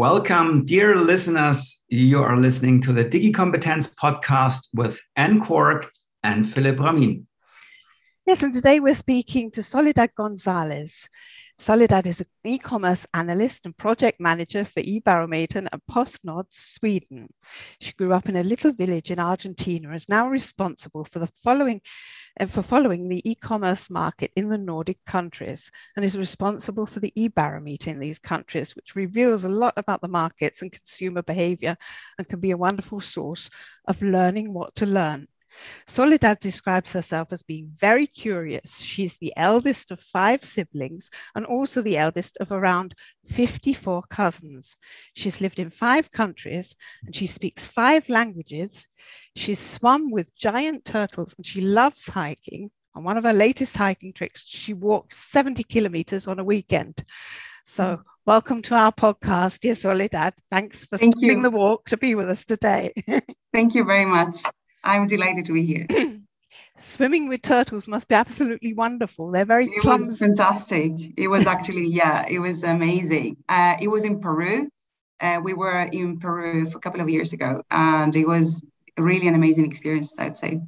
Welcome, 0.00 0.64
dear 0.64 0.96
listeners. 0.96 1.82
You 1.88 2.22
are 2.22 2.38
listening 2.38 2.80
to 2.84 2.92
the 2.94 3.04
DigiCompetence 3.04 3.94
podcast 3.96 4.68
with 4.72 4.98
Anne 5.14 5.44
Cork 5.44 5.92
and 6.22 6.50
Philip 6.50 6.80
Ramin. 6.80 7.26
Yes, 8.24 8.42
and 8.42 8.54
today 8.54 8.80
we're 8.80 8.94
speaking 8.94 9.50
to 9.50 9.62
Soledad 9.62 10.12
Gonzalez. 10.16 11.10
Soledad 11.60 12.06
is 12.06 12.20
an 12.20 12.26
e-commerce 12.42 13.06
analyst 13.12 13.66
and 13.66 13.76
project 13.76 14.18
manager 14.18 14.64
for 14.64 14.80
eBarometer 14.80 15.56
and 15.56 15.68
PostNord 15.90 16.46
Sweden. 16.48 17.28
She 17.80 17.92
grew 17.92 18.14
up 18.14 18.30
in 18.30 18.36
a 18.36 18.42
little 18.42 18.72
village 18.72 19.10
in 19.10 19.18
Argentina 19.18 19.88
and 19.88 19.94
is 19.94 20.08
now 20.08 20.30
responsible 20.30 21.04
for 21.04 21.18
the 21.18 21.26
following 21.26 21.82
and 22.38 22.50
for 22.50 22.62
following 22.62 23.10
the 23.10 23.30
e-commerce 23.30 23.90
market 23.90 24.30
in 24.36 24.48
the 24.48 24.56
Nordic 24.56 25.04
countries 25.04 25.70
and 25.96 26.04
is 26.04 26.16
responsible 26.16 26.86
for 26.86 27.00
the 27.00 27.12
eBarometer 27.14 27.88
in 27.88 28.00
these 28.00 28.18
countries, 28.18 28.74
which 28.74 28.96
reveals 28.96 29.44
a 29.44 29.50
lot 29.50 29.74
about 29.76 30.00
the 30.00 30.08
markets 30.08 30.62
and 30.62 30.72
consumer 30.72 31.20
behavior 31.20 31.76
and 32.16 32.26
can 32.26 32.40
be 32.40 32.52
a 32.52 32.56
wonderful 32.56 33.00
source 33.00 33.50
of 33.86 34.00
learning 34.00 34.54
what 34.54 34.74
to 34.76 34.86
learn. 34.86 35.28
Soledad 35.86 36.38
describes 36.38 36.92
herself 36.92 37.32
as 37.32 37.42
being 37.42 37.70
very 37.76 38.06
curious. 38.06 38.80
She's 38.80 39.16
the 39.18 39.32
eldest 39.36 39.90
of 39.90 40.00
five 40.00 40.42
siblings 40.42 41.10
and 41.34 41.44
also 41.44 41.82
the 41.82 41.98
eldest 41.98 42.36
of 42.40 42.52
around 42.52 42.94
54 43.26 44.02
cousins. 44.10 44.76
She's 45.14 45.40
lived 45.40 45.58
in 45.58 45.70
five 45.70 46.10
countries 46.10 46.74
and 47.04 47.14
she 47.14 47.26
speaks 47.26 47.66
five 47.66 48.08
languages. 48.08 48.88
She's 49.36 49.58
swum 49.58 50.10
with 50.10 50.34
giant 50.36 50.84
turtles 50.84 51.34
and 51.36 51.46
she 51.46 51.60
loves 51.60 52.06
hiking. 52.06 52.70
On 52.94 53.04
one 53.04 53.16
of 53.16 53.24
her 53.24 53.32
latest 53.32 53.76
hiking 53.76 54.12
trips, 54.12 54.44
she 54.44 54.74
walked 54.74 55.14
70 55.14 55.62
kilometers 55.64 56.26
on 56.26 56.40
a 56.40 56.44
weekend. 56.44 57.04
So, 57.64 58.02
welcome 58.26 58.62
to 58.62 58.74
our 58.74 58.90
podcast, 58.90 59.60
dear 59.60 59.76
Soledad. 59.76 60.34
Thanks 60.50 60.86
for 60.86 60.98
Thank 60.98 61.18
stopping 61.18 61.36
you. 61.36 61.42
the 61.42 61.50
walk 61.50 61.88
to 61.90 61.96
be 61.96 62.16
with 62.16 62.28
us 62.28 62.44
today. 62.44 62.92
Thank 63.52 63.76
you 63.76 63.84
very 63.84 64.06
much. 64.06 64.42
I'm 64.84 65.06
delighted 65.06 65.46
to 65.46 65.52
be 65.52 65.64
here. 65.64 65.86
Swimming 66.78 67.28
with 67.28 67.42
turtles 67.42 67.86
must 67.86 68.08
be 68.08 68.14
absolutely 68.14 68.72
wonderful. 68.72 69.30
They're 69.30 69.44
very 69.44 69.66
it 69.66 69.80
clumsy. 69.80 70.08
was 70.08 70.18
fantastic. 70.18 70.92
It 71.16 71.28
was 71.28 71.46
actually 71.54 71.86
yeah, 71.86 72.26
it 72.28 72.38
was 72.38 72.64
amazing. 72.64 73.36
Uh, 73.48 73.76
it 73.80 73.88
was 73.88 74.04
in 74.04 74.20
Peru. 74.20 74.68
Uh, 75.20 75.40
we 75.42 75.52
were 75.52 75.82
in 75.92 76.18
Peru 76.18 76.66
for 76.66 76.78
a 76.78 76.80
couple 76.80 77.00
of 77.00 77.10
years 77.10 77.32
ago, 77.34 77.62
and 77.70 78.16
it 78.16 78.26
was 78.26 78.66
really 78.96 79.28
an 79.28 79.34
amazing 79.34 79.66
experience. 79.66 80.18
I'd 80.18 80.38
say. 80.38 80.60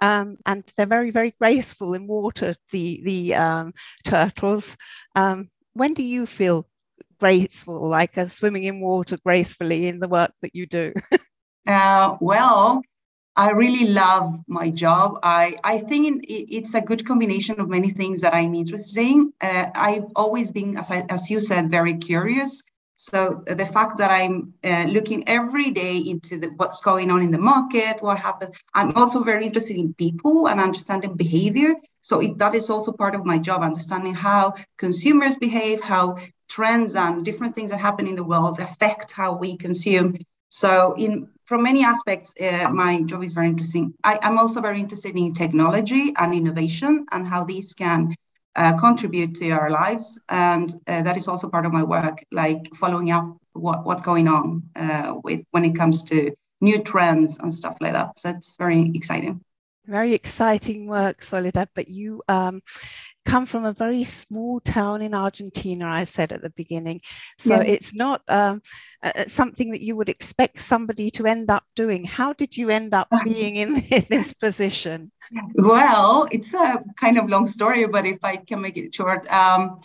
Um, 0.00 0.38
and 0.46 0.64
they're 0.76 0.86
very 0.86 1.10
very 1.10 1.34
graceful 1.38 1.94
in 1.94 2.06
water. 2.06 2.54
The 2.72 3.02
the 3.04 3.34
um, 3.34 3.74
turtles. 4.04 4.76
Um, 5.14 5.50
when 5.74 5.92
do 5.92 6.02
you 6.02 6.24
feel 6.24 6.66
graceful, 7.20 7.88
like 7.88 8.16
uh, 8.16 8.26
swimming 8.28 8.64
in 8.64 8.80
water 8.80 9.18
gracefully 9.24 9.88
in 9.88 10.00
the 10.00 10.08
work 10.08 10.32
that 10.40 10.54
you 10.54 10.66
do? 10.66 10.94
Uh, 11.66 12.16
well, 12.20 12.82
I 13.36 13.50
really 13.50 13.86
love 13.86 14.38
my 14.46 14.70
job. 14.70 15.18
I, 15.22 15.56
I 15.64 15.78
think 15.78 16.24
it's 16.28 16.74
a 16.74 16.80
good 16.80 17.04
combination 17.04 17.58
of 17.58 17.68
many 17.68 17.90
things 17.90 18.20
that 18.20 18.34
I'm 18.34 18.54
interested 18.54 18.98
in. 18.98 19.32
Uh, 19.40 19.66
I've 19.74 20.06
always 20.14 20.50
been, 20.50 20.76
as, 20.76 20.90
I, 20.90 21.04
as 21.08 21.30
you 21.30 21.40
said, 21.40 21.70
very 21.70 21.94
curious. 21.94 22.62
So 22.96 23.42
the 23.46 23.66
fact 23.66 23.98
that 23.98 24.12
I'm 24.12 24.54
uh, 24.62 24.84
looking 24.84 25.28
every 25.28 25.72
day 25.72 25.96
into 25.96 26.38
the, 26.38 26.46
what's 26.56 26.80
going 26.80 27.10
on 27.10 27.22
in 27.22 27.32
the 27.32 27.38
market, 27.38 28.00
what 28.00 28.18
happens, 28.18 28.54
I'm 28.72 28.92
also 28.94 29.24
very 29.24 29.46
interested 29.46 29.76
in 29.76 29.94
people 29.94 30.46
and 30.46 30.60
understanding 30.60 31.16
behavior. 31.16 31.74
So 32.02 32.20
it, 32.20 32.38
that 32.38 32.54
is 32.54 32.70
also 32.70 32.92
part 32.92 33.16
of 33.16 33.24
my 33.24 33.38
job, 33.38 33.62
understanding 33.62 34.14
how 34.14 34.54
consumers 34.78 35.36
behave, 35.36 35.82
how 35.82 36.18
trends 36.48 36.94
and 36.94 37.24
different 37.24 37.56
things 37.56 37.72
that 37.72 37.80
happen 37.80 38.06
in 38.06 38.14
the 38.14 38.22
world 38.22 38.60
affect 38.60 39.10
how 39.10 39.36
we 39.36 39.56
consume. 39.56 40.16
So 40.54 40.94
in 40.96 41.30
from 41.46 41.64
many 41.64 41.84
aspects, 41.84 42.32
uh, 42.40 42.68
my 42.70 43.02
job 43.02 43.24
is 43.24 43.32
very 43.32 43.48
interesting. 43.48 43.92
I, 44.04 44.20
am 44.22 44.38
also 44.38 44.60
very 44.60 44.78
interested 44.78 45.16
in 45.16 45.32
technology 45.32 46.14
and 46.16 46.32
innovation 46.32 47.06
and 47.10 47.26
how 47.26 47.42
these 47.42 47.74
can 47.74 48.14
uh, 48.54 48.74
contribute 48.78 49.34
to 49.40 49.50
our 49.50 49.68
lives. 49.68 50.16
And 50.28 50.72
uh, 50.86 51.02
that 51.02 51.16
is 51.16 51.26
also 51.26 51.50
part 51.50 51.66
of 51.66 51.72
my 51.72 51.82
work, 51.82 52.22
like 52.30 52.72
following 52.76 53.10
up 53.10 53.36
what, 53.54 53.84
what's 53.84 54.02
going 54.02 54.28
on 54.28 54.62
uh, 54.76 55.16
with 55.24 55.40
when 55.50 55.64
it 55.64 55.74
comes 55.74 56.04
to 56.04 56.30
new 56.60 56.80
trends 56.84 57.36
and 57.38 57.52
stuff 57.52 57.76
like 57.80 57.94
that. 57.94 58.20
So 58.20 58.30
it's 58.30 58.56
very 58.56 58.92
exciting. 58.94 59.40
Very 59.86 60.14
exciting 60.14 60.86
work, 60.86 61.24
Soledad. 61.24 61.68
But 61.74 61.88
you 61.88 62.22
um, 62.28 62.62
come 63.24 63.46
from 63.46 63.64
a 63.64 63.72
very 63.72 64.04
small 64.04 64.60
town 64.60 65.02
in 65.02 65.14
Argentina, 65.14 65.86
I 65.86 66.04
said 66.04 66.32
at 66.32 66.42
the 66.42 66.50
beginning. 66.50 67.00
So 67.38 67.54
yes. 67.54 67.64
it's 67.68 67.94
not 67.94 68.22
um, 68.28 68.62
uh, 69.02 69.24
something 69.26 69.70
that 69.70 69.80
you 69.80 69.96
would 69.96 70.08
expect 70.08 70.60
somebody 70.60 71.10
to 71.12 71.26
end 71.26 71.50
up 71.50 71.64
doing. 71.74 72.04
How 72.04 72.32
did 72.32 72.56
you 72.56 72.70
end 72.70 72.94
up 72.94 73.08
being 73.24 73.56
in, 73.90 74.06
this 74.08 74.34
position? 74.34 75.10
Well, 75.54 76.28
it's 76.30 76.52
a 76.54 76.82
kind 76.96 77.18
of 77.18 77.28
long 77.28 77.46
story, 77.46 77.86
but 77.86 78.06
if 78.06 78.18
I 78.22 78.36
can 78.36 78.60
make 78.60 78.76
it 78.76 78.94
short, 78.94 79.26
um, 79.32 79.78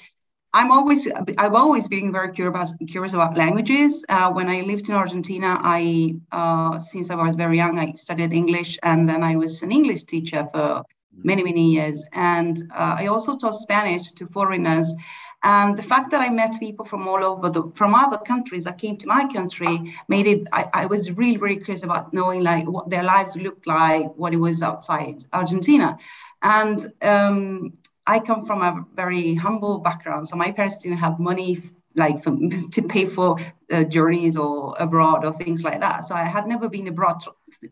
I'm 0.51 0.71
always 0.71 1.07
I've 1.37 1.53
always 1.53 1.87
been 1.87 2.11
very 2.11 2.31
curious 2.31 2.71
about, 2.71 2.89
curious 2.89 3.13
about 3.13 3.37
languages. 3.37 4.03
Uh, 4.09 4.31
when 4.31 4.49
I 4.49 4.61
lived 4.61 4.89
in 4.89 4.95
Argentina, 4.95 5.59
I 5.61 6.15
uh, 6.31 6.79
since 6.79 7.11
I 7.11 7.15
was 7.15 7.35
very 7.35 7.57
young, 7.57 7.77
I 7.77 7.93
studied 7.93 8.33
English, 8.33 8.79
and 8.81 9.07
then 9.07 9.23
I 9.23 9.35
was 9.35 9.61
an 9.61 9.71
English 9.71 10.05
teacher 10.05 10.47
for 10.51 10.83
many 11.11 11.43
many 11.43 11.71
years. 11.71 12.05
And 12.13 12.61
uh, 12.73 12.95
I 12.99 13.07
also 13.07 13.37
taught 13.37 13.55
Spanish 13.55 14.11
to 14.13 14.27
foreigners. 14.27 14.93
And 15.41 15.77
the 15.77 15.83
fact 15.83 16.11
that 16.11 16.19
I 16.19 16.29
met 16.29 16.59
people 16.59 16.83
from 16.85 17.07
all 17.07 17.23
over 17.23 17.49
the 17.49 17.71
from 17.73 17.95
other 17.95 18.17
countries 18.17 18.65
that 18.65 18.77
came 18.77 18.97
to 18.97 19.07
my 19.07 19.25
country 19.31 19.93
made 20.09 20.27
it. 20.27 20.47
I, 20.51 20.69
I 20.73 20.85
was 20.85 21.11
really 21.11 21.37
really 21.37 21.57
curious 21.57 21.83
about 21.83 22.13
knowing 22.13 22.43
like 22.43 22.67
what 22.67 22.89
their 22.89 23.03
lives 23.03 23.35
looked 23.37 23.65
like, 23.65 24.13
what 24.15 24.33
it 24.33 24.37
was 24.37 24.61
outside 24.61 25.25
Argentina, 25.31 25.97
and 26.41 26.91
um, 27.01 27.73
I 28.05 28.19
come 28.19 28.45
from 28.45 28.61
a 28.63 28.85
very 28.95 29.35
humble 29.35 29.77
background. 29.79 30.27
So 30.27 30.35
my 30.35 30.51
parents 30.51 30.79
didn't 30.79 30.97
have 30.97 31.19
money 31.19 31.61
like 31.95 32.23
for, 32.23 32.35
to 32.71 32.81
pay 32.81 33.05
for 33.05 33.37
uh, 33.71 33.83
journeys 33.83 34.35
or 34.35 34.75
abroad 34.79 35.25
or 35.25 35.31
things 35.31 35.63
like 35.63 35.79
that. 35.81 36.05
So 36.05 36.15
I 36.15 36.23
had 36.23 36.47
never 36.47 36.69
been 36.69 36.87
abroad, 36.87 37.23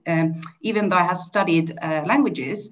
um, 0.06 0.42
even 0.62 0.90
though 0.90 0.98
I 0.98 1.04
had 1.04 1.18
studied 1.18 1.78
uh, 1.81 2.04
languages. 2.06 2.72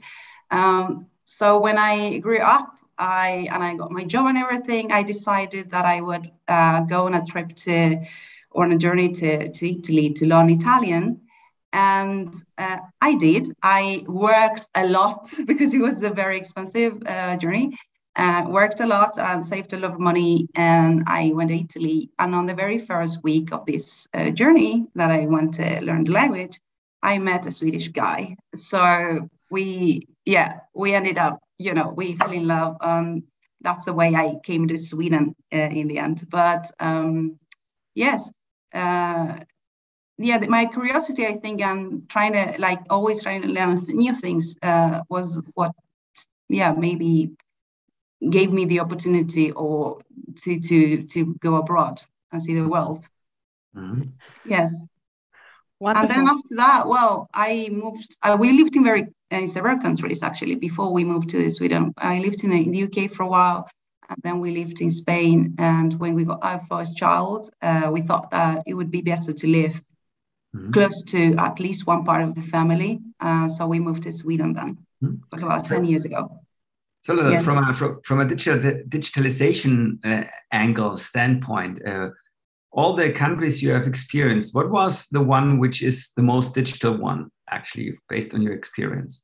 Um, 0.52 1.08
so 1.26 1.60
when 1.60 1.78
I 1.78 2.20
grew 2.20 2.40
up, 2.40 2.72
I 2.98 3.48
and 3.52 3.64
I 3.64 3.76
got 3.76 3.92
my 3.92 4.04
job 4.06 4.28
and 4.28 4.38
everything, 4.38 4.92
I 4.92 5.04
decided 5.04 5.72
that 5.72 5.86
I 5.86 6.02
would 6.02 6.32
uh, 6.48 6.82
go 6.82 7.08
on 7.08 7.14
a 7.14 7.26
trip 7.26 7.54
to 7.56 8.06
or 8.52 8.64
on 8.64 8.72
a 8.72 8.78
journey 8.78 9.12
to, 9.12 9.52
to 9.52 9.70
Italy 9.70 10.14
to 10.14 10.26
learn 10.26 10.50
Italian. 10.50 11.22
And 11.74 12.34
uh, 12.58 12.78
I 13.02 13.16
did. 13.16 13.54
I 13.62 14.06
worked 14.08 14.68
a 14.76 14.88
lot 14.88 15.30
because 15.46 15.74
it 15.74 15.80
was 15.80 16.02
a 16.04 16.10
very 16.10 16.38
expensive 16.38 17.04
uh, 17.06 17.36
journey. 17.36 17.78
Uh, 18.16 18.46
worked 18.48 18.80
a 18.80 18.86
lot 18.86 19.20
and 19.20 19.46
saved 19.46 19.74
a 19.74 19.78
lot 19.78 19.92
of 19.92 20.00
money. 20.00 20.48
And 20.56 21.04
I 21.06 21.34
went 21.34 21.50
to 21.50 21.60
Italy. 21.60 22.12
And 22.18 22.34
on 22.34 22.46
the 22.46 22.54
very 22.54 22.80
first 22.80 23.24
week 23.24 23.52
of 23.52 23.66
this 23.66 24.08
uh, 24.14 24.30
journey 24.30 24.86
that 24.96 25.12
I 25.12 25.26
went 25.26 25.56
to 25.56 25.82
learn 25.82 26.06
the 26.06 26.14
language, 26.14 26.62
I 27.04 27.20
met 27.20 27.46
a 27.46 27.52
Swedish 27.52 27.90
guy. 27.90 28.38
So 28.56 29.28
we, 29.52 30.08
yeah, 30.26 30.60
we 30.74 30.94
ended 30.94 31.18
up, 31.18 31.40
you 31.58 31.74
know, 31.74 31.90
we 31.90 32.16
fell 32.16 32.32
in 32.32 32.48
love. 32.48 32.78
And 32.82 33.24
that's 33.62 33.86
the 33.86 33.94
way 33.94 34.16
I 34.16 34.36
came 34.44 34.68
to 34.68 34.78
Sweden 34.78 35.36
uh, 35.54 35.58
in 35.58 35.88
the 35.88 36.00
end. 36.00 36.24
But 36.30 36.70
um, 36.80 37.40
yes, 37.94 38.32
uh, 38.74 39.38
yeah, 40.18 40.40
my 40.48 40.66
curiosity, 40.66 41.26
I 41.26 41.36
think, 41.36 41.62
and 41.62 42.10
trying 42.10 42.34
to 42.34 42.56
like 42.60 42.80
always 42.90 43.22
trying 43.22 43.42
to 43.42 43.50
learn 43.50 43.80
new 43.88 44.16
things 44.16 44.56
uh, 44.62 45.02
was 45.10 45.42
what, 45.54 45.72
yeah, 46.50 46.72
maybe 46.72 47.32
gave 48.30 48.52
me 48.52 48.66
the 48.66 48.80
opportunity 48.80 49.52
or 49.52 50.00
to 50.44 50.60
to 50.60 51.04
to 51.04 51.36
go 51.36 51.56
abroad 51.56 52.02
and 52.32 52.42
see 52.42 52.56
the 52.56 52.68
world. 52.68 53.08
Mm-hmm. 53.76 54.04
Yes. 54.46 54.88
Wonderful. 55.80 56.10
And 56.10 56.28
then 56.28 56.28
after 56.28 56.56
that, 56.56 56.88
well, 56.88 57.28
I 57.34 57.70
moved. 57.72 58.18
Uh, 58.24 58.38
we 58.40 58.52
lived 58.54 58.76
in 58.76 58.84
very 58.84 59.08
in 59.32 59.48
several 59.48 59.78
countries 59.80 60.24
actually 60.24 60.56
before 60.56 60.94
we 60.94 61.04
moved 61.04 61.30
to 61.30 61.50
Sweden. 61.50 61.94
I 61.98 62.20
lived 62.20 62.44
in, 62.44 62.52
in 62.54 62.72
the 62.72 62.84
UK 62.84 63.12
for 63.12 63.24
a 63.24 63.28
while, 63.28 63.68
and 64.10 64.18
then 64.24 64.40
we 64.40 64.52
lived 64.52 64.82
in 64.82 64.90
Spain. 64.90 65.56
And 65.58 65.94
when 65.96 66.14
we 66.16 66.24
got 66.24 66.44
our 66.44 66.62
first 66.70 66.96
child, 66.96 67.50
uh, 67.62 67.90
we 67.92 68.02
thought 68.02 68.32
that 68.32 68.64
it 68.66 68.74
would 68.74 68.92
be 68.92 69.02
better 69.02 69.34
to 69.34 69.48
live 69.48 69.82
mm-hmm. 70.56 70.72
close 70.72 71.04
to 71.04 71.36
at 71.38 71.60
least 71.60 71.88
one 71.88 72.04
part 72.04 72.22
of 72.22 72.36
the 72.36 72.42
family. 72.42 73.00
Uh, 73.20 73.48
so 73.48 73.68
we 73.68 73.80
moved 73.80 74.04
to 74.04 74.12
Sweden 74.12 74.54
then, 74.54 74.78
mm-hmm. 75.04 75.16
like 75.32 75.42
about 75.42 75.68
10 75.68 75.86
years 75.86 76.06
ago. 76.06 76.42
So 77.02 77.20
uh, 77.20 77.30
yes. 77.30 77.44
from, 77.44 77.58
a, 77.58 77.98
from 78.04 78.22
a 78.22 78.26
digital, 78.26 78.60
digitalization 78.88 80.04
uh, 80.04 80.28
angle 80.52 80.98
standpoint, 80.98 81.86
uh, 81.86 82.10
all 82.76 82.96
the 82.96 83.10
countries 83.10 83.64
you 83.64 83.72
have 83.72 83.88
experienced, 83.88 84.54
what 84.54 84.70
was 84.70 85.08
the 85.08 85.22
one 85.22 85.60
which 85.60 85.82
is 85.82 86.12
the 86.16 86.22
most 86.22 86.54
digital 86.54 86.96
one, 86.98 87.32
actually, 87.50 87.98
based 88.10 88.34
on 88.36 88.42
your 88.42 88.54
experience? 88.54 89.24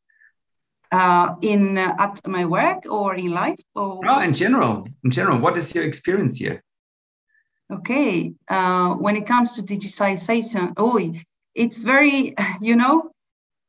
Uh, 0.92 1.36
in 1.42 1.78
uh, 1.78 1.96
at 2.00 2.28
my 2.28 2.46
work 2.46 2.80
or 2.90 3.16
in 3.16 3.32
life 3.32 3.64
or 3.76 4.04
no 4.04 4.20
in 4.20 4.34
general 4.34 4.86
in 5.06 5.10
general 5.10 5.40
what 5.40 5.58
is 5.58 5.74
your 5.74 5.86
experience 5.86 6.36
here 6.36 6.62
Okay, 7.72 8.34
uh, 8.50 8.96
when 8.96 9.16
it 9.16 9.26
comes 9.26 9.54
to 9.54 9.64
digitalization, 9.64 10.74
oh, 10.76 11.00
it's 11.56 11.84
very, 11.84 12.36
you 12.62 12.76
know, 12.76 13.12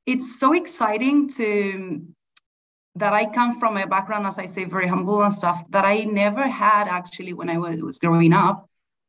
it's 0.06 0.40
so 0.40 0.54
exciting 0.54 1.28
to 1.28 2.04
that 2.96 3.12
I 3.12 3.26
come 3.26 3.60
from 3.60 3.76
a 3.76 3.86
background, 3.86 4.26
as 4.26 4.38
I 4.38 4.46
say, 4.46 4.64
very 4.64 4.88
humble 4.88 5.22
and 5.22 5.32
stuff 5.32 5.64
that 5.70 5.84
I 5.84 6.02
never 6.02 6.46
had 6.46 6.88
actually 6.88 7.32
when 7.32 7.48
I 7.48 7.58
was, 7.58 7.80
was 7.80 7.98
growing 7.98 8.32
up. 8.32 8.68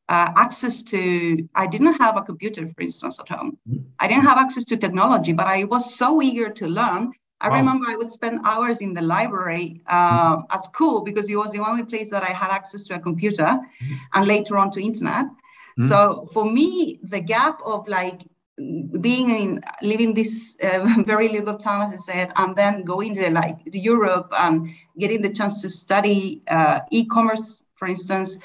Uh, 0.09 0.31
access 0.35 0.83
to, 0.83 1.47
I 1.55 1.65
didn't 1.65 1.94
have 1.94 2.17
a 2.17 2.21
computer, 2.21 2.67
for 2.67 2.81
instance, 2.81 3.19
at 3.19 3.29
home. 3.29 3.57
Mm-hmm. 3.69 3.83
I 4.00 4.07
didn't 4.07 4.25
have 4.25 4.38
access 4.38 4.65
to 4.65 4.77
technology, 4.77 5.31
but 5.31 5.47
I 5.47 5.63
was 5.63 5.95
so 5.95 6.21
eager 6.21 6.50
to 6.50 6.67
learn. 6.67 7.13
I 7.39 7.50
wow. 7.50 7.55
remember 7.55 7.85
I 7.89 7.95
would 7.95 8.09
spend 8.09 8.41
hours 8.44 8.81
in 8.81 8.94
the 8.94 9.01
library 9.01 9.81
uh, 9.88 10.41
at 10.50 10.65
school 10.65 11.01
because 11.01 11.29
it 11.29 11.35
was 11.35 11.51
the 11.51 11.59
only 11.59 11.83
place 11.83 12.09
that 12.11 12.23
I 12.23 12.31
had 12.31 12.51
access 12.51 12.85
to 12.88 12.95
a 12.95 13.00
computer 13.00 13.44
mm-hmm. 13.44 13.94
and 14.13 14.27
later 14.27 14.57
on 14.57 14.71
to 14.71 14.81
internet. 14.81 15.25
Mm-hmm. 15.25 15.88
So 15.88 16.29
for 16.33 16.45
me, 16.45 16.99
the 17.03 17.21
gap 17.21 17.59
of 17.65 17.88
like 17.88 18.23
being 19.01 19.29
in 19.31 19.61
living 19.81 20.13
this 20.13 20.57
uh, 20.63 21.01
very 21.06 21.29
little 21.29 21.57
town 21.57 21.81
as 21.81 21.91
i 21.91 21.95
said 21.95 22.31
and 22.35 22.56
then 22.56 22.83
going 22.83 23.15
to 23.15 23.29
like 23.31 23.57
europe 23.65 24.31
and 24.38 24.69
getting 24.99 25.23
the 25.23 25.33
chance 25.33 25.61
to 25.61 25.69
study 25.69 26.44
uh, 26.47 26.79
e-commerce 26.91 27.63
for 27.75 27.88
instance 27.88 28.38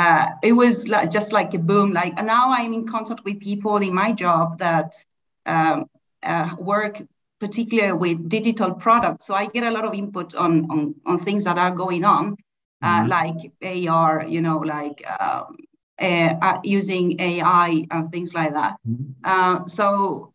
uh, 0.00 0.26
it 0.42 0.52
was 0.52 0.88
like, 0.88 1.10
just 1.10 1.32
like 1.32 1.54
a 1.54 1.58
boom 1.58 1.90
like 1.90 2.14
now 2.24 2.52
i'm 2.52 2.72
in 2.72 2.86
contact 2.86 3.24
with 3.24 3.40
people 3.40 3.76
in 3.78 3.92
my 4.02 4.12
job 4.12 4.58
that 4.58 4.94
um, 5.46 5.88
uh, 6.22 6.50
work 6.58 7.02
particularly 7.40 7.98
with 8.04 8.28
digital 8.28 8.72
products 8.74 9.26
so 9.26 9.34
i 9.34 9.46
get 9.46 9.64
a 9.64 9.70
lot 9.70 9.84
of 9.84 9.94
input 9.94 10.34
on 10.34 10.52
on, 10.70 10.94
on 11.06 11.18
things 11.18 11.44
that 11.44 11.58
are 11.58 11.74
going 11.84 12.04
on 12.04 12.36
uh, 12.82 13.00
mm-hmm. 13.00 13.08
like 13.16 13.88
ar 13.88 14.24
you 14.26 14.40
know 14.40 14.58
like 14.58 14.98
um, 15.20 15.56
uh, 15.98 16.58
using 16.62 17.18
AI 17.20 17.86
and 17.90 18.10
things 18.10 18.34
like 18.34 18.52
that. 18.52 18.76
Mm-hmm. 18.88 19.12
Uh, 19.24 19.66
so 19.66 20.32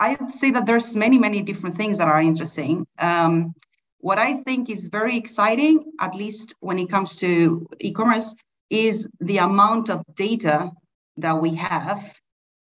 I 0.00 0.16
say 0.28 0.50
that 0.52 0.66
there's 0.66 0.96
many, 0.96 1.18
many 1.18 1.42
different 1.42 1.76
things 1.76 1.98
that 1.98 2.08
are 2.08 2.20
interesting. 2.20 2.86
Um, 2.98 3.54
what 3.98 4.18
I 4.18 4.38
think 4.42 4.68
is 4.68 4.88
very 4.88 5.16
exciting, 5.16 5.92
at 6.00 6.14
least 6.14 6.54
when 6.60 6.78
it 6.78 6.90
comes 6.90 7.16
to 7.16 7.66
e-commerce, 7.80 8.34
is 8.72 9.06
the 9.20 9.36
amount 9.36 9.90
of 9.90 10.02
data 10.14 10.70
that 11.18 11.40
we 11.40 11.54
have 11.54 12.18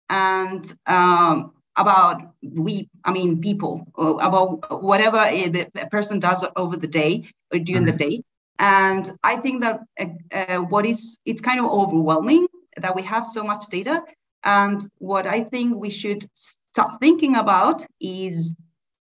and 0.10 0.74
um, 0.88 1.52
about 1.78 2.22
we, 2.42 2.90
I 3.04 3.12
mean, 3.12 3.42
people, 3.42 3.86
about 3.98 4.82
whatever 4.82 5.18
the 5.18 5.68
person 5.92 6.20
does 6.20 6.46
over 6.56 6.78
the 6.78 6.88
day 6.88 7.28
or 7.54 7.60
during 7.60 7.84
mm-hmm. 7.84 7.98
the 7.98 8.10
day. 8.10 8.24
And 8.60 9.12
I 9.24 9.36
think 9.36 9.62
that 9.62 9.82
uh, 10.00 10.06
uh, 10.34 10.60
what 10.60 10.86
is, 10.86 11.20
it's 11.26 11.42
kind 11.42 11.60
of 11.60 11.66
overwhelming 11.66 12.48
that 12.78 12.96
we 12.96 13.04
have 13.04 13.26
so 13.28 13.44
much 13.44 13.68
data. 13.68 14.02
And 14.44 14.82
what 15.00 15.28
I 15.28 15.44
think 15.44 15.76
we 15.76 15.90
should 15.90 16.26
start 16.34 17.02
thinking 17.02 17.36
about 17.36 17.86
is 18.00 18.56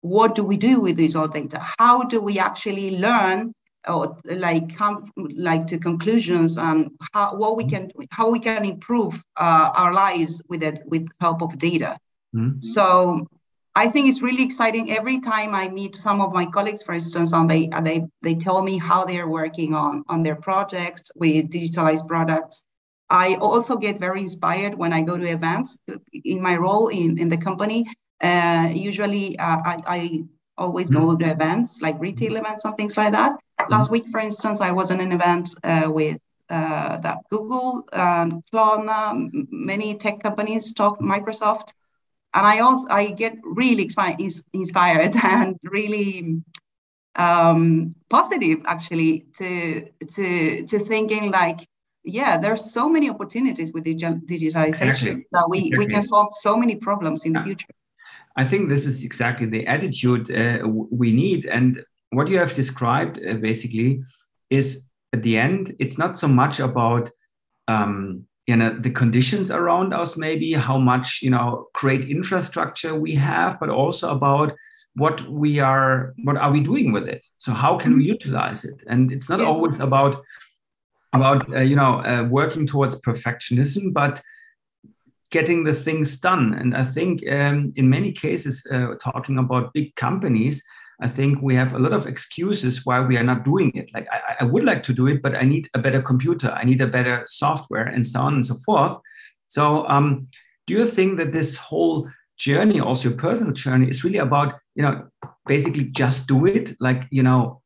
what 0.02 0.36
do 0.36 0.44
we 0.44 0.58
do 0.58 0.80
with 0.80 0.98
this 0.98 1.16
all 1.16 1.28
data? 1.28 1.60
How 1.80 2.04
do 2.04 2.22
we 2.22 2.38
actually 2.38 2.98
learn 3.00 3.54
or 3.88 4.18
like 4.26 4.76
come 4.76 5.12
like 5.16 5.68
to 5.68 5.78
conclusions 5.78 6.58
and 6.58 6.92
how 7.14 7.36
what 7.36 7.58
we 7.58 7.66
can 7.66 7.92
how 8.12 8.30
we 8.30 8.40
can 8.40 8.66
improve 8.66 9.24
uh, 9.38 9.72
our 9.76 9.94
lives 9.94 10.42
with 10.50 10.64
it 10.64 10.82
with 10.86 11.08
help 11.20 11.42
of 11.42 11.58
data. 11.58 11.98
Mm-hmm. 12.36 12.62
So 12.62 13.28
I 13.76 13.90
think 13.90 14.08
it's 14.08 14.22
really 14.22 14.44
exciting. 14.44 14.92
Every 14.92 15.20
time 15.20 15.54
I 15.54 15.68
meet 15.68 15.96
some 15.96 16.22
of 16.22 16.32
my 16.32 16.46
colleagues, 16.46 16.84
for 16.84 16.94
instance, 16.94 17.34
and 17.34 17.50
they 17.50 17.68
and 17.72 17.86
they 17.86 18.06
they 18.22 18.36
tell 18.36 18.62
me 18.62 18.78
how 18.78 19.06
they 19.06 19.20
are 19.20 19.30
working 19.30 19.74
on 19.74 20.04
on 20.08 20.24
their 20.24 20.36
projects 20.36 21.12
with 21.16 21.50
digitalized 21.50 22.08
products. 22.08 22.66
I 23.10 23.36
also 23.36 23.78
get 23.78 24.00
very 24.00 24.22
inspired 24.22 24.74
when 24.74 24.92
I 24.92 25.02
go 25.02 25.18
to 25.18 25.28
events. 25.28 25.78
In 26.24 26.42
my 26.42 26.56
role 26.56 26.88
in, 26.88 27.20
in 27.20 27.30
the 27.30 27.38
company, 27.38 27.86
uh, 28.22 28.70
usually 28.74 29.38
uh, 29.38 29.58
I, 29.64 29.76
I, 29.86 30.24
always 30.58 30.90
go 30.90 31.00
mm-hmm. 31.00 31.24
to 31.24 31.32
events 31.32 31.82
like 31.82 32.00
retail 32.00 32.38
events 32.38 32.66
and 32.66 32.76
things 32.78 32.98
like 32.98 33.12
that. 33.12 33.34
Last 33.70 33.90
week, 33.92 34.06
for 34.12 34.20
instance, 34.20 34.62
I 34.62 34.72
was 34.72 34.92
in 34.92 35.00
an 35.02 35.12
event 35.12 35.50
uh, 35.64 35.90
with 35.92 36.20
uh, 36.50 36.98
that 36.98 37.18
Google, 37.30 37.84
um, 37.94 38.44
Klarna, 38.54 39.30
many 39.50 39.96
tech 39.96 40.22
companies, 40.22 40.74
talk 40.74 41.00
Microsoft, 41.00 41.74
and 42.34 42.46
I 42.46 42.60
also 42.60 42.88
I 42.90 43.08
get 43.08 43.34
really 43.44 43.90
inspired 44.54 45.16
and 45.24 45.58
really 45.64 46.42
um, 47.16 47.96
positive 48.10 48.60
actually 48.66 49.26
to 49.38 49.90
to 50.12 50.66
to 50.68 50.80
thinking 50.80 51.32
like 51.32 51.68
yeah 52.04 52.38
there's 52.38 52.72
so 52.72 52.88
many 52.88 53.10
opportunities 53.10 53.72
with 53.72 53.86
digitalization 53.86 54.68
exactly. 54.68 55.26
that 55.32 55.50
we 55.50 55.60
exactly. 55.60 55.78
we 55.78 55.88
can 55.88 56.04
solve 56.04 56.28
so 56.34 56.56
many 56.56 56.76
problems 56.76 57.26
in 57.26 57.34
the 57.34 57.42
future 57.42 57.68
i 58.36 58.46
think 58.46 58.70
this 58.70 58.86
is 58.86 59.04
exactly 59.04 59.48
the 59.48 59.66
attitude 59.68 60.30
uh, 60.32 60.68
we 60.68 61.12
need 61.12 61.46
and 61.46 61.84
what 62.12 62.28
you 62.28 62.38
have 62.38 62.54
described 62.56 63.20
uh, 63.20 63.34
basically 63.34 64.02
is 64.50 64.86
at 65.14 65.24
the 65.24 65.38
end 65.38 65.76
it's 65.80 65.98
not 65.98 66.18
so 66.18 66.28
much 66.28 66.60
about 66.60 67.10
um, 67.68 68.26
you 68.48 68.56
know 68.56 68.78
the 68.78 68.92
conditions 68.92 69.50
around 69.50 69.94
us 69.94 70.18
maybe 70.18 70.54
how 70.54 70.78
much 70.78 71.22
you 71.22 71.30
know 71.30 71.68
great 71.74 72.06
infrastructure 72.06 72.94
we 72.96 73.16
have 73.16 73.60
but 73.60 73.70
also 73.70 74.12
about 74.12 74.54
what 74.96 75.28
we 75.30 75.60
are 75.60 76.14
what 76.24 76.38
are 76.38 76.52
we 76.52 76.62
doing 76.62 76.92
with 76.92 77.08
it 77.08 77.26
so 77.38 77.52
how 77.52 77.78
can 77.78 77.98
we 77.98 78.04
mm-hmm. 78.04 78.14
utilize 78.14 78.64
it 78.66 78.82
and 78.88 79.12
it's 79.12 79.30
not 79.30 79.40
yes. 79.40 79.48
always 79.48 79.80
about 79.80 80.24
about 81.14 81.50
uh, 81.54 81.60
you 81.60 81.76
know 81.76 82.04
uh, 82.06 82.24
working 82.30 82.68
towards 82.68 83.00
perfectionism 83.02 83.94
but 83.94 84.22
getting 85.32 85.64
the 85.64 85.74
things 85.74 86.18
done 86.18 86.54
and 86.54 86.76
i 86.76 86.84
think 86.84 87.22
um, 87.32 87.74
in 87.76 87.90
many 87.90 88.12
cases 88.12 88.66
uh, 88.72 88.94
talking 89.00 89.38
about 89.38 89.74
big 89.74 89.96
companies 89.96 90.64
I 91.02 91.10
think 91.10 91.42
we 91.42 91.56
have 91.56 91.74
a 91.74 91.80
lot 91.80 91.94
of 91.94 92.08
excuses 92.08 92.86
why 92.86 93.02
we 93.02 93.18
are 93.18 93.24
not 93.24 93.44
doing 93.44 93.72
it. 93.76 93.90
Like 93.94 94.08
I, 94.12 94.38
I, 94.42 94.44
would 94.46 94.64
like 94.64 94.82
to 94.84 94.94
do 94.94 95.08
it, 95.08 95.22
but 95.22 95.36
I 95.36 95.42
need 95.42 95.70
a 95.74 95.80
better 95.80 96.02
computer, 96.02 96.52
I 96.52 96.64
need 96.64 96.80
a 96.82 96.88
better 96.88 97.24
software, 97.26 97.86
and 97.86 98.08
so 98.08 98.22
on 98.22 98.36
and 98.36 98.46
so 98.46 98.56
forth. 98.56 98.98
So, 99.48 99.88
um, 99.88 100.28
do 100.68 100.74
you 100.74 100.88
think 100.88 101.18
that 101.18 101.34
this 101.34 101.58
whole 101.58 102.10
journey, 102.38 102.80
also 102.80 103.10
your 103.10 103.18
personal 103.18 103.54
journey, 103.54 103.90
is 103.90 104.04
really 104.04 104.20
about 104.20 104.56
you 104.76 104.84
know 104.84 105.08
basically 105.46 105.86
just 105.86 106.28
do 106.28 106.46
it, 106.46 106.76
like 106.80 107.04
you 107.12 107.24
know, 107.24 107.62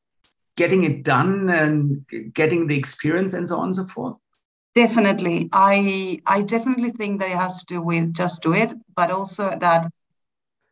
getting 0.58 0.84
it 0.84 1.04
done 1.04 1.50
and 1.50 2.06
getting 2.34 2.68
the 2.68 2.78
experience 2.78 3.34
and 3.34 3.48
so 3.48 3.58
on 3.60 3.66
and 3.66 3.76
so 3.76 3.86
forth? 3.86 4.16
Definitely, 4.76 5.50
I 5.52 6.22
I 6.26 6.42
definitely 6.44 6.92
think 6.92 7.20
that 7.20 7.30
it 7.30 7.38
has 7.38 7.60
to 7.60 7.66
do 7.76 7.82
with 7.82 8.14
just 8.14 8.44
do 8.44 8.54
it, 8.54 8.74
but 8.96 9.12
also 9.12 9.58
that 9.60 9.90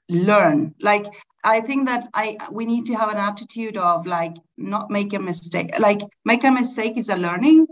learn 0.10 0.74
like 0.80 1.06
I 1.44 1.62
think 1.62 1.88
that 1.88 2.08
I 2.14 2.38
we 2.52 2.66
need 2.66 2.86
to 2.88 2.96
have 2.96 3.10
an 3.10 3.18
attitude 3.18 3.78
of 3.78 4.06
like 4.06 4.36
not 4.58 4.90
make 4.90 5.14
a 5.14 5.20
mistake. 5.20 5.78
Like 5.80 6.02
make 6.26 6.44
a 6.44 6.52
mistake 6.52 6.98
is 6.98 7.10
a 7.10 7.16
learning. 7.16 7.68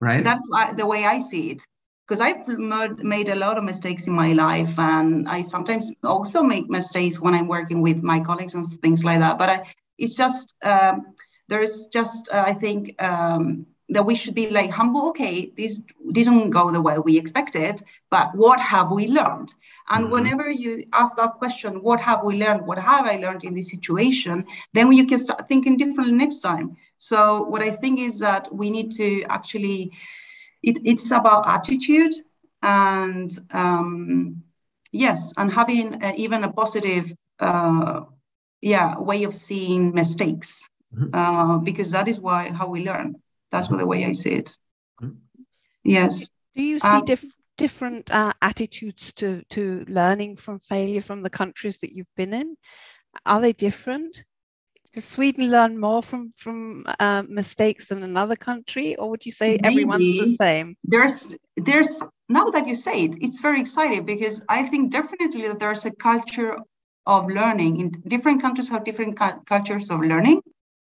Right. 0.00 0.24
That's 0.24 0.46
why, 0.50 0.72
the 0.72 0.86
way 0.86 1.04
I 1.04 1.20
see 1.20 1.50
it. 1.50 1.62
Because 2.06 2.20
I've 2.20 2.46
made 2.48 3.28
a 3.28 3.36
lot 3.36 3.56
of 3.56 3.64
mistakes 3.64 4.06
in 4.08 4.14
my 4.14 4.32
life, 4.32 4.78
and 4.78 5.28
I 5.28 5.42
sometimes 5.42 5.92
also 6.02 6.42
make 6.42 6.68
mistakes 6.68 7.20
when 7.20 7.34
I'm 7.34 7.46
working 7.46 7.80
with 7.80 8.02
my 8.02 8.18
colleagues 8.20 8.54
and 8.54 8.66
things 8.66 9.04
like 9.04 9.20
that. 9.20 9.38
But 9.38 9.48
I, 9.48 9.74
it's 9.96 10.16
just 10.16 10.56
um, 10.62 11.14
there's 11.48 11.86
just 11.86 12.28
uh, 12.32 12.42
I 12.46 12.54
think 12.54 13.00
um, 13.00 13.66
that 13.90 14.06
we 14.06 14.14
should 14.14 14.34
be 14.34 14.48
like 14.50 14.70
humble 14.70 15.08
okay 15.08 15.52
this 15.56 15.82
didn't 16.12 16.50
go 16.50 16.70
the 16.70 16.80
way 16.80 16.98
we 16.98 17.18
expected 17.18 17.82
but 18.10 18.34
what 18.34 18.60
have 18.60 18.90
we 18.90 19.06
learned? 19.06 19.54
And 19.88 20.04
mm-hmm. 20.04 20.12
whenever 20.12 20.50
you 20.50 20.84
ask 20.92 21.16
that 21.16 21.34
question 21.34 21.82
what 21.82 22.00
have 22.00 22.24
we 22.24 22.36
learned? 22.36 22.66
What 22.66 22.78
have 22.78 23.06
i 23.06 23.16
learned 23.16 23.44
in 23.44 23.54
this 23.54 23.70
situation? 23.70 24.44
Then 24.74 24.92
you 24.92 25.06
can 25.06 25.18
start 25.18 25.48
thinking 25.48 25.76
differently 25.76 26.12
next 26.12 26.40
time. 26.40 26.76
So 26.98 27.44
what 27.44 27.62
i 27.62 27.70
think 27.70 28.00
is 28.00 28.18
that 28.18 28.52
we 28.52 28.70
need 28.70 28.90
to 28.92 29.24
actually 29.24 29.92
it, 30.62 30.78
it's 30.84 31.10
about 31.10 31.46
attitude 31.46 32.12
and 32.62 33.30
um, 33.52 34.42
yes 34.92 35.32
and 35.36 35.50
having 35.52 36.02
uh, 36.02 36.12
even 36.16 36.44
a 36.44 36.52
positive 36.52 37.14
uh, 37.38 38.00
yeah 38.60 38.98
way 38.98 39.24
of 39.24 39.34
seeing 39.34 39.94
mistakes 39.94 40.68
mm-hmm. 40.94 41.14
uh, 41.14 41.58
because 41.58 41.90
that 41.92 42.08
is 42.08 42.20
why 42.20 42.50
how 42.50 42.68
we 42.68 42.84
learn 42.84 43.16
that's 43.50 43.68
the 43.68 43.86
way 43.86 44.04
I 44.04 44.12
see 44.12 44.30
it. 44.30 44.56
Mm-hmm. 45.02 45.16
Yes. 45.84 46.30
Do 46.54 46.62
you 46.62 46.78
see 46.78 46.88
um, 46.88 47.04
diff- 47.04 47.36
different 47.56 48.10
uh, 48.10 48.32
attitudes 48.42 49.12
to 49.14 49.42
to 49.50 49.84
learning 49.88 50.36
from 50.36 50.58
failure 50.58 51.00
from 51.00 51.22
the 51.22 51.30
countries 51.30 51.78
that 51.78 51.92
you've 51.92 52.14
been 52.16 52.34
in? 52.34 52.56
Are 53.26 53.40
they 53.40 53.52
different? 53.52 54.24
Does 54.92 55.04
Sweden 55.04 55.50
learn 55.50 55.78
more 55.78 56.02
from 56.02 56.32
from 56.36 56.84
uh, 56.98 57.22
mistakes 57.28 57.86
than 57.88 58.02
another 58.02 58.36
country, 58.36 58.96
or 58.96 59.10
would 59.10 59.24
you 59.24 59.32
say 59.32 59.58
Maybe. 59.62 59.64
everyone's 59.64 60.18
the 60.18 60.36
same? 60.36 60.76
There's 60.84 61.36
there's 61.56 62.02
now 62.28 62.46
that 62.50 62.66
you 62.66 62.74
say 62.74 63.04
it, 63.04 63.16
it's 63.20 63.40
very 63.40 63.60
exciting 63.60 64.04
because 64.04 64.42
I 64.48 64.68
think 64.68 64.92
definitely 64.92 65.48
that 65.48 65.60
there's 65.60 65.86
a 65.86 65.90
culture 65.90 66.58
of 67.06 67.28
learning 67.28 67.80
in 67.80 68.02
different 68.06 68.42
countries 68.42 68.68
have 68.70 68.84
different 68.84 69.18
cu- 69.18 69.40
cultures 69.46 69.90
of 69.90 70.00
learning. 70.00 70.42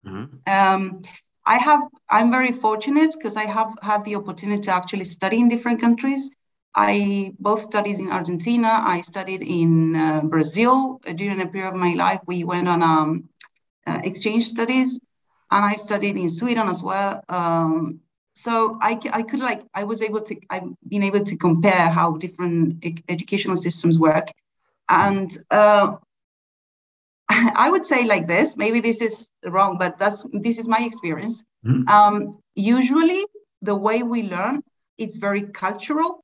Mm-hmm. 0.06 0.50
Um, 0.50 1.02
I 1.46 1.56
have, 1.56 1.80
I'm 2.08 2.30
very 2.30 2.52
fortunate 2.52 3.14
because 3.16 3.36
I 3.36 3.46
have 3.46 3.72
had 3.82 4.04
the 4.04 4.16
opportunity 4.16 4.62
to 4.62 4.72
actually 4.72 5.04
study 5.04 5.38
in 5.38 5.48
different 5.48 5.80
countries. 5.80 6.30
I 6.74 7.32
both 7.38 7.62
studied 7.62 7.98
in 7.98 8.10
Argentina. 8.10 8.82
I 8.86 9.00
studied 9.00 9.42
in 9.42 9.96
uh, 9.96 10.20
Brazil 10.22 11.00
during 11.16 11.40
a 11.40 11.46
period 11.46 11.70
of 11.70 11.80
my 11.80 11.94
life. 11.94 12.20
We 12.26 12.44
went 12.44 12.68
on 12.68 12.82
um, 12.82 13.28
uh, 13.86 14.00
exchange 14.04 14.46
studies, 14.46 15.00
and 15.50 15.64
I 15.64 15.76
studied 15.76 16.16
in 16.16 16.28
Sweden 16.28 16.68
as 16.68 16.82
well. 16.82 17.24
Um, 17.28 18.00
so 18.34 18.78
I, 18.80 19.00
I 19.12 19.22
could 19.22 19.40
like 19.40 19.64
I 19.74 19.84
was 19.84 20.00
able 20.00 20.20
to 20.22 20.36
I've 20.48 20.68
been 20.88 21.02
able 21.02 21.24
to 21.24 21.36
compare 21.36 21.90
how 21.90 22.16
different 22.16 22.84
educational 23.08 23.56
systems 23.56 23.98
work, 23.98 24.28
and 24.88 25.36
uh, 25.50 25.96
I 27.64 27.70
would 27.70 27.84
say 27.84 28.04
like 28.04 28.26
this. 28.26 28.56
Maybe 28.56 28.80
this 28.80 29.00
is 29.00 29.30
wrong, 29.44 29.78
but 29.78 29.98
that's 29.98 30.26
this 30.32 30.58
is 30.58 30.66
my 30.66 30.80
experience. 30.80 31.44
Mm-hmm. 31.64 31.88
Um, 31.88 32.38
usually, 32.54 33.24
the 33.62 33.74
way 33.74 34.02
we 34.02 34.22
learn 34.22 34.62
it's 35.00 35.16
very 35.16 35.42
cultural. 35.42 36.22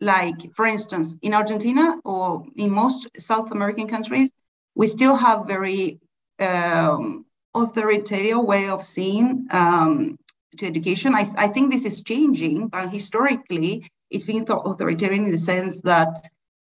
Like 0.00 0.54
for 0.54 0.66
instance, 0.66 1.16
in 1.22 1.32
Argentina 1.32 1.96
or 2.04 2.44
in 2.56 2.70
most 2.70 3.08
South 3.18 3.50
American 3.52 3.88
countries, 3.88 4.30
we 4.74 4.88
still 4.88 5.14
have 5.16 5.46
very 5.46 6.00
um, 6.38 7.24
authoritarian 7.54 8.44
way 8.44 8.68
of 8.68 8.84
seeing 8.84 9.46
um, 9.50 10.18
to 10.58 10.66
education. 10.66 11.14
I, 11.14 11.32
I 11.36 11.48
think 11.48 11.70
this 11.70 11.86
is 11.86 12.02
changing, 12.02 12.68
but 12.68 12.92
historically, 12.92 13.90
it's 14.10 14.24
been 14.24 14.44
thought 14.44 14.66
authoritarian 14.66 15.24
in 15.24 15.30
the 15.30 15.38
sense 15.38 15.80
that 15.82 16.20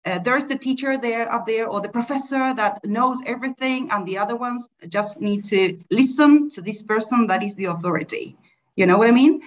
uh, 0.08 0.20
there's 0.20 0.46
the 0.46 0.58
teacher 0.58 0.98
there 0.98 1.26
up 1.36 1.46
there 1.46 1.68
or 1.68 1.82
the 1.82 1.90
professor 1.90 2.54
that 2.54 2.74
knows 2.86 3.18
everything 3.26 3.92
and 3.92 4.08
the 4.08 4.18
other 4.18 4.36
ones 4.36 4.70
just 4.88 5.20
need 5.20 5.44
to 5.44 5.78
listen 5.92 6.50
to 6.50 6.62
this 6.62 6.82
person 6.82 7.28
that 7.28 7.44
is 7.44 7.56
the 7.56 7.66
authority. 7.66 8.38
You 8.76 8.86
know 8.86 8.98
what 8.98 9.10
i 9.10 9.12
mean? 9.12 9.42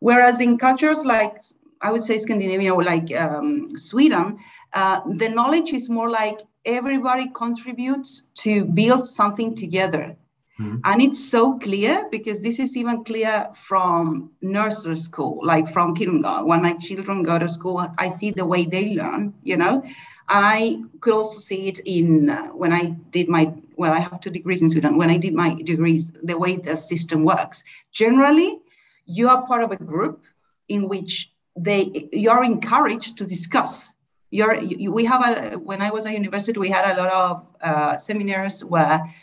Whereas 0.00 0.40
in 0.40 0.58
cultures 0.58 1.04
like 1.04 1.34
i 1.80 1.92
would 1.92 2.02
say 2.02 2.18
scandinavia 2.18 2.74
or 2.74 2.82
like 2.82 3.08
um, 3.14 3.68
sweden 3.76 4.38
uh, 4.72 5.00
the 5.22 5.28
knowledge 5.28 5.72
is 5.72 5.88
more 5.88 6.10
like 6.10 6.40
everybody 6.64 7.26
contributes 7.42 8.22
to 8.34 8.64
build 8.64 9.06
something 9.06 9.54
together 9.54 10.16
Mm-hmm. 10.60 10.78
And 10.84 11.02
it's 11.02 11.22
so 11.30 11.58
clear 11.58 12.08
because 12.10 12.40
this 12.40 12.58
is 12.58 12.76
even 12.76 13.04
clear 13.04 13.46
from 13.54 14.30
nursery 14.40 14.96
school, 14.96 15.40
like 15.44 15.68
from 15.70 15.94
kindergarten. 15.94 16.46
When 16.46 16.62
my 16.62 16.72
children 16.74 17.22
go 17.22 17.38
to 17.38 17.48
school, 17.48 17.86
I 17.98 18.08
see 18.08 18.30
the 18.30 18.46
way 18.46 18.64
they 18.64 18.94
learn, 18.94 19.34
you 19.42 19.56
know. 19.56 19.82
And 20.28 20.44
I 20.44 20.76
could 21.00 21.12
also 21.12 21.40
see 21.40 21.68
it 21.68 21.80
in 21.80 22.30
uh, 22.30 22.46
when 22.48 22.72
I 22.72 22.96
did 23.10 23.28
my, 23.28 23.52
well, 23.76 23.92
I 23.92 24.00
have 24.00 24.20
two 24.20 24.30
degrees 24.30 24.62
in 24.62 24.70
Sweden. 24.70 24.96
When 24.96 25.10
I 25.10 25.18
did 25.18 25.34
my 25.34 25.54
degrees, 25.54 26.10
the 26.22 26.38
way 26.38 26.56
the 26.56 26.76
system 26.76 27.22
works. 27.22 27.62
Generally, 27.92 28.58
you 29.04 29.28
are 29.28 29.46
part 29.46 29.62
of 29.62 29.70
a 29.70 29.76
group 29.76 30.24
in 30.68 30.88
which 30.88 31.32
they 31.54 32.08
you 32.12 32.30
are 32.30 32.44
encouraged 32.44 33.18
to 33.18 33.24
discuss. 33.24 33.94
You're, 34.30 34.60
you, 34.60 34.90
we 34.90 35.04
have 35.04 35.22
a 35.22 35.58
when 35.58 35.80
I 35.80 35.90
was 35.90 36.06
at 36.06 36.12
university, 36.12 36.58
we 36.58 36.70
had 36.70 36.96
a 36.96 37.00
lot 37.00 37.10
of 37.10 37.46
uh, 37.60 37.96
seminars 37.96 38.64
where 38.64 39.14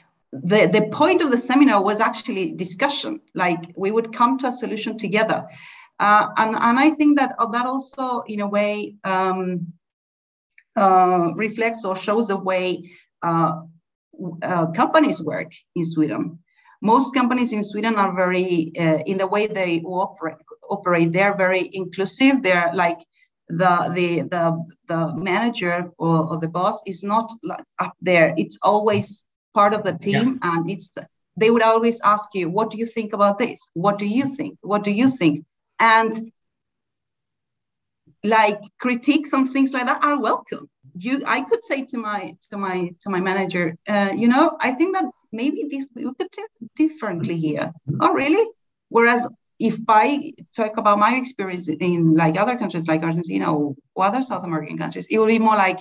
the, 0.41 0.67
the 0.67 0.89
point 0.91 1.21
of 1.21 1.31
the 1.31 1.37
seminar 1.37 1.83
was 1.83 1.99
actually 1.99 2.53
discussion. 2.53 3.21
Like 3.35 3.71
we 3.75 3.91
would 3.91 4.13
come 4.13 4.37
to 4.39 4.47
a 4.47 4.51
solution 4.51 4.97
together. 4.97 5.45
Uh, 5.99 6.27
and, 6.37 6.55
and 6.55 6.79
i 6.79 6.89
think 6.89 7.19
that 7.19 7.35
uh, 7.37 7.45
that 7.45 7.67
also 7.67 8.21
in 8.21 8.41
a 8.41 8.47
way 8.47 8.95
um, 9.03 9.67
uh, 10.75 11.31
reflects 11.35 11.85
or 11.85 11.95
shows 11.95 12.27
the 12.27 12.35
way 12.35 12.91
uh, 13.21 13.61
uh 14.41 14.65
companies 14.71 15.21
work 15.21 15.51
in 15.75 15.85
sweden. 15.85 16.39
Most 16.81 17.13
companies 17.13 17.53
in 17.53 17.63
sweden 17.63 17.95
are 17.95 18.13
very 18.15 18.71
uh, 18.77 18.99
in 19.05 19.17
the 19.19 19.27
way 19.27 19.45
they 19.45 19.81
operate 19.81 20.37
operate 20.67 21.13
they're 21.13 21.37
very 21.37 21.69
inclusive. 21.71 22.41
They're 22.41 22.71
like 22.73 22.99
the 23.47 23.91
the 23.93 24.09
the, 24.33 24.65
the 24.87 25.15
manager 25.15 25.91
or, 25.99 26.29
or 26.29 26.37
the 26.39 26.47
boss 26.47 26.81
is 26.87 27.03
not 27.03 27.31
up 27.79 27.93
there. 28.01 28.33
It's 28.35 28.57
always 28.63 29.25
part 29.53 29.73
of 29.73 29.83
the 29.83 29.93
team 29.93 30.39
yeah. 30.41 30.53
and 30.53 30.69
it's 30.69 30.89
the, 30.91 31.07
they 31.37 31.49
would 31.49 31.63
always 31.63 31.99
ask 32.01 32.29
you 32.33 32.49
what 32.49 32.69
do 32.69 32.77
you 32.77 32.85
think 32.85 33.13
about 33.13 33.39
this? 33.39 33.67
What 33.73 33.97
do 33.97 34.07
you 34.07 34.35
think? 34.35 34.57
What 34.61 34.83
do 34.83 34.91
you 34.91 35.09
think? 35.09 35.45
And 35.79 36.31
like 38.23 38.59
critiques 38.79 39.33
and 39.33 39.51
things 39.51 39.73
like 39.73 39.85
that 39.85 40.03
are 40.03 40.19
welcome. 40.19 40.69
You 40.95 41.23
i 41.27 41.41
could 41.41 41.65
say 41.65 41.85
to 41.85 41.97
my 41.97 42.35
to 42.51 42.57
my 42.57 42.91
to 43.01 43.09
my 43.09 43.19
manager 43.19 43.75
uh, 43.87 44.11
you 44.15 44.27
know 44.27 44.57
i 44.61 44.71
think 44.71 44.95
that 44.95 45.05
maybe 45.31 45.67
this 45.69 45.87
we 45.95 46.03
could 46.03 46.31
do 46.31 46.47
differently 46.75 47.37
here. 47.37 47.71
Oh 47.99 48.13
really? 48.13 48.47
Whereas 48.89 49.27
if 49.59 49.77
i 49.87 50.33
talk 50.55 50.77
about 50.77 50.99
my 50.99 51.15
experience 51.15 51.67
in 51.69 52.15
like 52.15 52.37
other 52.37 52.57
countries 52.57 52.87
like 52.87 53.03
argentina 53.03 53.53
or 53.55 53.75
other 53.97 54.21
south 54.21 54.43
american 54.43 54.77
countries 54.77 55.07
it 55.09 55.17
would 55.19 55.27
be 55.27 55.39
more 55.39 55.55
like 55.55 55.79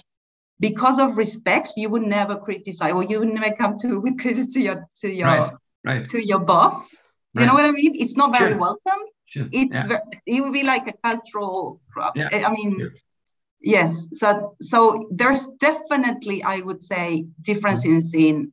because 0.61 0.99
of 0.99 1.17
respect, 1.17 1.73
you 1.77 1.89
would 1.91 2.03
never 2.03 2.37
criticize 2.37 2.93
or 2.93 3.03
you 3.05 3.21
would 3.21 3.33
never 3.33 3.55
come 3.55 3.79
to 3.79 4.01
with 4.05 4.19
criticism 4.19 4.53
to 4.53 4.61
your 4.61 4.89
to 5.01 5.11
your 5.11 5.27
right, 5.27 5.53
right. 5.85 6.07
to 6.09 6.25
your 6.25 6.41
boss. 6.41 7.13
Do 7.35 7.41
you 7.41 7.47
know 7.47 7.55
what 7.55 7.65
I 7.65 7.71
mean? 7.71 7.95
It's 7.95 8.17
not 8.17 8.33
very 8.33 8.53
sure. 8.53 8.59
welcome. 8.61 9.03
Sure. 9.27 9.49
It's 9.51 9.75
yeah. 9.75 9.87
very, 9.87 10.01
it 10.27 10.41
would 10.43 10.53
be 10.53 10.63
like 10.63 10.87
a 10.89 10.93
cultural 11.03 11.81
yeah. 12.15 12.29
I 12.47 12.53
mean 12.53 12.79
sure. 12.79 12.93
yes. 13.61 14.09
So 14.13 14.57
so 14.61 15.09
there's 15.11 15.47
definitely 15.59 16.43
I 16.43 16.61
would 16.61 16.83
say 16.83 17.27
differences 17.41 18.13
in 18.15 18.53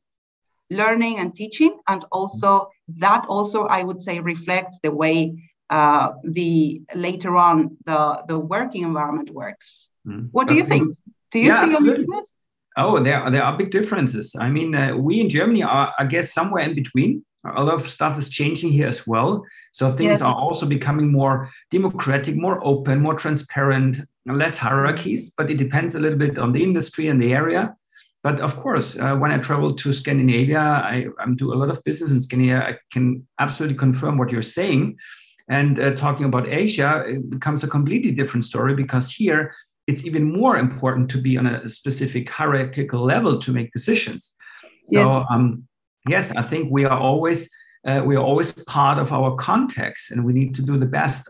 learning 0.70 1.20
and 1.20 1.36
teaching 1.36 1.78
and 1.88 2.06
also 2.12 2.70
that 2.98 3.26
also 3.28 3.66
I 3.66 3.84
would 3.84 4.02
say 4.02 4.20
reflects 4.20 4.80
the 4.82 4.92
way 4.92 5.50
uh, 5.70 6.14
the 6.24 6.82
later 6.96 7.36
on 7.36 7.78
the 7.86 8.24
the 8.28 8.40
working 8.40 8.84
environment 8.84 9.30
works. 9.30 9.92
Mm. 10.08 10.30
What 10.32 10.48
do 10.48 10.56
you 10.56 10.64
think? 10.64 10.96
Do 11.32 11.40
you 11.40 11.48
yeah, 11.48 11.64
see 11.64 11.76
any 11.76 11.94
difference? 11.96 12.34
Oh, 12.78 13.04
there, 13.04 13.30
there 13.30 13.44
are 13.44 13.58
big 13.58 13.72
differences. 13.72 14.36
I 14.40 14.50
mean, 14.50 14.74
uh, 14.74 14.96
we 14.96 15.20
in 15.20 15.30
Germany 15.30 15.64
are, 15.64 15.94
I 16.00 16.06
guess, 16.06 16.34
somewhere 16.34 16.64
in 16.64 16.76
between. 16.76 17.26
A 17.46 17.64
lot 17.64 17.76
of 17.76 17.88
stuff 17.88 18.18
is 18.18 18.30
changing 18.30 18.72
here 18.72 18.88
as 18.88 19.08
well. 19.08 19.46
So 19.72 19.94
things 19.94 20.20
yes. 20.20 20.22
are 20.22 20.36
also 20.36 20.66
becoming 20.66 21.12
more 21.12 21.50
democratic, 21.72 22.36
more 22.36 22.60
open, 22.64 23.02
more 23.02 23.16
transparent, 23.16 24.02
less 24.26 24.58
hierarchies. 24.58 25.32
But 25.38 25.50
it 25.50 25.58
depends 25.58 25.96
a 25.96 26.00
little 26.00 26.18
bit 26.18 26.38
on 26.38 26.52
the 26.52 26.64
industry 26.64 27.08
and 27.08 27.22
the 27.22 27.34
area. 27.34 27.76
But 28.24 28.42
of 28.42 28.58
course, 28.58 28.98
uh, 28.98 29.16
when 29.16 29.32
I 29.32 29.38
travel 29.38 29.74
to 29.74 29.94
Scandinavia, 29.94 30.60
I, 30.60 31.08
I, 31.20 31.26
do 31.36 31.54
a 31.54 31.56
lot 31.56 31.70
of 31.70 31.82
business 31.86 32.12
in 32.12 32.20
Scandinavia. 32.20 32.68
I 32.68 32.78
can 32.92 33.26
absolutely 33.40 33.78
confirm 33.78 34.18
what 34.18 34.30
you're 34.30 34.44
saying. 34.44 34.98
And 35.48 35.80
uh, 35.80 35.92
talking 35.96 36.26
about 36.26 36.48
Asia, 36.48 37.04
it 37.08 37.30
becomes 37.30 37.64
a 37.64 37.68
completely 37.68 38.12
different 38.12 38.46
story 38.46 38.76
because 38.76 39.12
here 39.12 39.54
it's 39.90 40.06
even 40.06 40.24
more 40.40 40.56
important 40.58 41.10
to 41.10 41.20
be 41.28 41.34
on 41.40 41.48
a 41.48 41.68
specific 41.68 42.30
hierarchical 42.30 43.02
level 43.04 43.40
to 43.40 43.52
make 43.52 43.70
decisions. 43.72 44.22
So 44.86 45.00
yes, 45.00 45.26
um, 45.32 45.68
yes 46.08 46.26
I 46.36 46.44
think 46.44 46.72
we 46.72 46.86
are 46.86 47.00
always 47.10 47.50
uh, 47.88 48.02
we 48.06 48.16
are 48.16 48.26
always 48.30 48.52
part 48.78 48.98
of 49.00 49.12
our 49.18 49.36
context, 49.36 50.12
and 50.12 50.26
we 50.28 50.34
need 50.34 50.54
to 50.56 50.62
do 50.62 50.78
the 50.78 50.92
best 51.00 51.22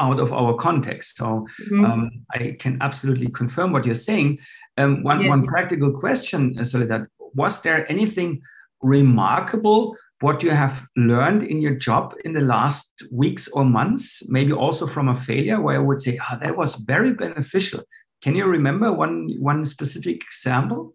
out 0.00 0.18
of 0.18 0.32
our 0.32 0.54
context. 0.66 1.16
So 1.16 1.26
mm-hmm. 1.26 1.84
um, 1.84 2.10
I 2.34 2.56
can 2.58 2.78
absolutely 2.80 3.30
confirm 3.40 3.72
what 3.72 3.84
you're 3.86 4.04
saying. 4.10 4.38
Um, 4.76 5.02
one 5.04 5.20
yes. 5.20 5.30
one 5.34 5.42
practical 5.46 5.92
question, 5.92 6.40
uh, 6.58 6.64
Soledad: 6.64 7.06
Was 7.42 7.62
there 7.62 7.90
anything 7.90 8.42
remarkable 8.82 9.96
what 10.20 10.42
you 10.42 10.50
have 10.50 10.86
learned 10.96 11.42
in 11.42 11.60
your 11.60 11.74
job 11.74 12.14
in 12.24 12.32
the 12.32 12.40
last 12.40 12.92
weeks 13.10 13.48
or 13.48 13.64
months, 13.64 14.22
maybe 14.28 14.52
also 14.52 14.86
from 14.86 15.08
a 15.08 15.16
failure 15.16 15.60
where 15.60 15.76
I 15.76 15.80
would 15.82 16.00
say, 16.00 16.18
oh, 16.30 16.38
that 16.40 16.56
was 16.56 16.76
very 16.76 17.12
beneficial. 17.12 17.82
Can 18.22 18.34
you 18.34 18.46
remember 18.46 18.92
one, 18.92 19.34
one 19.38 19.66
specific 19.66 20.22
example? 20.22 20.94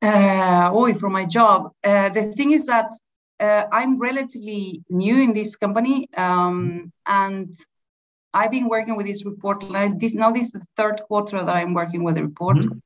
Uh, 0.00 0.70
oh, 0.72 0.92
from 0.94 1.12
my 1.12 1.24
job. 1.24 1.72
Uh, 1.82 2.08
the 2.10 2.32
thing 2.32 2.52
is 2.52 2.66
that 2.66 2.90
uh, 3.40 3.66
I'm 3.72 3.98
relatively 3.98 4.82
new 4.88 5.20
in 5.20 5.32
this 5.32 5.56
company, 5.56 6.08
um, 6.16 6.92
and 7.06 7.52
I've 8.32 8.50
been 8.50 8.68
working 8.68 8.96
with 8.96 9.06
this 9.06 9.24
report. 9.24 9.64
Like 9.64 9.98
this 9.98 10.14
now, 10.14 10.30
this 10.30 10.46
is 10.46 10.52
the 10.52 10.66
third 10.76 11.02
quarter 11.08 11.44
that 11.44 11.56
I'm 11.56 11.74
working 11.74 12.04
with 12.04 12.14
the 12.14 12.22
report, 12.22 12.58
mm 12.58 12.70
-hmm. 12.70 12.80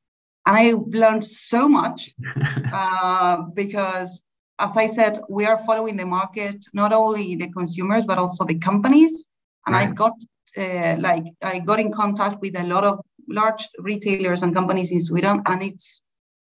and 0.47 0.59
I've 0.59 0.99
learned 0.99 1.25
so 1.25 1.69
much 1.69 2.15
uh, 2.81 3.37
because 3.55 4.25
as 4.59 4.77
I 4.77 4.87
said, 4.87 5.21
we 5.29 5.45
are 5.45 5.59
following 5.67 5.97
the 5.97 6.07
market, 6.07 6.65
not 6.73 6.93
only 6.93 7.37
the 7.37 7.49
consumers, 7.49 8.07
but 8.07 8.19
also 8.19 8.45
the 8.45 8.59
companies. 8.59 9.29
And 9.67 9.75
right. 9.75 9.89
I 9.89 9.93
got 9.93 10.13
uh, 10.57 10.97
like 10.99 11.25
I 11.43 11.59
got 11.59 11.81
in 11.81 11.93
contact 11.93 12.41
with 12.41 12.57
a 12.57 12.65
lot 12.65 12.85
of 12.85 13.01
large 13.29 13.69
retailers 13.79 14.43
and 14.43 14.55
companies 14.55 14.93
in 14.93 15.01
Sweden, 15.01 15.43
and 15.47 15.63
it's 15.63 16.03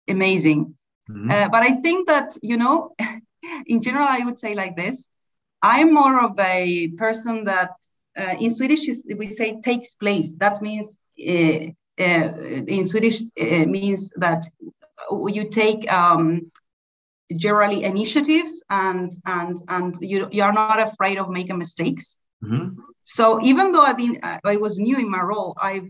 amazing. 0.08 0.74
Mm-hmm. 1.10 1.30
Uh, 1.30 1.48
but 1.48 1.62
I 1.62 1.74
think 1.74 2.06
that 2.08 2.36
you 2.42 2.56
know, 2.56 2.94
in 3.66 3.82
general, 3.82 4.06
I 4.08 4.24
would 4.24 4.38
say 4.38 4.54
like 4.54 4.76
this: 4.76 5.10
I'm 5.62 5.92
more 5.92 6.24
of 6.24 6.38
a 6.38 6.88
person 6.96 7.44
that 7.44 7.72
uh, 8.18 8.36
in 8.40 8.50
Swedish 8.50 8.80
we 9.16 9.30
say 9.30 9.60
takes 9.60 9.94
place. 9.94 10.34
That 10.36 10.62
means 10.62 10.98
uh, 11.20 11.66
uh, 12.00 12.32
in 12.66 12.86
Swedish 12.86 13.20
uh, 13.40 13.66
means 13.66 14.12
that 14.16 14.44
you 15.10 15.48
take 15.50 15.90
um, 15.92 16.50
generally 17.36 17.84
initiatives 17.84 18.62
and 18.70 19.12
and 19.26 19.58
and 19.68 19.96
you 20.00 20.28
you 20.30 20.42
are 20.42 20.52
not 20.52 20.80
afraid 20.80 21.18
of 21.18 21.28
making 21.28 21.58
mistakes. 21.58 22.18
Mm-hmm. 22.42 22.80
So 23.04 23.42
even 23.42 23.72
though 23.72 23.82
I've 23.82 23.98
been 23.98 24.20
I 24.22 24.56
was 24.56 24.78
new 24.78 24.98
in 24.98 25.10
my 25.10 25.20
role, 25.20 25.56
I've 25.60 25.88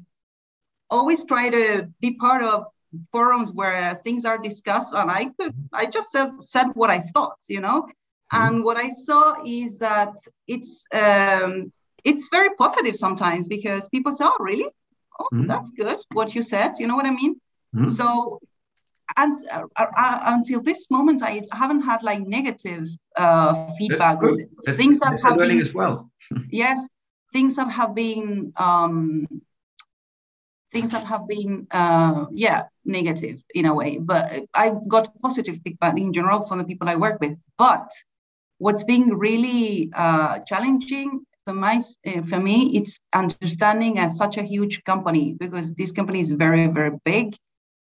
always 0.90 1.24
tried 1.24 1.50
to 1.50 1.88
be 2.00 2.14
part 2.14 2.42
of 2.42 2.66
forums 3.12 3.52
where 3.52 4.00
things 4.04 4.24
are 4.24 4.38
discussed 4.38 4.94
and 4.94 5.10
I 5.10 5.26
could 5.38 5.54
I 5.72 5.86
just 5.86 6.10
said, 6.10 6.42
said 6.42 6.68
what 6.74 6.90
I 6.90 7.00
thought, 7.00 7.38
you 7.48 7.60
know. 7.60 7.82
Mm-hmm. 7.82 8.42
And 8.42 8.64
what 8.64 8.76
I 8.76 8.90
saw 8.90 9.42
is 9.44 9.78
that 9.78 10.14
it's 10.46 10.84
um, 10.92 11.72
it's 12.04 12.28
very 12.30 12.50
positive 12.56 12.96
sometimes 12.96 13.48
because 13.48 13.88
people 13.88 14.12
say, 14.12 14.24
"Oh, 14.26 14.36
really? 14.38 14.68
Oh, 15.18 15.28
mm-hmm. 15.32 15.46
that's 15.46 15.70
good. 15.70 15.98
What 16.12 16.34
you 16.34 16.42
said." 16.42 16.74
You 16.78 16.86
know 16.88 16.96
what 16.96 17.06
I 17.06 17.10
mean? 17.10 17.40
Mm-hmm. 17.74 17.86
So 17.86 18.40
and 19.16 19.38
uh, 19.50 19.64
uh, 19.76 19.86
uh, 19.96 20.20
until 20.26 20.60
this 20.60 20.90
moment, 20.90 21.22
I 21.22 21.42
haven't 21.52 21.82
had 21.82 22.02
like 22.02 22.20
negative 22.26 22.88
uh, 23.16 23.70
feedback. 23.78 24.18
That's 24.64 24.78
things 24.78 25.00
that 25.00 25.20
have 25.22 25.38
been 25.38 25.60
as 25.60 25.74
well. 25.74 26.10
yes, 26.50 26.88
things 27.32 27.56
that 27.56 27.70
have 27.70 27.94
been 27.94 28.52
um, 28.56 29.26
things 30.70 30.90
that 30.90 31.04
have 31.04 31.26
been 31.26 31.66
uh, 31.70 32.26
yeah 32.30 32.64
negative 32.84 33.42
in 33.54 33.66
a 33.66 33.74
way. 33.74 33.98
But 33.98 34.44
I've 34.54 34.86
got 34.88 35.20
positive 35.20 35.58
feedback 35.64 35.98
in 35.98 36.12
general 36.12 36.42
from 36.42 36.58
the 36.58 36.64
people 36.64 36.88
I 36.88 36.96
work 36.96 37.20
with. 37.20 37.38
But 37.56 37.88
what's 38.58 38.84
been 38.84 39.14
really 39.14 39.90
uh, 39.94 40.40
challenging 40.40 41.24
for 41.46 41.54
my 41.54 41.80
for 42.28 42.38
me, 42.38 42.76
it's 42.76 43.00
understanding 43.14 43.98
as 43.98 44.18
such 44.18 44.36
a 44.36 44.42
huge 44.42 44.84
company 44.84 45.32
because 45.32 45.74
this 45.74 45.92
company 45.92 46.20
is 46.20 46.30
very 46.30 46.66
very 46.66 46.98
big 47.04 47.34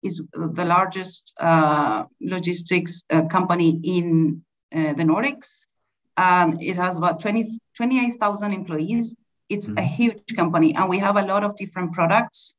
is 0.02 0.22
the 0.32 0.64
largest 0.64 1.32
uh, 1.40 2.04
logistics 2.20 3.04
uh, 3.10 3.22
company 3.22 3.80
in 3.82 4.42
uh, 4.74 4.92
the 4.94 5.02
Nordics. 5.02 5.66
And 6.16 6.62
it 6.62 6.76
has 6.76 6.96
about 6.96 7.20
20, 7.20 7.58
28,000 7.76 8.52
employees. 8.52 9.16
It's 9.48 9.68
mm-hmm. 9.68 9.78
a 9.78 9.82
huge 9.82 10.34
company, 10.34 10.74
and 10.74 10.88
we 10.88 10.98
have 10.98 11.16
a 11.16 11.22
lot 11.22 11.44
of 11.44 11.56
different 11.56 11.92
products. 11.92 12.54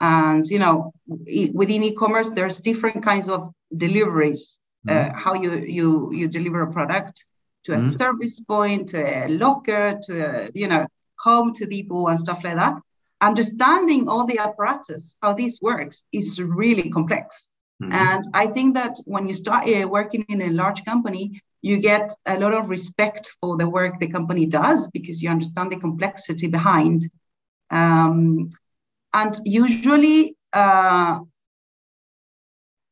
And 0.00 0.44
you 0.46 0.58
know, 0.58 0.92
within 1.06 1.84
e-commerce, 1.84 2.30
there's 2.32 2.60
different 2.60 3.04
kinds 3.04 3.28
of 3.28 3.52
deliveries. 3.76 4.58
Uh, 4.88 4.92
mm-hmm. 4.92 5.18
how 5.18 5.34
you 5.34 5.52
you 5.60 6.12
you 6.12 6.26
deliver 6.26 6.62
a 6.62 6.72
product 6.72 7.24
to 7.64 7.74
a 7.74 7.76
mm-hmm. 7.76 7.96
service 7.96 8.40
point, 8.40 8.88
to 8.88 9.00
a 9.00 9.28
locker, 9.28 10.00
to 10.06 10.46
a, 10.46 10.50
you 10.54 10.66
know 10.66 10.84
home 11.22 11.52
to 11.54 11.66
people 11.66 12.08
and 12.08 12.18
stuff 12.18 12.42
like 12.42 12.56
that 12.56 12.74
understanding 13.22 14.08
all 14.08 14.26
the 14.26 14.38
apparatus, 14.38 15.14
how 15.22 15.32
this 15.32 15.60
works, 15.62 16.04
is 16.12 16.40
really 16.42 16.90
complex. 16.90 17.48
Mm-hmm. 17.82 17.92
And 17.92 18.24
I 18.34 18.46
think 18.48 18.74
that 18.74 18.96
when 19.04 19.28
you 19.28 19.34
start 19.34 19.68
uh, 19.68 19.88
working 19.88 20.24
in 20.28 20.42
a 20.42 20.50
large 20.50 20.84
company, 20.84 21.40
you 21.62 21.78
get 21.78 22.12
a 22.26 22.38
lot 22.38 22.52
of 22.52 22.68
respect 22.68 23.30
for 23.40 23.56
the 23.56 23.68
work 23.68 24.00
the 24.00 24.08
company 24.08 24.46
does 24.46 24.90
because 24.90 25.22
you 25.22 25.30
understand 25.30 25.70
the 25.70 25.76
complexity 25.76 26.48
behind. 26.48 27.08
Um, 27.70 28.50
and 29.14 29.40
usually, 29.44 30.36
uh, 30.52 31.20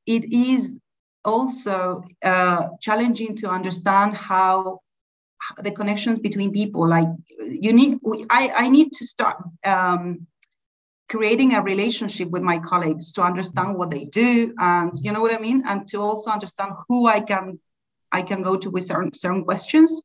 it 0.06 0.24
is 0.32 0.78
also 1.24 2.04
uh, 2.24 2.68
challenging 2.80 3.36
to 3.36 3.48
understand 3.48 4.14
how 4.14 4.80
the 5.58 5.70
connections 5.70 6.18
between 6.18 6.52
people 6.52 6.88
like 6.88 7.08
you 7.38 7.72
need 7.72 7.98
i, 8.30 8.50
I 8.56 8.68
need 8.68 8.92
to 8.92 9.06
start 9.06 9.36
um, 9.64 10.26
creating 11.08 11.54
a 11.54 11.62
relationship 11.62 12.30
with 12.30 12.42
my 12.42 12.58
colleagues 12.58 13.12
to 13.12 13.22
understand 13.22 13.74
what 13.76 13.90
they 13.90 14.04
do 14.04 14.54
and 14.58 14.92
you 15.02 15.12
know 15.12 15.20
what 15.20 15.34
i 15.34 15.38
mean? 15.38 15.62
And 15.66 15.88
to 15.88 15.98
also 15.98 16.30
understand 16.30 16.72
who 16.88 17.06
i 17.06 17.20
can 17.20 17.58
i 18.12 18.22
can 18.22 18.42
go 18.42 18.56
to 18.56 18.70
with 18.70 18.84
certain, 18.84 19.12
certain 19.12 19.44
questions. 19.44 20.02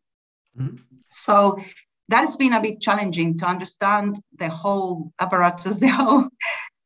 Mm-hmm. 0.58 0.78
so 1.10 1.60
that's 2.08 2.38
been 2.38 2.54
a 2.54 2.62
bit 2.62 2.80
challenging 2.80 3.38
to 3.40 3.46
understand 3.46 4.18
the 4.40 4.48
whole 4.48 5.12
apparatus 5.20 5.78
the 5.86 5.90
whole 5.90 6.30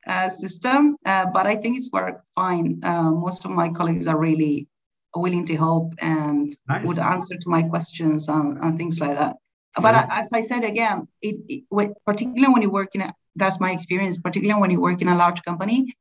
uh, 0.07 0.29
system 0.29 0.97
uh, 1.05 1.25
but 1.31 1.45
i 1.45 1.55
think 1.55 1.77
it's 1.77 1.91
worked 1.91 2.27
fine. 2.33 2.81
Uh, 2.83 3.11
most 3.11 3.45
of 3.45 3.51
my 3.51 3.69
colleagues 3.69 4.07
are 4.07 4.17
really 4.17 4.67
willing 5.15 5.45
to 5.47 5.55
help 5.55 5.93
and 5.99 6.55
nice. 6.67 6.85
would 6.85 6.99
answer 6.99 7.35
to 7.35 7.49
my 7.49 7.63
questions 7.63 8.29
and, 8.29 8.57
and 8.59 8.77
things 8.77 8.99
like 8.99 9.17
that. 9.17 9.37
But 9.81 9.95
as 10.09 10.33
I 10.33 10.41
said 10.41 10.63
again, 10.63 11.07
it, 11.21 11.37
it, 11.47 11.93
particularly 12.05 12.51
when 12.53 12.61
you 12.61 12.69
work 12.69 12.95
in 12.95 13.01
a, 13.01 13.13
that's 13.35 13.59
my 13.59 13.71
experience, 13.71 14.17
particularly 14.17 14.59
when 14.59 14.71
you 14.71 14.81
work 14.81 15.01
in 15.01 15.07
a 15.07 15.15
large 15.15 15.43
company, 15.43 15.95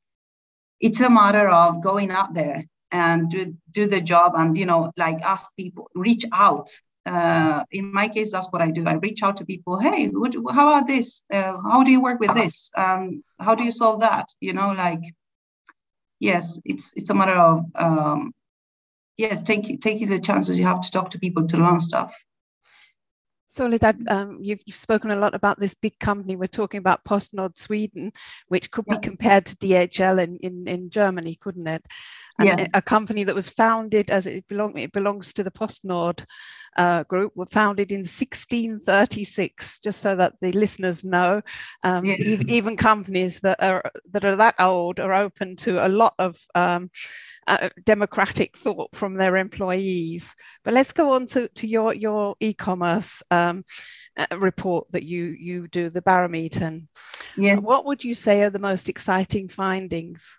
it's 0.80 1.00
a 1.00 1.10
matter 1.10 1.48
of 1.48 1.82
going 1.82 2.10
out 2.10 2.34
there 2.34 2.64
and 2.90 3.30
do, 3.30 3.54
do 3.70 3.86
the 3.86 4.00
job 4.00 4.32
and, 4.36 4.56
you 4.56 4.66
know, 4.66 4.90
like 4.96 5.20
ask 5.22 5.54
people, 5.56 5.90
reach 5.94 6.24
out. 6.32 6.70
Uh, 7.04 7.64
in 7.70 7.92
my 7.92 8.08
case, 8.08 8.32
that's 8.32 8.48
what 8.50 8.60
I 8.60 8.70
do. 8.70 8.86
I 8.86 8.94
reach 8.94 9.22
out 9.22 9.36
to 9.38 9.46
people. 9.46 9.78
Hey, 9.78 10.08
what, 10.08 10.34
how 10.52 10.68
about 10.68 10.86
this? 10.86 11.24
Uh, 11.32 11.56
how 11.62 11.82
do 11.82 11.90
you 11.90 12.02
work 12.02 12.20
with 12.20 12.34
this? 12.34 12.70
Um, 12.76 13.22
how 13.38 13.54
do 13.54 13.64
you 13.64 13.72
solve 13.72 14.00
that? 14.00 14.28
You 14.40 14.52
know, 14.52 14.72
like, 14.72 15.00
yes, 16.20 16.60
it's 16.64 16.92
it's 16.96 17.08
a 17.08 17.14
matter 17.14 17.36
of 17.36 17.64
um, 17.74 18.34
yes, 19.18 19.42
take 19.42 19.80
taking 19.82 20.08
the 20.08 20.18
chances 20.18 20.58
you 20.58 20.64
have 20.64 20.80
to 20.80 20.90
talk 20.90 21.10
to 21.10 21.18
people 21.18 21.46
to 21.46 21.58
learn 21.58 21.80
stuff. 21.80 22.14
Soledad, 23.50 24.06
um, 24.08 24.38
you've, 24.42 24.60
you've, 24.66 24.76
spoken 24.76 25.10
a 25.10 25.16
lot 25.16 25.34
about 25.34 25.58
this 25.58 25.74
big 25.74 25.98
company. 25.98 26.36
We're 26.36 26.46
talking 26.46 26.78
about 26.78 27.04
PostNord 27.04 27.56
Sweden, 27.56 28.12
which 28.48 28.70
could 28.70 28.84
yeah. 28.86 28.96
be 28.96 29.00
compared 29.00 29.46
to 29.46 29.56
DHL 29.56 30.22
in, 30.22 30.36
in, 30.36 30.68
in 30.68 30.90
Germany, 30.90 31.34
couldn't 31.40 31.66
it? 31.66 31.84
And 32.38 32.46
yes. 32.46 32.70
a 32.74 32.82
company 32.82 33.24
that 33.24 33.34
was 33.34 33.48
founded 33.48 34.10
as 34.10 34.26
it, 34.26 34.46
belong, 34.48 34.78
it 34.78 34.92
belongs 34.92 35.32
to 35.32 35.42
the 35.42 35.50
PostNord 35.50 36.24
uh, 36.76 37.04
group, 37.04 37.32
were 37.34 37.46
founded 37.46 37.90
in 37.90 38.00
1636, 38.00 39.78
just 39.80 40.00
so 40.00 40.14
that 40.14 40.34
the 40.40 40.52
listeners 40.52 41.02
know. 41.02 41.42
Um, 41.82 42.04
yeah. 42.04 42.16
even, 42.20 42.48
even, 42.50 42.76
companies 42.76 43.40
that 43.40 43.60
are 43.60 43.90
that 44.12 44.24
are 44.24 44.36
that 44.36 44.54
old 44.60 45.00
are 45.00 45.12
open 45.12 45.56
to 45.56 45.84
a 45.84 45.88
lot 45.88 46.14
of 46.18 46.38
um, 46.54 46.90
uh, 47.48 47.68
democratic 47.84 48.56
thought 48.56 48.94
from 48.94 49.14
their 49.14 49.36
employees. 49.36 50.34
But 50.64 50.74
let's 50.74 50.92
go 50.92 51.12
on 51.14 51.26
to, 51.28 51.48
to 51.48 51.66
your, 51.66 51.94
your 51.94 52.36
e-commerce 52.40 53.22
um, 53.30 53.64
uh, 54.16 54.26
report 54.36 54.86
that 54.92 55.04
you, 55.04 55.24
you 55.38 55.68
do, 55.68 55.88
the 55.90 56.02
barometer. 56.02 56.80
Yes. 57.36 57.60
What 57.60 57.86
would 57.86 58.04
you 58.04 58.14
say 58.14 58.42
are 58.42 58.50
the 58.50 58.58
most 58.58 58.88
exciting 58.88 59.48
findings? 59.48 60.38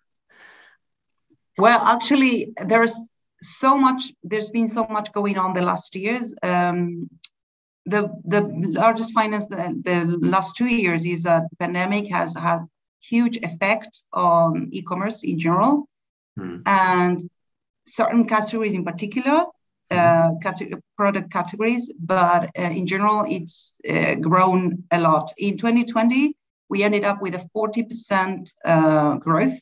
Well, 1.58 1.80
actually, 1.82 2.54
there's 2.66 3.10
so 3.42 3.78
much, 3.78 4.12
there's 4.24 4.50
been 4.50 4.68
so 4.68 4.86
much 4.90 5.12
going 5.12 5.38
on 5.38 5.54
the 5.54 5.62
last 5.62 5.96
years. 5.96 6.36
Um, 6.44 7.10
the, 7.86 8.10
the 8.26 8.42
largest 8.42 9.14
finance 9.14 9.48
the, 9.48 9.82
the 9.84 10.18
last 10.22 10.56
two 10.56 10.68
years 10.68 11.06
is 11.06 11.24
that 11.24 11.50
the 11.50 11.56
pandemic 11.56 12.08
has 12.10 12.36
had 12.36 12.60
huge 13.02 13.38
effect 13.38 14.04
on 14.14 14.70
e-commerce 14.72 15.24
in 15.24 15.40
general 15.40 15.88
mm. 16.40 16.62
and 16.66 17.30
certain 17.86 18.26
categories 18.26 18.74
in 18.74 18.86
particular, 18.86 19.46
uh, 19.92 20.30
hmm. 20.30 20.74
product 20.96 21.32
categories, 21.32 21.92
but 22.00 22.52
uh, 22.58 22.62
in 22.62 22.86
general, 22.86 23.26
it's 23.28 23.80
uh, 23.90 24.16
grown 24.16 24.84
a 24.92 25.00
lot. 25.00 25.34
In 25.38 25.58
2020, 25.58 26.36
we 26.70 26.84
ended 26.84 27.04
up 27.04 27.22
with 27.22 27.34
a 27.34 27.50
40% 27.56 28.54
uh, 28.64 29.16
growth 29.16 29.60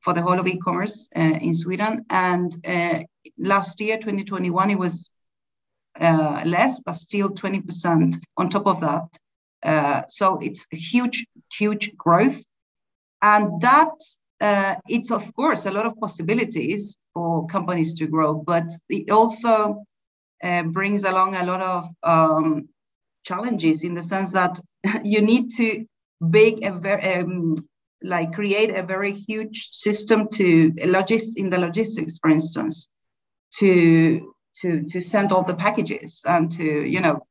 for 0.00 0.14
the 0.14 0.22
whole 0.22 0.38
of 0.38 0.46
e-commerce 0.46 1.08
uh, 1.16 1.20
in 1.20 1.54
Sweden. 1.54 2.06
And 2.10 2.54
uh, 2.64 3.00
last 3.38 3.80
year, 3.80 3.96
2021, 3.96 4.70
it 4.70 4.78
was 4.78 5.10
less, 6.00 6.80
but 6.80 6.94
still 6.94 7.30
20% 7.30 8.14
on 8.36 8.48
top 8.48 8.66
of 8.66 8.80
that. 8.80 10.08
so 10.08 10.38
it's 10.38 10.66
a 10.72 10.76
huge, 10.76 11.26
huge 11.52 11.96
growth. 11.96 12.40
And 13.20 13.60
that 13.62 13.90
uh, 14.40 14.74
it's 14.88 15.10
of 15.10 15.34
course 15.34 15.66
a 15.66 15.70
lot 15.70 15.86
of 15.86 15.98
possibilities 15.98 16.96
for 17.14 17.46
companies 17.46 17.94
to 17.94 18.06
grow, 18.06 18.34
but 18.34 18.64
it 18.88 19.10
also 19.10 19.84
uh, 20.42 20.62
brings 20.62 21.04
along 21.04 21.36
a 21.36 21.44
lot 21.44 21.60
of 21.60 21.88
um, 22.02 22.68
challenges 23.24 23.84
in 23.84 23.94
the 23.94 24.02
sense 24.02 24.32
that 24.32 24.58
you 25.04 25.20
need 25.20 25.50
to 25.56 25.84
big 26.30 26.64
a 26.64 26.72
very 26.72 27.14
um, 27.14 27.56
like 28.02 28.32
create 28.32 28.74
a 28.74 28.82
very 28.82 29.12
huge 29.12 29.68
system 29.70 30.28
to 30.28 30.72
logist 30.86 31.36
in 31.36 31.50
the 31.50 31.58
logistics, 31.58 32.18
for 32.18 32.30
instance, 32.30 32.88
to 33.58 34.34
to 34.62 34.84
to 34.84 35.00
send 35.00 35.32
all 35.32 35.42
the 35.42 35.54
packages 35.54 36.22
and 36.24 36.50
to 36.52 36.64
you 36.64 37.00
know 37.00 37.26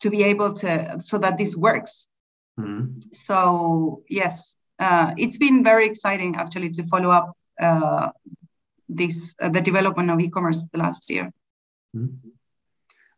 to 0.00 0.10
be 0.10 0.24
able 0.24 0.52
to 0.52 1.00
so 1.00 1.18
that 1.18 1.38
this 1.38 1.56
works. 1.56 2.08
Mm-hmm. 2.58 3.00
So 3.12 4.02
yes, 4.08 4.56
uh, 4.78 5.12
it's 5.16 5.36
been 5.36 5.64
very 5.64 5.86
exciting 5.86 6.36
actually 6.36 6.70
to 6.70 6.82
follow 6.84 7.10
up 7.10 7.36
uh, 7.60 8.10
this 8.88 9.34
uh, 9.40 9.48
the 9.48 9.60
development 9.60 10.10
of 10.10 10.20
e-commerce 10.20 10.64
the 10.72 10.78
last 10.78 11.08
year. 11.10 11.32
Mm-hmm. 11.96 12.28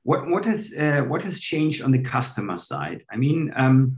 What 0.03 0.29
what 0.29 0.44
has 0.46 0.75
uh, 0.77 1.03
what 1.03 1.23
has 1.23 1.38
changed 1.40 1.83
on 1.83 1.92
the 1.92 2.03
customer 2.03 2.57
side? 2.57 3.05
I 3.11 3.16
mean, 3.16 3.53
um, 3.55 3.96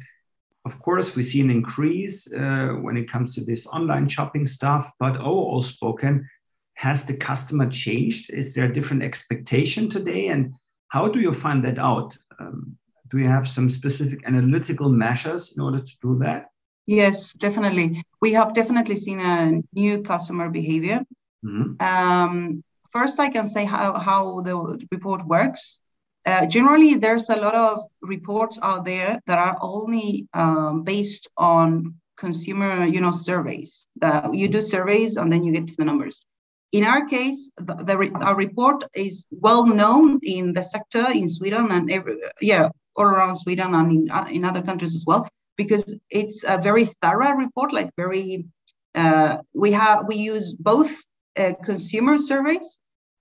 of 0.64 0.79
course, 0.81 1.16
we 1.16 1.22
see 1.22 1.40
an 1.40 1.51
increase 1.51 2.33
uh, 2.33 2.77
when 2.81 2.96
it 2.96 3.11
comes 3.11 3.35
to 3.35 3.44
this 3.44 3.66
online 3.66 4.09
shopping 4.09 4.46
stuff, 4.46 4.92
but 4.98 5.16
overall 5.16 5.62
spoken, 5.62 6.29
has 6.75 7.05
the 7.05 7.16
customer 7.16 7.68
changed? 7.68 8.31
Is 8.31 8.55
there 8.55 8.66
a 8.66 8.72
different 8.72 9.03
expectation 9.03 9.88
today? 9.88 10.29
And 10.29 10.55
how 10.88 11.09
do 11.09 11.20
you 11.20 11.33
find 11.33 11.64
that 11.64 11.79
out? 11.79 12.16
Um, 12.38 12.77
do 13.09 13.18
you 13.18 13.29
have 13.29 13.46
some 13.46 13.70
specific 13.70 14.20
analytical 14.25 14.88
measures 14.88 15.55
in 15.57 15.62
order 15.62 15.79
to 15.79 15.92
do 16.01 16.18
that? 16.20 16.52
Yes, 16.87 17.33
definitely. 17.35 18.03
We 18.21 18.33
have 18.33 18.55
definitely 18.55 18.97
seen 18.97 19.21
a 19.21 19.62
new 19.73 20.03
customer 20.03 20.49
behavior. 20.49 21.03
Mm-hmm. 21.45 21.83
Um, 21.83 22.64
first, 22.90 23.21
I 23.21 23.29
can 23.31 23.49
say 23.49 23.64
how, 23.64 23.99
how 23.99 24.40
the 24.40 24.87
report 24.90 25.25
works. 25.27 25.81
Uh, 26.25 26.47
generally, 26.47 26.95
there's 26.95 27.31
a 27.31 27.37
lot 27.37 27.55
of 27.55 27.85
reports 28.01 28.59
out 28.62 28.85
there 28.85 29.21
that 29.27 29.38
are 29.38 29.59
only 29.61 30.29
um, 30.35 30.83
based 30.83 31.29
on 31.37 31.95
consumer, 32.16 32.85
you 32.85 33.01
know, 33.01 33.11
surveys. 33.11 33.88
That 33.97 34.35
you 34.35 34.49
do 34.49 34.62
surveys 34.62 35.16
and 35.16 35.33
then 35.33 35.42
you 35.42 35.53
get 35.53 35.68
to 35.68 35.77
the 35.77 35.85
numbers. 35.85 36.25
In 36.71 36.85
our 36.85 37.07
case, 37.07 37.51
the, 37.57 37.75
the 37.75 38.11
our 38.21 38.35
report 38.35 38.85
is 38.95 39.27
well 39.31 39.66
known 39.66 40.21
in 40.23 40.53
the 40.53 40.62
sector 40.62 41.07
in 41.11 41.29
Sweden 41.29 41.71
and 41.71 41.90
every 41.92 42.16
yeah 42.40 42.71
all 42.97 43.05
around 43.05 43.37
Sweden 43.37 43.75
and 43.75 43.92
in, 43.92 44.11
uh, 44.11 44.27
in 44.31 44.45
other 44.45 44.62
countries 44.62 44.95
as 44.95 45.05
well 45.07 45.29
because 45.57 45.99
it's 46.11 46.45
a 46.45 46.59
very 46.59 46.87
thorough 47.01 47.33
report, 47.33 47.73
like 47.73 47.91
very. 47.97 48.47
Uh, 48.95 49.38
we 49.55 49.73
have 49.73 50.07
we 50.07 50.17
use 50.17 50.55
both 50.55 50.95
uh, 51.38 51.53
consumer 51.65 52.19
surveys 52.19 52.79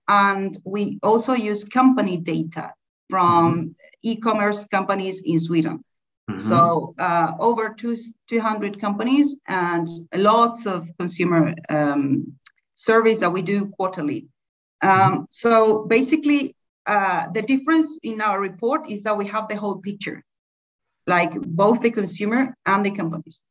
and 0.08 0.58
we 0.64 0.98
also 1.02 1.32
use 1.32 1.64
company 1.64 2.18
data 2.18 2.72
from 3.08 3.54
mm-hmm. 3.54 3.68
e-commerce 4.02 4.66
companies 4.66 5.22
in 5.24 5.40
Sweden. 5.40 5.84
Mm-hmm. 6.30 6.48
So 6.48 6.94
uh, 6.98 7.32
over 7.38 7.74
two, 7.74 7.96
200 8.28 8.80
companies 8.80 9.36
and 9.48 9.88
lots 10.14 10.66
of 10.66 10.90
consumer 10.98 11.54
um, 11.68 12.34
surveys 12.74 13.20
that 13.20 13.30
we 13.30 13.42
do 13.42 13.66
quarterly. 13.66 14.28
Um, 14.82 14.90
mm-hmm. 14.90 15.22
so 15.30 15.84
basically, 15.86 16.56
uh, 16.86 17.28
the 17.32 17.42
difference 17.42 17.98
in 18.02 18.20
our 18.20 18.40
report 18.40 18.90
is 18.90 19.02
that 19.04 19.16
we 19.16 19.26
have 19.28 19.48
the 19.48 19.56
whole 19.56 19.76
picture 19.76 20.24
like 21.06 21.32
both 21.40 21.80
the 21.80 21.90
consumer 21.90 22.54
and 22.66 22.84
the 22.84 22.90
companies. 22.90 23.42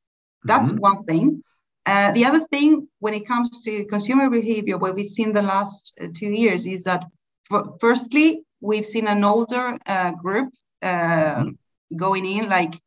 That's 0.43 0.71
mm-hmm. 0.71 0.79
one 0.79 1.03
thing. 1.03 1.43
Uh, 1.85 2.11
the 2.11 2.25
other 2.25 2.45
thing, 2.51 2.87
when 2.99 3.13
it 3.13 3.27
comes 3.27 3.63
to 3.63 3.85
consumer 3.85 4.29
behavior, 4.29 4.77
what 4.77 4.95
we've 4.95 5.05
seen 5.05 5.33
the 5.33 5.41
last 5.41 5.93
uh, 5.99 6.07
two 6.13 6.29
years 6.29 6.65
is 6.65 6.83
that, 6.83 7.03
for, 7.43 7.75
firstly, 7.79 8.43
we've 8.59 8.85
seen 8.85 9.07
an 9.07 9.23
older 9.23 9.77
uh, 9.85 10.11
group 10.11 10.53
mm-hmm. 10.83 11.49
going 11.95 12.25
in, 12.25 12.49
like 12.49 12.79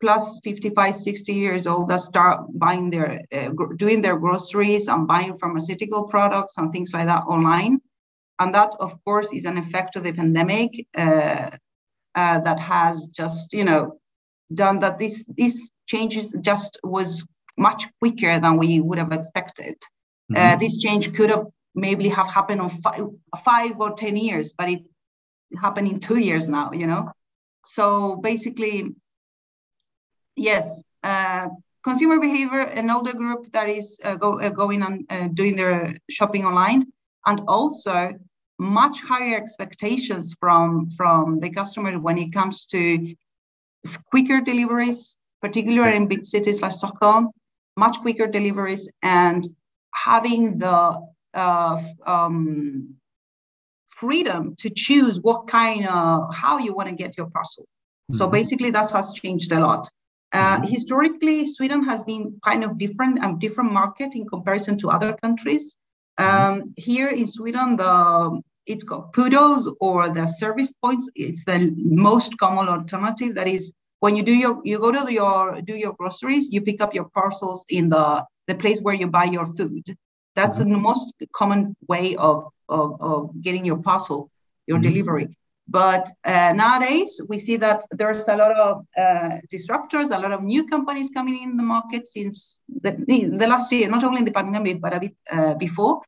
plus 0.00 0.38
55, 0.44 0.94
60 0.94 1.34
years 1.34 1.66
old, 1.66 1.90
that 1.90 2.00
start 2.00 2.46
buying 2.54 2.88
their, 2.88 3.20
uh, 3.32 3.50
doing 3.76 4.00
their 4.00 4.16
groceries 4.16 4.88
and 4.88 5.06
buying 5.06 5.36
pharmaceutical 5.38 6.04
products 6.04 6.56
and 6.56 6.72
things 6.72 6.92
like 6.92 7.06
that 7.06 7.24
online. 7.24 7.80
And 8.38 8.54
that, 8.54 8.74
of 8.78 9.04
course, 9.04 9.32
is 9.32 9.44
an 9.44 9.58
effect 9.58 9.96
of 9.96 10.04
the 10.04 10.12
pandemic 10.12 10.86
uh, 10.96 11.50
uh, 12.14 12.40
that 12.40 12.58
has 12.60 13.06
just, 13.06 13.52
you 13.52 13.64
know, 13.64 13.98
done 14.52 14.80
that 14.80 14.98
this 14.98 15.24
this 15.36 15.70
changes 15.86 16.32
just 16.40 16.78
was 16.82 17.26
much 17.56 17.86
quicker 17.98 18.38
than 18.38 18.56
we 18.56 18.80
would 18.80 18.98
have 18.98 19.12
expected. 19.12 19.76
Mm-hmm. 20.30 20.36
Uh, 20.36 20.56
this 20.56 20.78
change 20.78 21.12
could 21.14 21.30
have 21.30 21.46
maybe 21.74 22.08
have 22.08 22.28
happened 22.28 22.60
on 22.60 22.70
five, 22.70 23.06
five 23.44 23.80
or 23.80 23.92
ten 23.92 24.16
years, 24.16 24.52
but 24.56 24.68
it 24.68 24.82
happened 25.60 25.88
in 25.88 26.00
two 26.00 26.18
years 26.18 26.48
now. 26.48 26.72
You 26.72 26.86
know, 26.86 27.12
so 27.64 28.16
basically, 28.16 28.94
yes, 30.36 30.82
uh, 31.02 31.48
consumer 31.84 32.18
behavior, 32.20 32.60
an 32.60 32.90
older 32.90 33.12
group 33.12 33.50
that 33.52 33.68
is 33.68 33.98
uh, 34.04 34.14
go, 34.14 34.40
uh, 34.40 34.50
going 34.50 34.82
on 34.82 35.06
uh, 35.10 35.28
doing 35.28 35.56
their 35.56 35.96
shopping 36.10 36.44
online, 36.44 36.86
and 37.26 37.42
also 37.48 38.12
much 38.58 39.00
higher 39.00 39.36
expectations 39.36 40.34
from 40.40 40.88
from 40.90 41.40
the 41.40 41.50
customer 41.50 41.98
when 41.98 42.18
it 42.18 42.32
comes 42.32 42.66
to 42.66 43.14
quicker 44.10 44.40
deliveries, 44.40 45.18
particularly 45.40 45.96
in 45.96 46.08
big 46.08 46.24
cities 46.24 46.62
like 46.62 46.72
Stockholm, 46.72 47.30
much 47.76 47.98
quicker 47.98 48.26
deliveries, 48.26 48.90
and 49.02 49.46
having 49.94 50.58
the 50.58 51.00
uh, 51.34 51.82
um, 52.06 52.94
freedom 53.88 54.54
to 54.58 54.70
choose 54.70 55.20
what 55.20 55.46
kind 55.46 55.86
of 55.86 56.34
how 56.34 56.58
you 56.58 56.74
want 56.74 56.88
to 56.88 56.94
get 56.94 57.16
your 57.16 57.30
parcel. 57.30 57.64
Mm-hmm. 57.64 58.18
So 58.18 58.28
basically, 58.28 58.70
that 58.70 58.90
has 58.90 59.12
changed 59.12 59.52
a 59.52 59.60
lot. 59.60 59.88
Uh, 60.32 60.56
mm-hmm. 60.56 60.64
Historically, 60.64 61.46
Sweden 61.46 61.82
has 61.84 62.04
been 62.04 62.38
kind 62.44 62.64
of 62.64 62.78
different 62.78 63.18
and 63.22 63.40
different 63.40 63.72
market 63.72 64.14
in 64.14 64.26
comparison 64.26 64.76
to 64.78 64.90
other 64.90 65.16
countries. 65.22 65.76
Mm-hmm. 66.18 66.60
Um, 66.60 66.74
here 66.76 67.08
in 67.08 67.26
Sweden, 67.26 67.76
the 67.76 68.42
it's 68.68 68.84
got 68.84 69.12
PUDOs 69.14 69.74
or 69.80 70.10
the 70.10 70.26
service 70.26 70.72
points. 70.82 71.10
It's 71.16 71.44
the 71.44 71.74
most 71.76 72.38
common 72.38 72.68
alternative. 72.68 73.34
That 73.34 73.48
is 73.48 73.72
when 74.00 74.14
you 74.14 74.22
do 74.22 74.34
your 74.34 74.60
you 74.62 74.78
go 74.78 74.92
to 74.92 75.12
your 75.12 75.60
do 75.62 75.74
your 75.74 75.94
groceries, 75.94 76.52
you 76.52 76.60
pick 76.60 76.80
up 76.80 76.94
your 76.94 77.08
parcels 77.18 77.64
in 77.68 77.88
the 77.88 78.24
the 78.46 78.54
place 78.54 78.80
where 78.80 78.94
you 78.94 79.06
buy 79.06 79.24
your 79.24 79.46
food. 79.46 79.84
That's 80.36 80.58
mm-hmm. 80.58 80.70
the 80.70 80.78
most 80.78 81.14
common 81.34 81.74
way 81.88 82.14
of, 82.16 82.44
of, 82.68 83.00
of 83.00 83.42
getting 83.42 83.64
your 83.64 83.82
parcel, 83.82 84.30
your 84.66 84.78
mm-hmm. 84.78 84.88
delivery. 84.88 85.36
But 85.66 86.08
uh, 86.24 86.52
nowadays, 86.54 87.20
we 87.28 87.38
see 87.38 87.56
that 87.56 87.82
there's 87.90 88.28
a 88.28 88.36
lot 88.36 88.52
of 88.52 88.86
uh, 88.96 89.38
disruptors, 89.52 90.16
a 90.16 90.18
lot 90.18 90.32
of 90.32 90.42
new 90.42 90.66
companies 90.66 91.10
coming 91.10 91.42
in 91.42 91.56
the 91.58 91.62
market 91.62 92.06
since 92.06 92.60
the, 92.82 92.92
the 93.06 93.46
last 93.46 93.70
year, 93.72 93.88
not 93.88 94.04
only 94.04 94.20
in 94.20 94.24
the 94.24 94.30
pandemic, 94.30 94.80
but 94.80 94.94
a 94.94 95.00
bit 95.00 95.16
uh, 95.30 95.54
before 95.54 96.00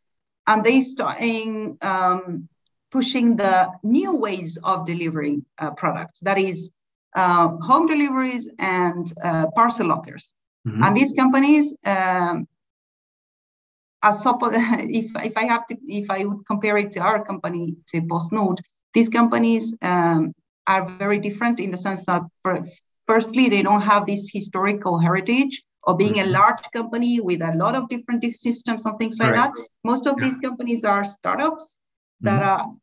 and 0.50 0.64
they 0.64 0.80
starting 0.80 1.78
um, 1.80 2.48
pushing 2.90 3.36
the 3.36 3.70
new 3.82 4.16
ways 4.16 4.58
of 4.62 4.86
delivering 4.86 5.44
uh, 5.58 5.70
products. 5.72 6.20
That 6.20 6.38
is 6.38 6.72
uh, 7.14 7.48
home 7.60 7.86
deliveries 7.86 8.48
and 8.58 9.12
uh, 9.22 9.46
parcel 9.54 9.88
lockers. 9.88 10.32
Mm-hmm. 10.66 10.82
And 10.82 10.96
these 10.96 11.12
companies, 11.14 11.74
um, 11.84 12.46
as 14.02 14.26
if 14.26 15.10
if 15.16 15.36
I 15.36 15.44
have 15.44 15.66
to, 15.68 15.76
if 15.86 16.10
I 16.10 16.24
would 16.24 16.46
compare 16.46 16.76
it 16.78 16.92
to 16.92 17.00
our 17.00 17.24
company 17.24 17.76
to 17.88 18.00
PostNord, 18.02 18.58
these 18.94 19.08
companies 19.08 19.76
um, 19.82 20.34
are 20.66 20.88
very 20.98 21.18
different 21.18 21.60
in 21.60 21.70
the 21.70 21.78
sense 21.78 22.04
that, 22.06 22.22
for, 22.42 22.66
firstly, 23.06 23.48
they 23.48 23.62
don't 23.62 23.82
have 23.82 24.06
this 24.06 24.30
historical 24.32 24.98
heritage 24.98 25.62
or 25.82 25.96
being 25.96 26.18
a 26.18 26.22
mm-hmm. 26.22 26.32
large 26.32 26.70
company 26.72 27.20
with 27.20 27.40
a 27.40 27.54
lot 27.54 27.74
of 27.74 27.88
different 27.88 28.22
systems 28.34 28.84
and 28.84 28.98
things 28.98 29.18
like 29.18 29.32
right. 29.34 29.52
that. 29.54 29.64
Most 29.82 30.06
of 30.06 30.16
yeah. 30.18 30.26
these 30.26 30.38
companies 30.38 30.84
are 30.84 31.04
startups 31.04 31.78
that 32.22 32.40
mm-hmm. 32.40 32.62
are 32.62 32.74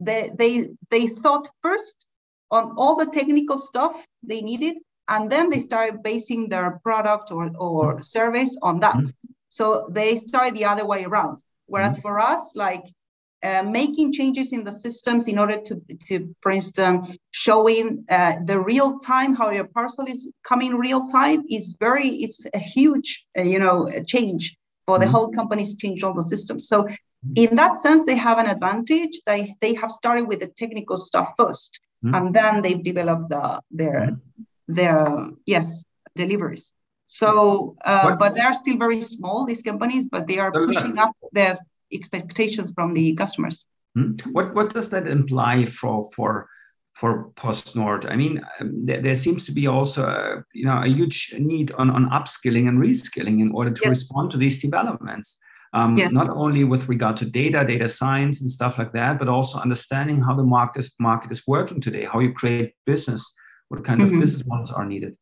they 0.00 0.30
they 0.34 0.68
they 0.90 1.08
thought 1.08 1.48
first 1.62 2.06
on 2.50 2.74
all 2.76 2.96
the 2.96 3.06
technical 3.06 3.58
stuff 3.58 3.94
they 4.22 4.40
needed, 4.40 4.76
and 5.08 5.30
then 5.30 5.50
they 5.50 5.60
started 5.60 6.02
basing 6.02 6.48
their 6.48 6.80
product 6.82 7.30
or, 7.30 7.50
or 7.56 7.94
mm-hmm. 7.94 8.02
service 8.02 8.56
on 8.62 8.80
that. 8.80 8.96
Mm-hmm. 8.96 9.32
So 9.48 9.88
they 9.90 10.16
started 10.16 10.54
the 10.54 10.66
other 10.66 10.86
way 10.86 11.04
around. 11.04 11.38
Whereas 11.66 11.92
mm-hmm. 11.92 12.02
for 12.02 12.20
us, 12.20 12.52
like 12.54 12.84
uh, 13.42 13.62
making 13.62 14.12
changes 14.12 14.52
in 14.52 14.64
the 14.64 14.72
systems 14.72 15.28
in 15.28 15.38
order 15.38 15.60
to, 15.60 15.82
to 16.08 16.34
for 16.40 16.52
instance, 16.52 17.16
showing 17.30 18.04
uh, 18.10 18.34
the 18.44 18.58
real 18.58 18.98
time 18.98 19.34
how 19.34 19.50
your 19.50 19.64
parcel 19.64 20.06
is 20.06 20.32
coming 20.42 20.74
real 20.74 21.08
time 21.08 21.42
is 21.50 21.76
very, 21.78 22.08
it's 22.08 22.46
a 22.54 22.58
huge, 22.58 23.26
uh, 23.38 23.42
you 23.42 23.58
know, 23.58 23.88
change 24.06 24.56
for 24.86 24.98
the 24.98 25.04
mm-hmm. 25.04 25.14
whole 25.14 25.28
company's 25.32 25.76
change 25.76 26.02
all 26.02 26.14
the 26.14 26.22
systems. 26.22 26.68
So. 26.68 26.86
In 27.34 27.56
that 27.56 27.76
sense, 27.76 28.06
they 28.06 28.16
have 28.16 28.38
an 28.38 28.46
advantage. 28.46 29.20
They, 29.26 29.54
they 29.60 29.74
have 29.74 29.90
started 29.90 30.28
with 30.28 30.40
the 30.40 30.46
technical 30.48 30.96
stuff 30.96 31.32
1st 31.38 31.70
mm-hmm. 32.04 32.14
and 32.14 32.34
then 32.34 32.62
they've 32.62 32.82
developed 32.82 33.30
the, 33.30 33.60
their, 33.70 34.00
mm-hmm. 34.00 34.74
their, 34.74 35.30
yes, 35.46 35.84
deliveries. 36.14 36.72
So, 37.06 37.76
uh, 37.84 38.16
but 38.16 38.34
they 38.34 38.42
are 38.42 38.52
still 38.52 38.76
very 38.76 39.00
small, 39.00 39.46
these 39.46 39.62
companies, 39.62 40.06
but 40.06 40.26
they 40.26 40.38
are 40.38 40.52
pushing 40.52 40.98
up 40.98 41.12
their 41.32 41.56
expectations 41.90 42.72
from 42.74 42.92
the 42.92 43.14
customers. 43.14 43.66
Hmm. 43.94 44.12
What 44.32 44.54
what 44.54 44.74
does 44.74 44.90
that 44.90 45.06
imply 45.08 45.64
for 45.64 46.10
for 46.14 46.48
for 46.92 47.30
PostNord? 47.36 48.10
I 48.10 48.16
mean, 48.16 48.42
um, 48.60 48.84
there, 48.84 49.00
there, 49.00 49.14
seems 49.14 49.46
to 49.46 49.52
be 49.52 49.66
also 49.66 50.04
a, 50.04 50.44
you 50.52 50.66
know 50.66 50.82
a 50.82 50.86
huge 50.86 51.34
need 51.38 51.72
on 51.72 51.88
on 51.90 52.10
upskilling 52.10 52.68
and 52.68 52.78
reskilling 52.78 53.40
in 53.40 53.52
order 53.52 53.70
to 53.70 53.80
yes. 53.82 53.92
respond 53.92 54.30
to 54.32 54.36
these 54.36 54.60
developments. 54.60 55.38
Um, 55.74 55.96
yes. 55.96 56.12
Not 56.12 56.30
only 56.30 56.64
with 56.64 56.88
regard 56.88 57.16
to 57.18 57.26
data, 57.26 57.64
data 57.64 57.88
science, 57.88 58.40
and 58.40 58.50
stuff 58.50 58.78
like 58.78 58.92
that, 58.92 59.18
but 59.18 59.28
also 59.28 59.58
understanding 59.58 60.20
how 60.20 60.34
the 60.34 60.42
market 60.42 60.80
is, 60.80 60.94
market 60.98 61.30
is 61.30 61.46
working 61.46 61.80
today, 61.80 62.06
how 62.10 62.20
you 62.20 62.32
create 62.32 62.74
business, 62.86 63.34
what 63.68 63.84
kind 63.84 64.00
mm-hmm. 64.00 64.14
of 64.14 64.20
business 64.20 64.46
models 64.46 64.70
are 64.70 64.86
needed. 64.86 65.16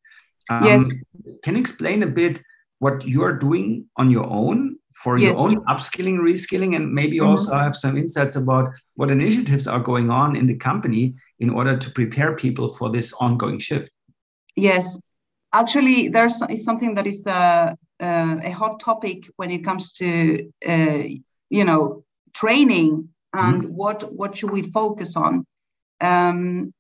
Um, 0.48 0.62
yes. 0.62 0.94
Can 1.42 1.54
you 1.54 1.61
explain 1.61 2.02
a 2.02 2.06
bit 2.06 2.42
what 2.78 3.06
you 3.06 3.24
are 3.24 3.32
doing 3.32 3.87
on 3.96 4.11
your 4.11 4.26
own 4.26 4.76
for 4.92 5.18
yes. 5.18 5.35
your 5.35 5.44
own 5.44 5.56
upskilling, 5.66 6.18
reskilling, 6.18 6.76
and 6.76 6.92
maybe 6.92 7.18
mm-hmm. 7.18 7.28
also 7.28 7.54
have 7.54 7.76
some 7.76 7.96
insights 7.96 8.37
about 8.37 8.72
what 8.94 9.11
initiatives 9.11 9.66
are 9.66 9.80
going 9.80 10.11
on 10.11 10.37
in 10.37 10.46
the 10.46 10.54
company 10.54 11.14
in 11.38 11.50
order 11.50 11.76
to 11.76 11.90
prepare 11.90 12.35
people 12.35 12.72
for 12.74 12.90
this 12.90 13.12
ongoing 13.14 13.59
shift. 13.59 13.90
Yes, 14.54 14.98
actually, 15.52 16.09
there's 16.09 16.40
is 16.48 16.64
something 16.64 16.94
that 16.94 17.06
is 17.06 17.26
a, 17.26 17.76
a, 18.00 18.38
a 18.44 18.50
hot 18.50 18.80
topic 18.80 19.28
when 19.37 19.50
it 19.50 19.64
comes 19.64 19.92
to 19.92 20.50
uh, 20.66 21.02
you 21.50 21.64
know, 21.64 22.04
training 22.35 23.09
and 23.32 23.62
mm-hmm. 23.62 23.74
what 23.74 24.12
what 24.12 24.37
should 24.37 24.50
we 24.50 24.62
focus 24.62 25.16
on? 25.16 25.46
Um, 26.00 26.72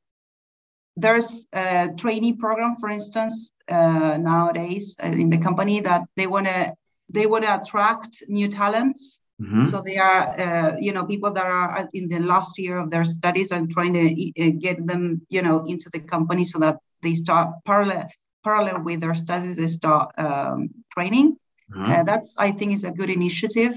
there's 0.96 1.46
a 1.52 1.90
trainee 1.96 2.32
program, 2.32 2.76
for 2.76 2.88
instance, 2.88 3.52
uh, 3.68 4.16
nowadays 4.16 4.96
uh, 5.02 5.06
in 5.06 5.28
the 5.30 5.38
company 5.38 5.80
that 5.80 6.02
they 6.16 6.26
want 6.26 6.46
to 6.46 6.74
they 7.08 7.26
want 7.26 7.44
to 7.44 7.60
attract 7.60 8.24
new 8.28 8.48
talents. 8.48 9.20
Mm-hmm. 9.40 9.66
So 9.66 9.82
they 9.82 9.98
are, 9.98 10.40
uh, 10.40 10.76
you 10.80 10.92
know, 10.94 11.04
people 11.04 11.30
that 11.32 11.44
are 11.44 11.90
in 11.92 12.08
the 12.08 12.20
last 12.20 12.58
year 12.58 12.78
of 12.78 12.90
their 12.90 13.04
studies 13.04 13.52
and 13.52 13.70
trying 13.70 13.92
to 13.92 14.06
uh, 14.42 14.50
get 14.58 14.86
them, 14.86 15.20
you 15.28 15.42
know, 15.42 15.66
into 15.66 15.90
the 15.90 16.00
company 16.00 16.46
so 16.46 16.58
that 16.60 16.78
they 17.02 17.14
start 17.14 17.50
parallel 17.66 18.08
parallel 18.48 18.78
with 18.88 19.00
their 19.00 19.16
studies, 19.24 19.56
they 19.56 19.70
start 19.80 20.06
um, 20.26 20.58
training. 20.94 21.28
Mm-hmm. 21.70 21.92
Uh, 21.92 22.02
that's 22.10 22.30
I 22.46 22.48
think 22.56 22.68
is 22.72 22.84
a 22.84 22.96
good 23.00 23.10
initiative. 23.20 23.74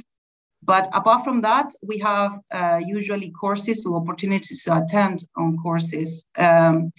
But 0.72 0.86
apart 1.00 1.24
from 1.24 1.38
that, 1.42 1.68
we 1.90 1.98
have 2.00 2.32
uh, 2.60 2.80
usually 2.98 3.30
courses 3.44 3.86
or 3.86 3.94
opportunities 4.02 4.60
to 4.66 4.72
attend 4.82 5.18
on 5.42 5.58
courses. 5.66 6.10
Um, 6.48 6.92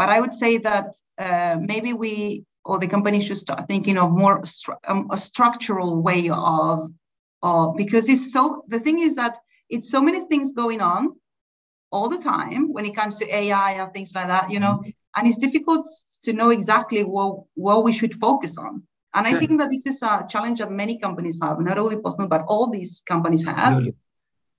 but 0.00 0.08
I 0.14 0.20
would 0.20 0.34
say 0.42 0.52
that 0.68 0.88
uh, 1.26 1.56
maybe 1.72 1.92
we 1.92 2.44
or 2.64 2.78
the 2.78 2.94
company 2.96 3.20
should 3.20 3.38
start 3.46 3.68
thinking 3.68 3.96
of 3.98 4.10
more 4.10 4.36
stru- 4.42 4.84
um, 4.88 5.08
a 5.10 5.16
structural 5.16 6.02
way 6.08 6.30
of, 6.30 6.90
of 7.42 7.76
because 7.76 8.08
it's 8.08 8.32
so 8.32 8.64
the 8.68 8.80
thing 8.80 8.98
is 9.00 9.14
that 9.16 9.34
it's 9.68 9.90
so 9.90 10.00
many 10.00 10.20
things 10.26 10.52
going 10.52 10.80
on 10.80 11.02
all 11.92 12.08
the 12.08 12.22
time 12.22 12.72
when 12.74 12.84
it 12.86 12.96
comes 12.96 13.16
to 13.16 13.34
AI 13.40 13.70
and 13.80 13.92
things 13.92 14.14
like 14.14 14.28
that, 14.34 14.50
you 14.50 14.60
know, 14.60 14.76
mm-hmm. 14.78 15.03
And 15.16 15.26
it's 15.26 15.38
difficult 15.38 15.88
to 16.22 16.32
know 16.32 16.50
exactly 16.50 17.04
what 17.04 17.44
what 17.54 17.84
we 17.84 17.92
should 17.92 18.14
focus 18.14 18.58
on. 18.58 18.82
And 19.14 19.26
sure. 19.26 19.36
I 19.36 19.38
think 19.38 19.60
that 19.60 19.70
this 19.70 19.86
is 19.86 20.02
a 20.02 20.26
challenge 20.28 20.58
that 20.58 20.72
many 20.72 20.98
companies 20.98 21.38
have, 21.42 21.60
not 21.60 21.78
only 21.78 21.96
PostNord, 21.96 22.28
but 22.28 22.44
all 22.48 22.68
these 22.68 23.02
companies 23.06 23.44
have. 23.44 23.84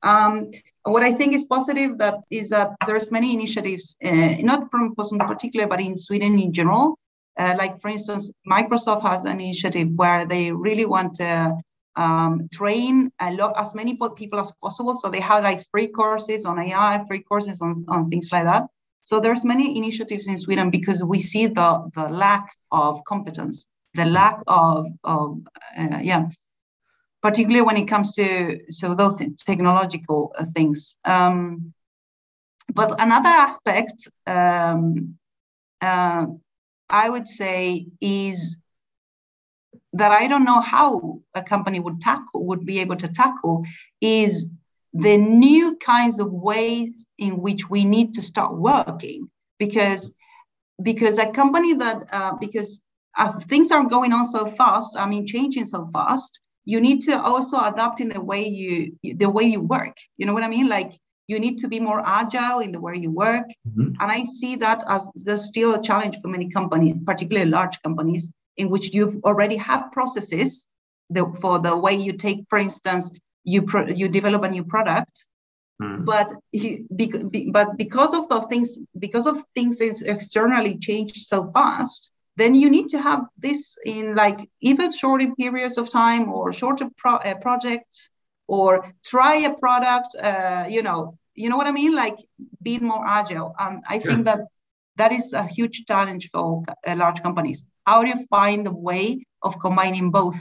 Um, 0.02 0.52
what 0.84 1.04
I 1.04 1.13
think 1.13 1.34
is 1.34 1.46
positive 1.46 1.98
that 1.98 2.20
is 2.30 2.50
that 2.50 2.76
there's 2.88 3.12
many 3.12 3.34
initiatives, 3.34 3.98
uh, 4.04 4.36
not 4.41 4.72
from 4.72 4.96
PostNord 4.96 5.22
in 5.24 5.28
particular, 5.28 5.68
but 5.68 5.82
in 5.82 5.98
Sweden 5.98 6.39
in 6.39 6.54
general. 6.54 6.98
Uh, 7.38 7.54
like 7.58 7.82
for 7.82 7.89
instance, 7.89 8.32
Microsoft 8.48 9.02
has 9.02 9.26
an 9.26 9.41
initiative 9.41 9.89
where 9.96 10.26
they 10.26 10.52
really 10.52 10.86
want 10.86 11.15
to 11.15 11.58
um, 11.98 12.48
train 12.52 13.12
a 13.20 13.32
lot 13.32 13.54
as 13.58 13.74
many 13.76 13.98
people 14.15 14.39
as 14.39 14.52
possible. 14.62 14.94
So 14.94 15.10
they 15.10 15.20
have 15.20 15.44
like 15.44 15.65
free 15.72 15.88
courses 15.88 16.46
on 16.46 16.60
AI, 16.60 17.04
free 17.08 17.24
courses 17.24 17.62
on, 17.62 17.86
on 17.89 18.10
things 18.10 18.30
like 18.32 18.46
that. 18.46 18.63
So 19.06 19.20
there's 19.20 19.46
many 19.46 19.78
initiatives 19.78 20.26
in 20.26 20.39
Sweden 20.39 20.72
because 20.72 21.04
we 21.04 21.20
see 21.22 21.46
the, 21.46 21.91
the 21.94 22.08
lack 22.10 22.46
of 22.72 23.04
competence 23.04 23.68
the 23.96 24.06
lack 24.06 24.39
of, 24.48 24.88
of 25.04 25.39
uh, 25.78 26.00
yeah, 26.02 26.28
particularly 27.22 27.62
when 27.62 27.78
it 27.78 27.88
comes 27.88 28.13
to 28.15 28.60
so 28.70 28.94
those 28.94 29.22
technological 29.46 30.34
uh, 30.38 30.46
things. 30.54 30.96
Um, 31.06 31.74
but 32.74 33.00
another 33.00 33.30
aspect 33.30 34.08
um, 34.28 35.18
uh, 35.82 36.26
I 36.89 37.10
would 37.10 37.28
say 37.28 37.88
is 38.02 38.58
that 39.94 40.12
I 40.12 40.28
don't 40.28 40.46
know 40.46 40.62
how 40.62 41.22
a 41.36 41.41
company 41.41 41.80
would 41.80 42.02
tackle 42.02 42.48
would 42.48 42.65
be 42.65 42.80
able 42.80 42.98
to 42.98 43.08
tackle 43.08 43.65
is 44.02 44.52
the 44.95 45.17
new 45.17 45.75
kinds 45.77 46.19
of 46.19 46.31
ways 46.31 47.08
in 47.17 47.41
which 47.41 47.69
we 47.69 47.84
need 47.84 48.13
to 48.13 48.21
start 48.21 48.55
working 48.55 49.29
because 49.60 50.13
because 50.81 51.17
a 51.17 51.31
company 51.31 51.73
that 51.73 52.08
uh, 52.12 52.34
because 52.39 52.81
as 53.17 53.36
things 53.45 53.71
are 53.71 53.84
going 53.84 54.13
on 54.13 54.25
so 54.25 54.45
fast, 54.45 54.95
I 54.97 55.05
mean, 55.05 55.25
changing 55.25 55.65
so 55.65 55.89
fast, 55.93 56.39
you 56.65 56.81
need 56.81 57.01
to 57.03 57.21
also 57.21 57.60
adapt 57.60 57.99
in 57.99 58.10
the 58.10 58.21
way 58.21 58.47
you 58.47 58.95
the 59.03 59.29
way 59.29 59.43
you 59.43 59.60
work. 59.60 59.97
You 60.17 60.25
know 60.25 60.34
what 60.34 60.43
I 60.43 60.47
mean? 60.47 60.69
Like 60.69 60.93
you 61.27 61.39
need 61.39 61.58
to 61.60 61.67
be 61.67 61.79
more 61.79 62.01
agile 62.05 62.60
in 62.60 62.71
the 62.71 62.79
way 62.79 62.95
you 62.95 63.12
work. 63.12 63.47
Mm-hmm. 63.67 63.95
And 63.99 64.12
I 64.12 64.23
see 64.23 64.55
that 64.58 64.84
as 64.88 65.12
there's 65.25 65.45
still 65.45 65.75
a 65.75 65.81
challenge 65.81 66.17
for 66.21 66.29
many 66.29 66.49
companies, 66.49 66.95
particularly 67.05 67.49
large 67.49 67.81
companies, 67.81 68.31
in 68.58 68.69
which 68.69 68.93
you've 68.93 69.21
already 69.23 69.58
have 69.58 69.91
processes 69.91 70.67
the, 71.10 71.31
for 71.41 71.60
the 71.60 71.75
way 71.75 71.93
you 71.93 72.13
take, 72.13 72.45
for 72.49 72.60
instance, 72.60 73.12
you 73.45 73.62
pro, 73.62 73.88
you 73.88 74.10
develop 74.10 74.43
a 74.43 74.49
new 74.49 74.63
product. 74.63 75.25
Mm. 75.81 76.05
But 76.05 76.27
he, 76.51 76.86
be, 76.95 77.08
be, 77.29 77.49
but 77.49 77.77
because 77.77 78.13
of 78.13 78.29
the 78.29 78.41
things 78.41 78.77
because 78.97 79.27
of 79.27 79.38
things 79.55 79.81
is 79.81 80.01
externally 80.01 80.77
changed 80.77 81.25
so 81.25 81.51
fast, 81.51 82.12
then 82.38 82.55
you 82.55 82.69
need 82.69 82.89
to 82.89 83.01
have 83.01 83.25
this 83.38 83.77
in 83.86 84.15
like 84.15 84.49
even 84.62 84.91
shorter 84.91 85.34
periods 85.36 85.77
of 85.77 85.89
time 85.89 86.31
or 86.31 86.51
shorter 86.51 86.89
pro- 86.97 87.17
uh, 87.17 87.36
projects 87.36 88.10
or 88.47 88.93
try 89.03 89.36
a 89.36 89.53
product 89.53 90.15
uh, 90.15 90.65
you 90.67 90.84
know 90.84 91.17
you 91.34 91.49
know 91.49 91.58
what 91.58 91.67
i 91.67 91.71
mean 91.71 91.95
like 91.95 92.17
being 92.62 92.84
more 92.84 93.05
agile 93.08 93.55
and 93.60 93.84
i 93.89 93.95
yeah. 93.95 94.01
think 94.01 94.25
that 94.25 94.39
that 94.97 95.12
is 95.12 95.34
a 95.34 95.43
huge 95.43 95.86
challenge 95.86 96.29
for 96.31 96.63
uh, 96.88 96.95
large 96.95 97.21
companies 97.21 97.63
how 97.86 98.03
do 98.03 98.10
you 98.10 98.25
find 98.29 98.67
a 98.67 98.71
way 98.71 99.25
of 99.41 99.60
combining 99.60 100.12
both 100.12 100.38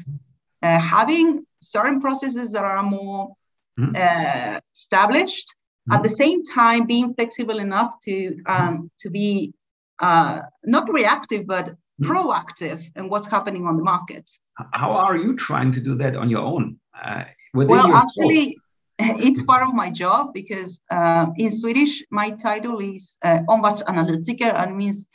uh, 0.64 0.78
having 0.78 1.46
certain 1.60 2.00
processes 2.00 2.48
that 2.52 2.64
are 2.64 2.82
more 2.82 3.34
mm. 3.78 4.60
established 4.74 5.48
mm. 5.88 5.94
at 5.94 6.02
the 6.02 6.14
same 6.22 6.42
time 6.60 6.86
being 6.86 7.14
flexible 7.14 7.58
enough 7.58 7.92
to 8.06 8.16
um, 8.46 8.90
to 9.02 9.08
be 9.10 9.52
uh, 10.00 10.40
not 10.64 10.84
reactive 10.92 11.46
but 11.46 11.66
Hmm. 12.00 12.10
proactive 12.10 12.82
in 12.96 13.08
what's 13.08 13.28
happening 13.28 13.66
on 13.66 13.76
the 13.76 13.82
market. 13.82 14.28
How 14.72 14.92
are 14.92 15.16
you 15.16 15.36
trying 15.36 15.70
to 15.72 15.80
do 15.80 15.94
that 15.96 16.16
on 16.16 16.28
your 16.28 16.40
own? 16.40 16.78
Uh, 17.00 17.24
well, 17.52 17.94
actually, 17.94 18.56
it's 18.98 19.44
part 19.44 19.62
of 19.62 19.74
my 19.74 19.90
job 19.90 20.32
because 20.34 20.80
uh, 20.90 21.26
in 21.36 21.50
Swedish, 21.50 22.02
my 22.10 22.30
title 22.30 22.80
is 22.80 23.16
uh, 23.22 23.40
omvärldsanalytiker 23.48 24.52
and 24.60 24.76
means 24.76 25.06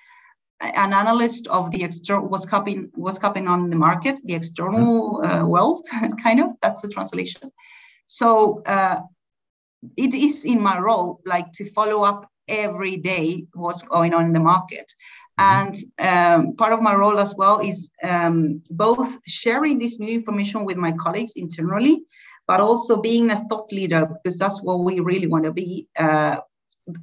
an 0.61 0.93
analyst 0.93 1.47
of 1.47 1.71
the 1.71 1.83
external 1.83 2.27
what's 2.27 2.47
happening 2.49 2.91
what's 2.95 3.19
happening 3.19 3.47
on 3.47 3.69
the 3.69 3.75
market, 3.75 4.19
the 4.25 4.33
external 4.33 5.23
uh, 5.25 5.45
world, 5.45 5.85
kind 6.23 6.39
of. 6.39 6.49
That's 6.61 6.81
the 6.81 6.89
translation. 6.89 7.51
So 8.05 8.61
uh, 8.65 8.99
it 9.95 10.13
is 10.13 10.45
in 10.45 10.61
my 10.61 10.79
role, 10.79 11.21
like 11.25 11.51
to 11.53 11.69
follow 11.71 12.03
up 12.03 12.29
every 12.47 12.97
day 12.97 13.45
what's 13.53 13.83
going 13.83 14.13
on 14.13 14.25
in 14.25 14.33
the 14.33 14.39
market. 14.39 14.91
And 15.39 15.75
um, 15.99 16.57
part 16.57 16.73
of 16.73 16.81
my 16.81 16.93
role 16.93 17.17
as 17.17 17.33
well 17.33 17.59
is 17.59 17.89
um, 18.03 18.61
both 18.69 19.17
sharing 19.25 19.79
this 19.79 19.97
new 19.97 20.13
information 20.13 20.65
with 20.65 20.75
my 20.75 20.91
colleagues 20.91 21.33
internally, 21.37 22.03
but 22.45 22.59
also 22.59 23.01
being 23.01 23.31
a 23.31 23.45
thought 23.47 23.71
leader 23.71 24.05
because 24.05 24.37
that's 24.37 24.61
what 24.61 24.81
we 24.81 24.99
really 24.99 25.27
want 25.27 25.45
to 25.45 25.53
be 25.53 25.87
uh, 25.97 26.41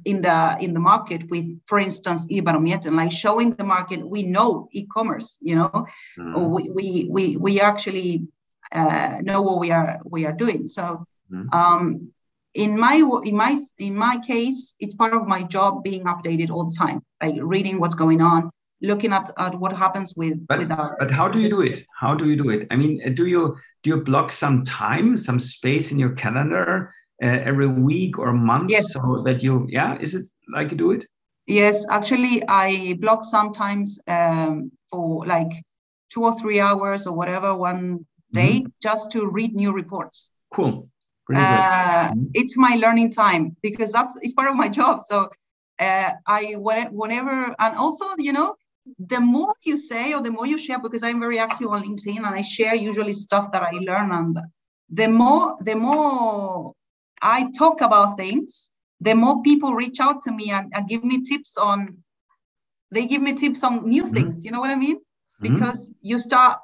in 0.05 0.21
the 0.21 0.57
in 0.59 0.73
the 0.73 0.79
market. 0.79 1.29
With, 1.29 1.59
for 1.65 1.79
instance, 1.79 2.25
e-barometer, 2.29 2.91
like 2.91 3.11
showing 3.11 3.53
the 3.55 3.63
market 3.63 4.07
we 4.07 4.23
know 4.23 4.69
e-commerce. 4.71 5.37
You 5.41 5.55
know, 5.55 5.87
mm. 6.17 6.49
we, 6.49 6.69
we 6.69 7.07
we 7.09 7.37
we 7.37 7.61
actually 7.61 8.27
uh, 8.71 9.19
know 9.21 9.41
what 9.41 9.59
we 9.59 9.71
are 9.71 9.99
we 10.05 10.25
are 10.25 10.33
doing. 10.33 10.67
So. 10.67 11.05
Mm. 11.31 11.53
Um, 11.53 12.11
in 12.53 12.77
my 12.77 12.95
in 13.23 13.35
my 13.35 13.57
in 13.77 13.95
my 13.95 14.17
case 14.17 14.75
it's 14.79 14.95
part 14.95 15.13
of 15.13 15.27
my 15.27 15.43
job 15.43 15.83
being 15.83 16.03
updated 16.05 16.49
all 16.49 16.65
the 16.65 16.75
time 16.75 17.01
like 17.21 17.35
reading 17.39 17.79
what's 17.79 17.93
going 17.93 18.21
on 18.21 18.49
looking 18.81 19.13
at, 19.13 19.29
at 19.37 19.53
what 19.55 19.73
happens 19.73 20.15
with 20.15 20.45
but, 20.47 20.59
with 20.59 20.71
our 20.71 20.95
but 20.99 21.11
how 21.11 21.27
do 21.27 21.39
you 21.39 21.49
do 21.49 21.61
it 21.61 21.85
how 21.99 22.15
do 22.15 22.27
you 22.27 22.35
do 22.35 22.49
it 22.49 22.67
i 22.71 22.75
mean 22.75 23.13
do 23.13 23.25
you 23.27 23.55
do 23.83 23.91
you 23.91 24.03
block 24.03 24.31
some 24.31 24.63
time 24.63 25.15
some 25.15 25.39
space 25.39 25.91
in 25.91 25.99
your 25.99 26.11
calendar 26.11 26.93
uh, 27.23 27.39
every 27.49 27.67
week 27.67 28.19
or 28.19 28.33
month 28.33 28.69
yes. 28.69 28.93
so 28.93 29.23
that 29.25 29.43
you 29.43 29.67
yeah 29.69 29.97
is 29.99 30.13
it 30.13 30.27
like 30.53 30.71
you 30.71 30.77
do 30.77 30.91
it 30.91 31.05
yes 31.45 31.85
actually 31.89 32.43
i 32.47 32.95
block 32.99 33.23
sometimes 33.23 33.99
um, 34.07 34.71
for 34.91 35.25
like 35.25 35.51
two 36.11 36.23
or 36.23 36.37
three 36.39 36.59
hours 36.59 37.07
or 37.07 37.13
whatever 37.13 37.55
one 37.55 38.05
day 38.31 38.59
mm-hmm. 38.59 38.67
just 38.81 39.11
to 39.11 39.27
read 39.27 39.55
new 39.55 39.71
reports 39.71 40.31
cool 40.53 40.89
uh, 41.35 42.13
it's 42.33 42.57
my 42.57 42.75
learning 42.75 43.11
time 43.11 43.55
because 43.61 43.91
that's 43.91 44.17
it's 44.21 44.33
part 44.33 44.49
of 44.49 44.55
my 44.55 44.69
job. 44.69 45.01
So 45.01 45.29
uh, 45.79 46.11
I 46.25 46.55
whenever 46.57 47.55
and 47.59 47.75
also 47.75 48.05
you 48.17 48.33
know 48.33 48.55
the 48.99 49.19
more 49.19 49.53
you 49.63 49.77
say 49.77 50.13
or 50.13 50.21
the 50.23 50.31
more 50.31 50.47
you 50.47 50.57
share 50.57 50.79
because 50.79 51.03
I'm 51.03 51.19
very 51.19 51.39
active 51.39 51.67
on 51.67 51.83
LinkedIn 51.83 52.17
and 52.17 52.27
I 52.27 52.41
share 52.41 52.75
usually 52.75 53.13
stuff 53.13 53.51
that 53.51 53.61
I 53.61 53.71
learn 53.71 54.11
and 54.11 54.39
the 54.89 55.07
more 55.07 55.57
the 55.61 55.75
more 55.75 56.73
I 57.21 57.51
talk 57.57 57.81
about 57.81 58.17
things, 58.17 58.71
the 59.01 59.13
more 59.13 59.41
people 59.41 59.73
reach 59.73 59.99
out 59.99 60.21
to 60.23 60.31
me 60.31 60.51
and, 60.51 60.71
and 60.75 60.87
give 60.87 61.03
me 61.03 61.21
tips 61.21 61.57
on 61.57 61.97
they 62.91 63.05
give 63.05 63.21
me 63.21 63.33
tips 63.33 63.63
on 63.63 63.87
new 63.87 64.05
mm-hmm. 64.05 64.13
things. 64.13 64.45
You 64.45 64.51
know 64.51 64.61
what 64.61 64.69
I 64.69 64.75
mean? 64.75 64.97
Mm-hmm. 64.97 65.53
Because 65.53 65.91
you 66.01 66.19
start 66.19 66.59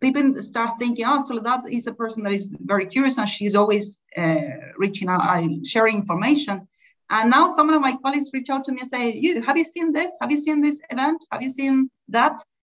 people 0.00 0.40
start 0.42 0.78
thinking, 0.78 1.06
oh, 1.08 1.24
so 1.24 1.38
that 1.40 1.62
is 1.70 1.86
a 1.86 1.94
person 1.94 2.22
that 2.24 2.32
is 2.32 2.50
very 2.60 2.86
curious 2.86 3.18
and 3.18 3.28
she's 3.28 3.54
always 3.54 3.98
uh, 4.16 4.36
reaching 4.76 5.08
out, 5.08 5.22
uh, 5.22 5.48
sharing 5.64 5.96
information. 5.96 6.68
And 7.10 7.30
now 7.30 7.48
some 7.48 7.70
of 7.70 7.80
my 7.80 7.96
colleagues 8.02 8.30
reach 8.34 8.50
out 8.50 8.64
to 8.64 8.72
me 8.72 8.80
and 8.80 8.88
say, 8.88 9.14
"You 9.14 9.40
have 9.42 9.56
you 9.56 9.64
seen 9.64 9.92
this? 9.92 10.12
Have 10.20 10.30
you 10.30 10.36
seen 10.36 10.60
this 10.60 10.80
event? 10.90 11.24
Have 11.32 11.42
you 11.42 11.50
seen 11.50 11.90
that?" 12.08 12.38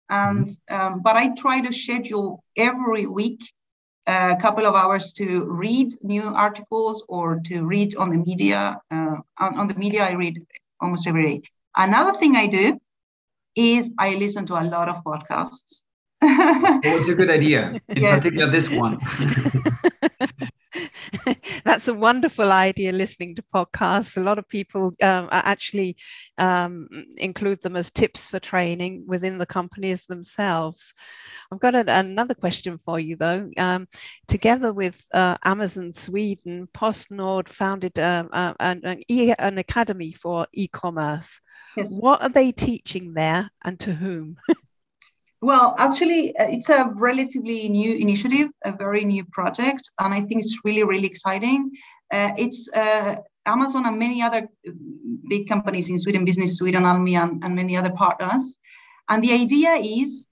And 0.10 0.46
mm-hmm. 0.46 0.76
um, 0.76 1.02
but 1.02 1.16
I 1.16 1.34
try 1.34 1.62
to 1.62 1.74
schedule 1.74 2.44
every 2.56 3.08
week 3.08 3.42
a 4.10 4.36
couple 4.42 4.66
of 4.66 4.74
hours 4.74 5.14
to 5.14 5.46
read 5.46 5.94
new 6.02 6.24
articles 6.24 7.04
or 7.08 7.40
to 7.46 7.64
read 7.64 7.96
on 7.96 8.10
the 8.10 8.18
media. 8.18 8.78
Uh, 8.90 9.18
on, 9.38 9.60
on, 9.60 9.68
the 9.68 9.76
media, 9.76 10.04
I 10.04 10.14
read 10.14 10.42
almost 10.82 11.08
every 11.08 11.26
day. 11.26 11.42
Another 11.78 12.18
thing 12.18 12.36
I 12.36 12.48
do 12.48 12.80
is 13.56 13.92
I 14.00 14.16
listen 14.16 14.46
to 14.48 14.56
a 14.60 14.64
lot 14.64 14.90
of 14.90 15.04
podcasts. 15.04 15.84
oh, 16.22 16.80
it's 16.84 17.10
a 17.10 17.16
good 17.16 17.30
idea, 17.30 17.80
in 17.88 18.02
yes. 18.02 18.18
particular 18.20 18.52
this 18.52 18.70
one. 18.72 18.98
That's 21.66 21.88
a 21.88 21.94
wonderful 21.94 22.52
idea, 22.52 22.92
listening 22.92 23.36
to 23.36 23.44
podcasts. 23.54 24.18
A 24.18 24.22
lot 24.22 24.40
of 24.40 24.48
people 24.48 24.94
um, 25.02 25.30
actually 25.32 25.98
um, 26.38 26.88
include 27.18 27.62
them 27.62 27.76
as 27.76 27.90
tips 27.90 28.26
for 28.26 28.40
training 28.40 29.04
within 29.08 29.38
the 29.38 29.46
companies 29.46 30.06
themselves. 30.06 30.94
I've 31.52 31.60
got 31.60 31.76
a, 31.76 31.84
another 32.00 32.34
question 32.34 32.78
for 32.78 33.00
you, 33.00 33.16
though. 33.16 33.50
Um, 33.58 33.88
together 34.28 34.74
with 34.74 35.06
uh, 35.14 35.38
Amazon 35.44 35.94
Sweden, 35.94 36.68
PostNord 36.74 37.50
founded 37.50 37.98
uh, 37.98 38.26
uh, 38.32 38.54
an, 38.60 38.82
an, 38.84 39.02
e- 39.08 39.34
an 39.38 39.58
academy 39.58 40.12
for 40.12 40.48
e 40.54 40.68
commerce. 40.68 41.42
Yes. 41.78 41.88
What 41.90 42.22
are 42.22 42.30
they 42.30 42.52
teaching 42.52 43.14
there 43.14 43.50
and 43.64 43.80
to 43.82 43.94
whom? 43.94 44.38
Well, 45.42 45.74
actually, 45.78 46.36
uh, 46.38 46.48
it's 46.50 46.70
a 46.70 46.92
relatively 46.96 47.70
new 47.70 47.96
initiative, 47.96 48.50
a 48.66 48.74
very 48.74 49.06
new 49.06 49.24
project, 49.24 49.90
and 50.00 50.14
I 50.14 50.22
think 50.22 50.42
it's 50.42 50.60
really, 50.66 50.84
really 50.84 51.08
exciting. 51.08 51.72
Uh, 52.12 52.32
it's 52.38 52.68
uh, 52.74 53.16
Amazon 53.46 53.86
and 53.86 53.98
many 53.98 54.22
other 54.22 54.50
big 55.30 55.48
companies 55.48 55.90
in 55.90 55.98
Sweden, 55.98 56.26
Business 56.26 56.58
Sweden, 56.58 56.84
Almi, 56.84 57.16
and, 57.16 57.42
and 57.44 57.56
many 57.56 57.78
other 57.78 57.92
partners. 57.92 58.60
And 59.08 59.24
the 59.24 59.32
idea 59.32 59.76
is 59.76 60.28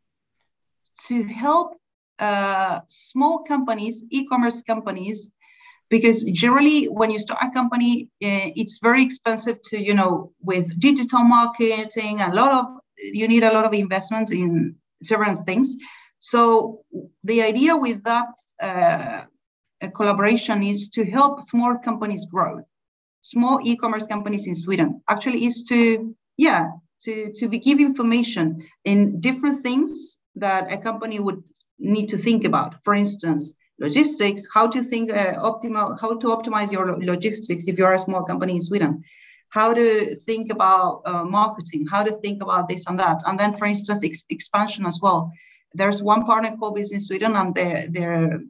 to 1.07 1.23
help 1.23 1.77
uh, 2.19 2.81
small 2.87 3.43
companies, 3.43 4.03
e-commerce 4.09 4.61
companies, 4.61 5.31
because 5.89 6.23
generally 6.23 6.85
when 6.85 7.11
you 7.11 7.19
start 7.19 7.39
a 7.43 7.51
company, 7.51 8.09
uh, 8.21 8.51
it's 8.57 8.79
very 8.81 9.03
expensive 9.03 9.57
to, 9.69 9.81
you 9.81 9.93
know, 9.93 10.33
with 10.41 10.77
digital 10.79 11.23
marketing, 11.23 12.19
a 12.19 12.33
lot 12.33 12.51
of 12.51 12.65
you 12.97 13.27
need 13.27 13.43
a 13.43 13.53
lot 13.53 13.63
of 13.63 13.73
investments 13.73 14.31
in 14.31 14.75
several 15.01 15.35
things. 15.43 15.75
So 16.19 16.81
the 17.23 17.43
idea 17.43 17.75
with 17.77 18.03
that 18.03 18.29
uh, 18.61 19.23
collaboration 19.95 20.63
is 20.63 20.89
to 20.89 21.05
help 21.05 21.41
small 21.41 21.77
companies 21.77 22.25
grow. 22.25 22.61
Small 23.21 23.59
e-commerce 23.63 24.07
companies 24.07 24.47
in 24.47 24.55
Sweden 24.55 25.01
actually 25.09 25.45
is 25.45 25.63
to 25.65 26.15
yeah 26.37 26.69
to 27.03 27.31
to 27.33 27.47
give 27.47 27.79
information 27.79 28.63
in 28.85 29.19
different 29.19 29.61
things 29.61 30.17
that 30.35 30.71
a 30.71 30.77
company 30.77 31.19
would 31.19 31.43
need 31.79 32.07
to 32.09 32.17
think 32.17 32.45
about. 32.45 32.75
For 32.83 32.93
instance, 32.95 33.53
logistics, 33.79 34.47
how 34.53 34.67
to 34.67 34.81
think 34.83 35.11
uh, 35.11 35.33
optimal, 35.33 35.99
how 35.99 36.17
to 36.17 36.27
optimize 36.27 36.71
your 36.71 36.97
logistics 36.99 37.67
if 37.67 37.77
you're 37.77 37.93
a 37.93 37.99
small 37.99 38.23
company 38.23 38.53
in 38.55 38.61
Sweden 38.61 39.03
how 39.49 39.73
to 39.73 40.15
think 40.15 40.51
about 40.51 41.01
uh, 41.05 41.23
marketing, 41.23 41.87
how 41.87 42.03
to 42.03 42.11
think 42.17 42.43
about 42.43 42.67
this 42.67 42.87
and 42.87 42.99
that. 42.99 43.21
And 43.25 43.39
then, 43.39 43.57
for 43.57 43.65
instance, 43.65 44.03
ex- 44.03 44.25
expansion 44.29 44.85
as 44.85 44.99
well. 45.01 45.31
There's 45.73 46.01
one 46.01 46.25
partner 46.25 46.55
called 46.57 46.75
Business 46.75 47.07
Sweden, 47.07 47.35
and 47.35 47.53
their 47.53 47.87
their 47.87 48.41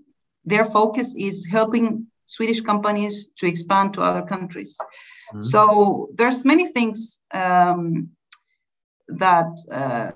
their 0.45 0.65
focus 0.65 1.13
is 1.17 1.45
helping 1.45 2.07
Swedish 2.25 2.61
companies 2.61 3.29
to 3.37 3.47
expand 3.47 3.93
to 3.93 4.01
other 4.01 4.21
countries. 4.21 4.77
Mm-hmm. 4.79 5.41
So 5.41 6.09
there's 6.15 6.45
many 6.45 6.71
things 6.71 7.19
um, 7.33 8.09
that 9.07 9.51
uh, 9.71 10.11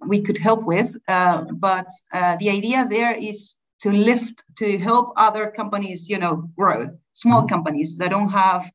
we 0.00 0.22
could 0.22 0.38
help 0.38 0.64
with, 0.64 0.96
uh, 1.08 1.42
but 1.52 1.88
uh, 2.12 2.36
the 2.36 2.50
idea 2.50 2.86
there 2.88 3.14
is 3.14 3.56
to 3.80 3.92
lift, 3.92 4.44
to 4.56 4.78
help 4.78 5.12
other 5.16 5.52
companies, 5.56 6.08
you 6.08 6.18
know, 6.18 6.48
grow. 6.56 6.88
Small 7.12 7.40
mm-hmm. 7.40 7.48
companies 7.48 7.98
that 7.98 8.10
don't 8.10 8.30
have 8.30 8.70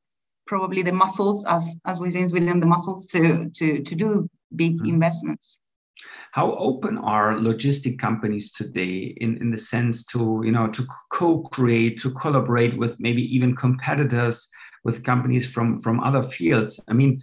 probably 0.47 0.81
the 0.81 0.91
muscles, 0.91 1.45
as 1.45 1.79
as 1.85 1.99
we 1.99 2.11
say 2.11 2.21
in 2.21 2.29
Sweden, 2.29 2.59
the 2.59 2.65
muscles 2.65 3.07
to 3.07 3.49
to 3.49 3.81
to 3.83 3.95
do 3.95 4.29
big 4.55 4.79
mm. 4.79 4.89
investments. 4.89 5.59
How 6.31 6.55
open 6.55 6.97
are 6.97 7.33
logistic 7.33 7.99
companies 7.99 8.51
today 8.51 9.15
in, 9.17 9.37
in 9.37 9.51
the 9.51 9.57
sense 9.57 10.05
to 10.05 10.41
you 10.43 10.51
know 10.51 10.67
to 10.67 10.87
co-create, 11.11 11.99
to 12.01 12.11
collaborate 12.11 12.77
with 12.77 12.99
maybe 12.99 13.23
even 13.35 13.55
competitors, 13.55 14.47
with 14.83 15.03
companies 15.03 15.49
from 15.49 15.79
from 15.79 15.99
other 15.99 16.23
fields? 16.23 16.79
I 16.87 16.93
mean, 16.93 17.21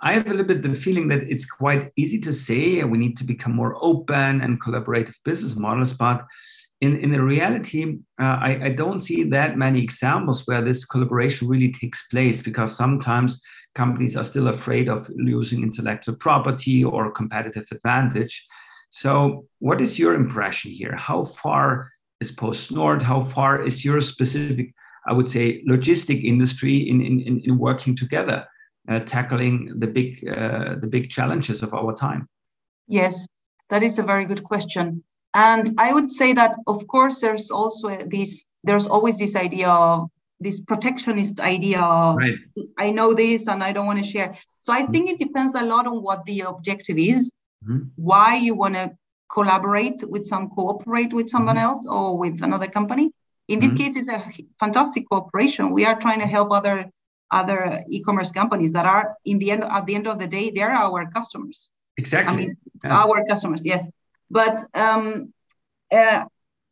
I 0.00 0.14
have 0.14 0.26
a 0.26 0.30
little 0.30 0.46
bit 0.46 0.62
the 0.62 0.74
feeling 0.74 1.08
that 1.08 1.22
it's 1.22 1.46
quite 1.46 1.92
easy 1.96 2.20
to 2.22 2.32
say 2.32 2.82
we 2.84 2.98
need 2.98 3.16
to 3.18 3.24
become 3.24 3.54
more 3.54 3.76
open 3.80 4.40
and 4.40 4.60
collaborative 4.60 5.16
business 5.24 5.56
models, 5.56 5.92
but 5.92 6.24
in, 6.80 6.96
in 6.96 7.10
the 7.10 7.22
reality, 7.22 7.98
uh, 8.20 8.38
I, 8.40 8.60
I 8.64 8.68
don't 8.70 9.00
see 9.00 9.24
that 9.24 9.58
many 9.58 9.82
examples 9.82 10.46
where 10.46 10.62
this 10.62 10.84
collaboration 10.84 11.48
really 11.48 11.72
takes 11.72 12.06
place 12.08 12.40
because 12.40 12.76
sometimes 12.76 13.42
companies 13.74 14.16
are 14.16 14.24
still 14.24 14.48
afraid 14.48 14.88
of 14.88 15.10
losing 15.16 15.62
intellectual 15.62 16.14
property 16.16 16.84
or 16.84 17.10
competitive 17.10 17.66
advantage. 17.72 18.46
So, 18.90 19.46
what 19.58 19.80
is 19.80 19.98
your 19.98 20.14
impression 20.14 20.70
here? 20.70 20.94
How 20.96 21.24
far 21.24 21.90
is 22.20 22.34
PostNord? 22.34 23.02
How 23.02 23.22
far 23.22 23.60
is 23.60 23.84
your 23.84 24.00
specific, 24.00 24.72
I 25.06 25.12
would 25.12 25.28
say, 25.28 25.62
logistic 25.64 26.22
industry 26.24 26.88
in, 26.88 27.00
in, 27.00 27.42
in 27.44 27.58
working 27.58 27.96
together, 27.96 28.46
uh, 28.88 29.00
tackling 29.00 29.74
the 29.78 29.88
big, 29.88 30.26
uh, 30.28 30.76
the 30.80 30.86
big 30.86 31.10
challenges 31.10 31.62
of 31.62 31.74
our 31.74 31.94
time? 31.94 32.28
Yes, 32.86 33.26
that 33.68 33.82
is 33.82 33.98
a 33.98 34.02
very 34.02 34.24
good 34.24 34.42
question. 34.44 35.02
And 35.34 35.70
I 35.78 35.92
would 35.92 36.10
say 36.10 36.32
that, 36.32 36.56
of 36.66 36.86
course, 36.86 37.20
there's 37.20 37.50
also 37.50 37.88
this, 38.06 38.46
there's 38.64 38.86
always 38.86 39.18
this 39.18 39.36
idea 39.36 39.68
of 39.68 40.10
this 40.40 40.60
protectionist 40.60 41.40
idea 41.40 41.80
of, 41.80 42.16
right. 42.16 42.34
I 42.78 42.90
know 42.90 43.12
this 43.12 43.48
and 43.48 43.62
I 43.62 43.72
don't 43.72 43.86
want 43.86 43.98
to 43.98 44.04
share. 44.04 44.36
So 44.60 44.72
I 44.72 44.82
mm-hmm. 44.82 44.92
think 44.92 45.10
it 45.10 45.18
depends 45.18 45.54
a 45.54 45.62
lot 45.62 45.86
on 45.86 46.02
what 46.02 46.24
the 46.24 46.40
objective 46.42 46.98
is, 46.98 47.32
mm-hmm. 47.64 47.88
why 47.96 48.36
you 48.36 48.54
want 48.54 48.74
to 48.74 48.92
collaborate 49.32 50.02
with 50.08 50.26
some, 50.26 50.48
cooperate 50.50 51.12
with 51.12 51.28
someone 51.28 51.56
mm-hmm. 51.56 51.64
else 51.64 51.86
or 51.86 52.16
with 52.16 52.42
another 52.42 52.66
company. 52.66 53.10
In 53.48 53.60
this 53.60 53.74
mm-hmm. 53.74 53.84
case, 53.84 53.96
it's 53.96 54.08
a 54.08 54.30
fantastic 54.60 55.08
cooperation. 55.08 55.70
We 55.70 55.84
are 55.84 55.98
trying 55.98 56.20
to 56.20 56.26
help 56.26 56.52
other 56.52 56.90
other 57.30 57.84
e-commerce 57.90 58.32
companies 58.32 58.72
that 58.72 58.86
are 58.86 59.16
in 59.24 59.38
the 59.38 59.50
end 59.50 59.64
at 59.64 59.86
the 59.86 59.94
end 59.94 60.06
of 60.06 60.18
the 60.18 60.26
day 60.26 60.50
they're 60.50 60.72
our 60.72 61.10
customers 61.10 61.70
exactly 61.96 62.32
i 62.32 62.36
mean 62.36 62.56
yeah. 62.84 63.02
our 63.02 63.24
customers 63.26 63.60
yes 63.64 63.88
but 64.30 64.58
um, 64.74 65.32
uh, 65.92 66.24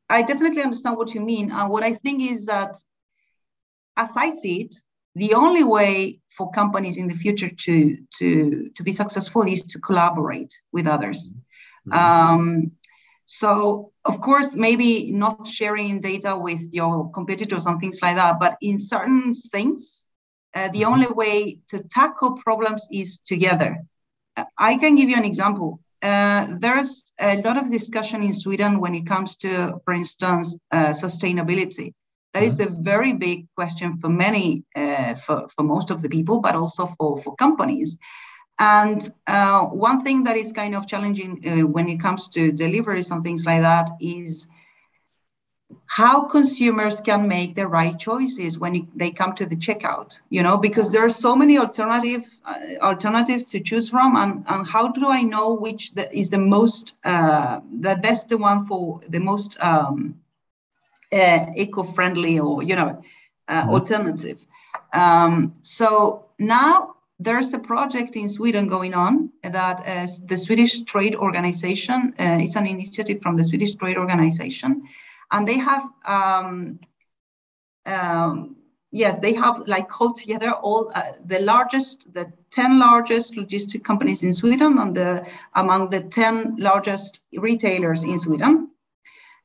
I 0.09 0.23
definitely 0.23 0.63
understand 0.63 0.97
what 0.97 1.15
you 1.15 1.21
mean. 1.21 1.51
And 1.51 1.71
what 1.71 1.83
I 1.83 1.95
think 1.95 2.23
is 2.23 2.47
that, 2.47 2.77
as 3.97 4.17
I 4.17 4.31
see 4.31 4.63
it, 4.63 4.75
the 5.15 5.35
only 5.35 5.65
way 5.65 6.21
for 6.37 6.51
companies 6.51 6.99
in 6.99 7.09
the 7.09 7.15
future 7.15 7.49
to 7.49 7.97
to 8.19 8.71
to 8.75 8.83
be 8.83 8.93
successful 8.93 9.43
is 9.43 9.63
to 9.69 9.79
collaborate 9.79 10.53
with 10.73 10.87
others. 10.87 11.33
Mm-hmm. 11.89 11.99
Um, 11.99 12.73
so, 13.25 13.93
of 14.05 14.21
course, 14.21 14.55
maybe 14.55 15.11
not 15.11 15.49
sharing 15.49 16.01
data 16.01 16.37
with 16.39 16.61
your 16.73 17.11
competitors 17.11 17.67
and 17.67 17.81
things 17.81 18.01
like 18.01 18.17
that, 18.17 18.39
but 18.39 18.57
in 18.61 18.79
certain 18.79 19.35
things, 19.35 20.07
uh, 20.55 20.69
the 20.69 20.83
mm-hmm. 20.83 20.93
only 20.93 21.07
way 21.09 21.59
to 21.69 21.83
tackle 21.83 22.39
problems 22.45 22.87
is 22.93 23.19
together. 23.19 23.85
I 24.59 24.77
can 24.77 24.95
give 24.95 25.09
you 25.09 25.17
an 25.17 25.25
example. 25.25 25.81
Uh, 26.03 26.47
there's 26.59 27.13
a 27.19 27.41
lot 27.43 27.57
of 27.57 27.71
discussion 27.71 28.23
in 28.23 28.35
Sweden 28.35 28.81
when 28.81 28.95
it 28.95 29.07
comes 29.07 29.37
to, 29.39 29.81
for 29.85 29.95
instance, 29.95 30.59
uh, 30.71 30.89
sustainability. 30.89 31.93
That 32.35 32.43
is 32.43 32.61
mm-hmm. 32.61 32.75
a 32.75 32.83
very 32.83 33.13
big 33.15 33.47
question 33.57 33.99
for 33.99 34.11
many, 34.11 34.65
uh, 34.75 35.15
for, 35.15 35.49
for 35.49 35.63
most 35.63 35.91
of 35.91 36.03
the 36.03 36.09
people, 36.09 36.41
but 36.41 36.55
also 36.55 36.87
for, 36.99 37.19
for 37.23 37.35
companies. 37.37 37.99
And 38.59 39.07
uh, 39.27 39.63
one 39.67 40.03
thing 40.03 40.25
that 40.25 40.37
is 40.37 40.53
kind 40.53 40.75
of 40.75 40.87
challenging 40.87 41.43
uh, 41.47 41.67
when 41.67 41.89
it 41.89 42.01
comes 42.01 42.29
to 42.29 42.53
deliveries 42.53 43.11
and 43.11 43.23
things 43.23 43.45
like 43.45 43.63
that 43.63 43.91
is 44.01 44.49
how 45.87 46.23
consumers 46.23 47.01
can 47.01 47.27
make 47.27 47.55
the 47.55 47.67
right 47.67 47.99
choices 47.99 48.59
when 48.59 48.89
they 48.95 49.11
come 49.11 49.35
to 49.35 49.47
the 49.47 49.57
checkout 49.57 50.21
you 50.31 50.43
know 50.43 50.57
because 50.57 50.93
there 50.93 51.05
are 51.05 51.11
so 51.11 51.35
many 51.35 51.59
alternative 51.59 52.25
uh, 52.45 52.55
alternatives 52.83 53.51
to 53.51 53.61
choose 53.61 53.89
from 53.89 54.17
and, 54.17 54.45
and 54.49 54.67
how 54.67 54.89
do 54.89 55.09
i 55.09 55.23
know 55.23 55.55
which 55.55 55.93
the, 55.95 56.05
is 56.17 56.31
the 56.31 56.39
most 56.39 56.97
uh, 57.05 57.61
the 57.81 57.97
best 57.97 58.29
the 58.29 58.39
one 58.39 58.67
for 58.67 59.01
the 59.09 59.19
most 59.19 59.59
um, 59.61 60.15
uh, 61.13 61.47
eco-friendly 61.57 62.39
or 62.39 62.63
you 62.63 62.77
know 62.77 63.03
uh, 63.49 63.63
mm-hmm. 63.63 63.71
alternative 63.71 64.39
um, 64.93 65.55
so 65.63 66.27
now 66.39 66.97
there's 67.19 67.53
a 67.55 67.59
project 67.59 68.15
in 68.17 68.29
Sweden 68.29 68.69
going 68.69 68.93
on 68.93 69.31
that 69.43 69.83
uh, 69.87 70.07
the 70.27 70.37
Swedish 70.37 70.83
Trade 70.83 71.15
Organization, 71.15 72.15
uh, 72.21 72.39
it's 72.41 72.57
an 72.57 72.67
initiative 72.67 73.23
from 73.23 73.37
the 73.37 73.45
Swedish 73.45 73.75
Trade 73.75 73.97
Organization, 73.97 74.87
and 75.31 75.47
they 75.47 75.59
have 75.59 75.85
um, 76.07 76.79
um, 77.85 78.57
yes 78.91 79.19
they 79.19 79.35
have 79.35 79.63
like 79.67 79.89
called 79.89 80.17
together 80.17 80.51
all 80.51 80.91
uh, 80.95 81.13
the 81.25 81.41
largest 81.41 82.13
the 82.13 82.33
10 82.51 82.79
largest 82.79 83.35
logistic 83.35 83.85
companies 83.85 84.23
in 84.23 84.33
sweden 84.33 84.79
and 84.79 84.97
the 84.97 85.27
among 85.55 85.91
the 85.91 86.01
10 86.01 86.57
largest 86.59 87.21
retailers 87.35 88.05
in 88.05 88.19
sweden. 88.19 88.71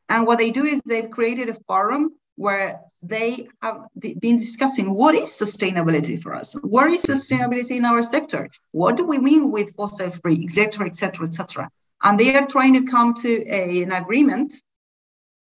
And 0.09 0.27
what 0.27 0.39
they 0.39 0.51
do 0.51 0.65
is 0.65 0.81
they've 0.85 1.09
created 1.09 1.49
a 1.49 1.57
forum 1.67 2.11
where 2.35 2.81
they 3.01 3.47
have 3.61 3.87
been 3.97 4.37
discussing 4.37 4.93
what 4.93 5.15
is 5.15 5.29
sustainability 5.29 6.21
for 6.21 6.35
us? 6.35 6.53
What 6.53 6.91
is 6.91 7.03
sustainability 7.03 7.77
in 7.77 7.85
our 7.85 8.03
sector? 8.03 8.49
What 8.71 8.97
do 8.97 9.05
we 9.05 9.17
mean 9.19 9.51
with 9.51 9.75
fossil 9.75 10.11
free 10.11 10.43
etc 10.43 10.87
etc 10.87 11.27
etc 11.27 11.69
and 12.03 12.19
they 12.19 12.35
are 12.35 12.47
trying 12.47 12.73
to 12.73 12.91
come 12.91 13.13
to 13.13 13.45
a, 13.47 13.83
an 13.83 13.91
agreement 13.91 14.53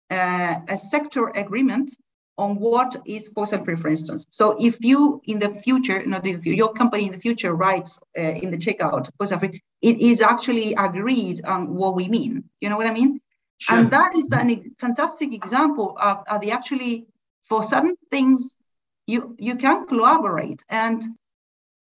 uh, 0.09 0.55
a 0.67 0.77
sector 0.77 1.29
agreement 1.29 1.91
on 2.37 2.55
what 2.59 2.95
is 3.05 3.27
fossil 3.29 3.63
free 3.63 3.75
for 3.75 3.89
instance. 3.89 4.27
So 4.29 4.55
if 4.59 4.79
you 4.81 5.21
in 5.25 5.39
the 5.39 5.49
future 5.55 6.05
not 6.05 6.25
in 6.25 6.37
the 6.37 6.41
future, 6.41 6.57
your 6.57 6.73
company 6.73 7.05
in 7.05 7.11
the 7.11 7.19
future 7.19 7.53
writes 7.53 7.99
uh, 8.17 8.21
in 8.21 8.51
the 8.51 8.57
checkout 8.57 9.09
fossil 9.17 9.39
free 9.39 9.61
it 9.81 9.99
is 9.99 10.21
actually 10.21 10.73
agreed 10.73 11.43
on 11.45 11.73
what 11.75 11.95
we 11.95 12.07
mean. 12.07 12.43
You 12.61 12.69
know 12.69 12.77
what 12.77 12.87
i 12.87 12.93
mean? 12.93 13.21
Sure. 13.59 13.79
and 13.79 13.91
that 13.91 14.15
is 14.15 14.31
a 14.31 14.63
fantastic 14.79 15.33
example 15.33 15.97
of, 15.99 16.23
of 16.27 16.41
the 16.41 16.51
actually 16.51 17.07
for 17.49 17.63
certain 17.63 17.95
things 18.11 18.59
you 19.07 19.35
you 19.39 19.55
can 19.55 19.87
collaborate. 19.87 20.63
And 20.69 21.01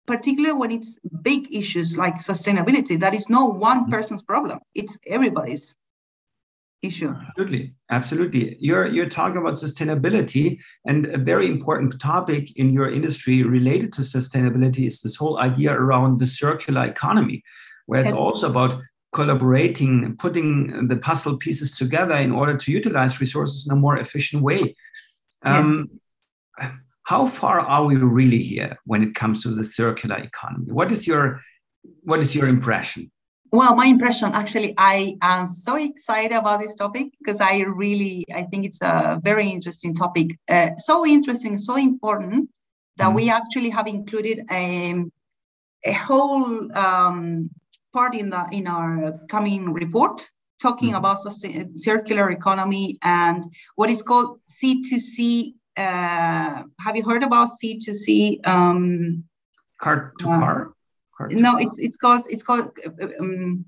particularly 0.07 0.57
when 0.57 0.71
it's 0.71 0.97
big 1.21 1.53
issues 1.53 1.95
like 1.95 2.15
sustainability 2.15 2.99
that 2.99 3.13
is 3.13 3.29
no 3.29 3.45
one 3.45 3.81
mm-hmm. 3.81 3.91
person's 3.91 4.23
problem. 4.23 4.59
It's 4.73 4.97
everybody's 5.05 5.75
issue 6.81 7.13
absolutely 7.13 7.73
absolutely 7.89 8.55
you're 8.59 8.87
you're 8.87 9.09
talking 9.09 9.37
about 9.37 9.55
sustainability 9.55 10.57
and 10.85 11.07
a 11.07 11.17
very 11.17 11.47
important 11.47 11.99
topic 11.99 12.55
in 12.55 12.71
your 12.71 12.89
industry 12.89 13.43
related 13.43 13.91
to 13.91 14.01
sustainability 14.01 14.87
is 14.87 15.01
this 15.01 15.17
whole 15.17 15.39
idea 15.39 15.73
around 15.73 16.19
the 16.19 16.27
circular 16.27 16.85
economy 16.85 17.43
where 17.85 18.01
it's 18.01 18.13
also 18.13 18.49
about 18.49 18.81
collaborating 19.11 20.15
putting 20.17 20.87
the 20.87 20.95
puzzle 20.95 21.37
pieces 21.37 21.71
together 21.71 22.15
in 22.15 22.31
order 22.31 22.55
to 22.55 22.71
utilize 22.71 23.19
resources 23.19 23.65
in 23.65 23.73
a 23.73 23.75
more 23.75 23.97
efficient 23.97 24.41
way 24.41 24.75
um, 25.41 25.89
yes. 26.59 26.71
How 27.09 27.25
far 27.25 27.59
are 27.59 27.85
we 27.85 27.95
really 27.95 28.37
here 28.37 28.77
when 28.85 29.01
it 29.01 29.15
comes 29.15 29.41
to 29.41 29.49
the 29.49 29.63
circular 29.63 30.17
economy? 30.17 30.71
What 30.71 30.91
is 30.91 31.07
your 31.07 31.41
what 32.03 32.19
is 32.19 32.35
your 32.35 32.47
impression? 32.47 33.11
Well, 33.51 33.75
my 33.75 33.87
impression 33.87 34.31
actually, 34.33 34.75
I 34.77 35.15
am 35.21 35.47
so 35.47 35.75
excited 35.75 36.35
about 36.35 36.59
this 36.59 36.75
topic 36.75 37.07
because 37.19 37.41
I 37.41 37.61
really 37.61 38.25
I 38.33 38.43
think 38.43 38.65
it's 38.65 38.81
a 38.81 39.19
very 39.23 39.47
interesting 39.49 39.93
topic. 39.93 40.37
Uh, 40.47 40.71
so 40.77 41.05
interesting, 41.05 41.57
so 41.57 41.75
important 41.75 42.49
that 42.97 43.09
mm. 43.09 43.15
we 43.15 43.29
actually 43.29 43.69
have 43.71 43.87
included 43.87 44.45
a 44.51 45.03
a 45.83 45.93
whole 45.93 46.77
um, 46.77 47.49
part 47.91 48.13
in 48.13 48.29
the 48.29 48.45
in 48.51 48.67
our 48.67 49.19
coming 49.29 49.73
report 49.73 50.27
talking 50.61 50.89
mm-hmm. 50.89 50.97
about 50.97 51.19
circular 51.75 52.31
economy 52.31 52.97
and 53.01 53.43
what 53.75 53.89
is 53.89 54.01
called 54.01 54.39
C2C. 54.45 55.53
Uh, 55.77 56.63
have 56.79 56.95
you 56.95 57.03
heard 57.03 57.23
about 57.23 57.49
C2C? 57.63 58.45
Um, 58.45 59.23
car 59.81 60.13
to 60.19 60.25
car. 60.25 60.73
No, 61.29 61.57
it's 61.57 61.77
it's 61.79 61.97
called 61.97 62.25
it's 62.29 62.43
called 62.43 62.71
um, 63.19 63.65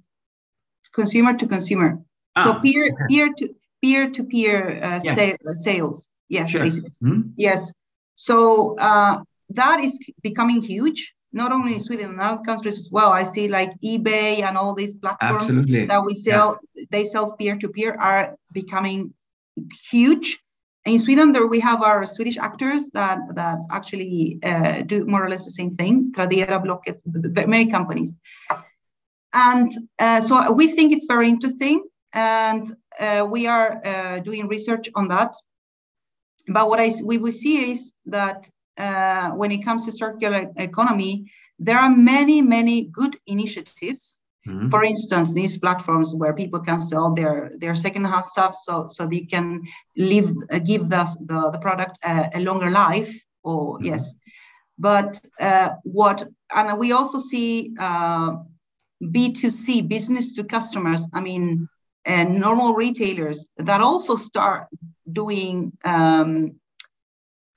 consumer 0.94 1.38
to 1.38 1.48
consumer. 1.48 2.00
Ah, 2.36 2.44
so 2.46 2.60
peer 2.60 2.86
okay. 2.86 3.06
peer 3.10 3.34
to 3.38 3.56
peer 3.82 4.10
to 4.10 4.24
peer 4.24 4.84
uh, 4.84 5.00
yeah. 5.04 5.16
sa- 5.16 5.54
sales. 5.54 6.10
Yes, 6.30 6.50
sure. 6.50 6.62
mm-hmm. 6.62 7.22
yes. 7.36 7.74
So 8.16 8.78
uh, 8.78 9.24
that 9.50 9.80
is 9.82 10.00
becoming 10.22 10.62
huge 10.62 11.14
not 11.34 11.52
only 11.52 11.74
in 11.76 11.80
Sweden 11.80 12.12
and 12.12 12.22
other 12.22 12.42
countries 12.44 12.78
as 12.78 12.90
well. 12.92 13.12
I 13.12 13.24
see 13.24 13.48
like 13.48 13.72
eBay 13.82 14.44
and 14.44 14.58
all 14.58 14.74
these 14.74 14.94
platforms 14.94 15.48
Absolutely. 15.48 15.86
that 15.86 16.04
we 16.04 16.14
sell, 16.14 16.60
yeah. 16.74 16.86
they 16.92 17.06
sell 17.06 17.36
peer 17.38 17.58
to 17.58 17.70
peer 17.70 17.94
are 17.96 18.36
becoming 18.52 19.14
huge. 19.90 20.40
In 20.86 21.00
Sweden, 21.00 21.32
there 21.32 21.46
we 21.46 21.60
have 21.60 21.84
our 21.84 22.06
Swedish 22.06 22.38
actors 22.38 22.90
that 22.94 23.20
that 23.36 23.60
actually 23.70 24.40
uh, 24.44 24.82
do 24.82 25.06
more 25.06 25.24
or 25.24 25.30
less 25.30 25.46
the 25.46 25.52
same 25.52 25.72
thing. 25.72 26.12
Tradera, 26.12 26.62
Blocket, 26.64 27.00
many 27.06 27.70
companies, 27.70 28.18
and 29.34 29.72
uh, 30.00 30.22
so 30.22 30.52
we 30.52 30.68
think 30.68 30.92
it's 30.92 31.06
very 31.06 31.30
interesting, 31.30 31.84
and 32.14 32.76
uh, 33.00 33.28
we 33.30 33.46
are 33.48 33.86
uh, 33.86 34.20
doing 34.20 34.48
research 34.48 34.90
on 34.96 35.08
that. 35.10 35.36
But 36.48 36.70
what 36.70 36.80
I 36.80 36.92
we 37.04 37.18
will 37.20 37.32
see 37.32 37.72
is 37.72 37.94
that 38.08 38.50
uh, 38.78 39.30
when 39.32 39.52
it 39.52 39.64
comes 39.64 39.86
to 39.86 39.92
circular 39.92 40.52
economy, 40.56 41.32
there 41.60 41.78
are 41.78 41.90
many, 41.90 42.42
many 42.42 42.86
good 42.86 43.16
initiatives. 43.28 44.21
Mm-hmm. 44.48 44.70
For 44.70 44.84
instance, 44.84 45.34
these 45.34 45.60
platforms 45.60 46.16
where 46.16 46.34
people 46.34 46.60
can 46.60 46.82
sell 46.82 47.14
their 47.14 47.52
their 47.58 47.76
secondhand 47.76 48.26
stuff, 48.26 48.56
so 48.56 48.88
so 48.88 49.06
they 49.06 49.22
can 49.22 49.62
live 49.96 50.34
uh, 50.52 50.60
give 50.60 50.90
the, 50.90 51.04
the, 51.26 51.52
the 51.52 51.60
product 51.60 52.00
a, 52.04 52.30
a, 52.34 52.40
longer 52.40 52.72
life. 52.72 53.14
Or 53.44 53.76
mm-hmm. 53.76 53.86
yes, 53.86 54.14
but 54.80 55.22
uh, 55.40 55.70
what 55.84 56.28
and 56.56 56.80
we 56.80 56.92
also 56.92 57.20
see 57.20 57.74
uh, 57.80 58.38
B2C 59.04 59.88
business 59.88 60.34
to 60.36 60.44
customers. 60.44 61.08
I 61.14 61.22
mean, 61.22 61.70
and 62.06 62.40
normal 62.40 62.74
retailers 62.74 63.46
that 63.58 63.82
also 63.82 64.16
start 64.16 64.68
doing 65.12 65.72
um, 65.86 66.56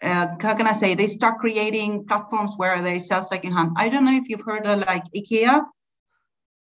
uh, 0.03 0.29
how 0.41 0.55
can 0.55 0.67
I 0.67 0.73
say, 0.73 0.95
they 0.95 1.07
start 1.07 1.39
creating 1.39 2.07
platforms 2.07 2.55
where 2.57 2.83
they 2.83 2.99
sell 2.99 3.23
secondhand. 3.23 3.71
I 3.77 3.89
don't 3.89 4.05
know 4.05 4.17
if 4.17 4.29
you've 4.29 4.45
heard 4.45 4.67
of 4.67 4.81
like 4.81 5.05
IKEA. 5.17 5.65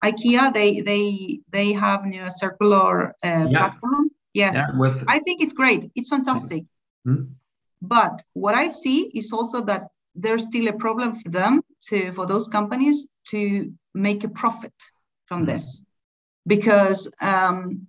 IKEA, 0.04 0.54
they 0.54 0.82
they 0.82 1.40
they 1.52 1.74
have 1.74 2.06
new 2.06 2.30
circular 2.30 3.16
uh, 3.24 3.48
yeah. 3.48 3.48
platform. 3.50 4.10
Yes, 4.34 4.56
yeah, 4.56 4.78
with... 4.78 5.04
I 5.08 5.20
think 5.20 5.42
it's 5.42 5.54
great. 5.54 5.92
It's 5.96 6.10
fantastic. 6.10 6.64
Mm-hmm. 7.08 7.34
But 7.82 8.24
what 8.34 8.56
I 8.56 8.70
see 8.70 9.12
is 9.14 9.32
also 9.32 9.62
that 9.66 9.88
there's 10.16 10.46
still 10.46 10.68
a 10.68 10.74
problem 10.74 11.16
for 11.16 11.30
them 11.30 11.62
to 11.90 12.14
for 12.14 12.26
those 12.26 12.48
companies 12.48 13.08
to 13.30 13.72
make 13.94 14.24
a 14.24 14.30
profit 14.30 14.74
from 15.26 15.40
mm-hmm. 15.40 15.54
this, 15.54 15.84
because 16.48 17.12
um, 17.22 17.88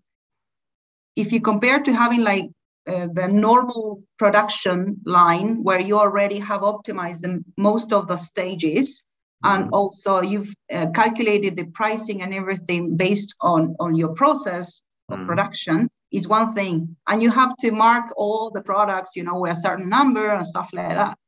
if 1.16 1.32
you 1.32 1.40
compare 1.40 1.80
to 1.80 1.92
having 1.92 2.22
like 2.22 2.50
uh, 2.86 3.06
the 3.12 3.28
normal 3.28 4.02
production 4.18 5.00
line 5.06 5.62
where 5.62 5.80
you 5.80 5.96
already 5.98 6.38
have 6.40 6.62
optimized 6.62 7.22
the, 7.22 7.44
most 7.56 7.92
of 7.92 8.08
the 8.08 8.16
stages 8.16 9.03
and 9.44 9.70
also 9.72 10.22
you've 10.22 10.54
uh, 10.72 10.86
calculated 10.94 11.56
the 11.56 11.64
pricing 11.64 12.22
and 12.22 12.34
everything 12.34 12.96
based 12.96 13.34
on 13.40 13.76
on 13.78 13.94
your 13.94 14.14
process 14.14 14.82
of 15.10 15.18
mm. 15.18 15.26
production 15.26 15.90
is 16.10 16.28
one 16.28 16.54
thing. 16.54 16.96
And 17.08 17.22
you 17.22 17.30
have 17.30 17.56
to 17.58 17.70
mark 17.70 18.06
all 18.16 18.50
the 18.50 18.62
products 18.62 19.16
you 19.16 19.24
know 19.24 19.38
with 19.40 19.52
a 19.52 19.56
certain 19.56 19.88
number 19.88 20.30
and 20.30 20.46
stuff 20.46 20.70
like 20.72 20.88
that. 20.88 21.18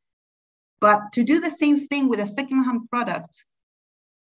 But 0.80 1.12
to 1.12 1.24
do 1.24 1.40
the 1.40 1.50
same 1.50 1.78
thing 1.78 2.08
with 2.08 2.20
a 2.20 2.26
second-hand 2.26 2.90
product 2.90 3.44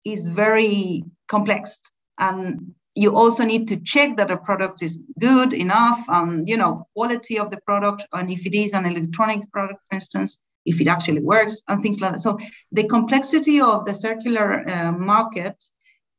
is 0.04 0.30
very 0.30 1.04
complex. 1.28 1.80
And 2.18 2.74
you 2.96 3.16
also 3.16 3.46
need 3.46 3.68
to 3.68 3.78
check 3.78 4.18
that 4.18 4.32
a 4.32 4.38
product 4.38 4.82
is 4.82 5.00
good 5.20 5.54
enough 5.54 6.04
and 6.08 6.48
you 6.48 6.58
know 6.58 6.88
quality 6.96 7.40
of 7.40 7.50
the 7.50 7.62
product. 7.66 8.06
And 8.14 8.30
if 8.30 8.46
it 8.46 8.56
is 8.56 8.74
an 8.74 8.86
electronics 8.86 9.48
product 9.48 9.80
for 9.90 9.96
instance 9.96 10.42
if 10.70 10.80
it 10.82 10.88
actually 10.95 11.24
works 11.34 11.55
and 11.67 11.82
things 11.82 11.99
like 12.01 12.11
that 12.13 12.22
so 12.28 12.38
the 12.78 12.86
complexity 12.95 13.57
of 13.72 13.86
the 13.86 13.93
circular 13.93 14.47
uh, 14.70 14.91
market 14.91 15.57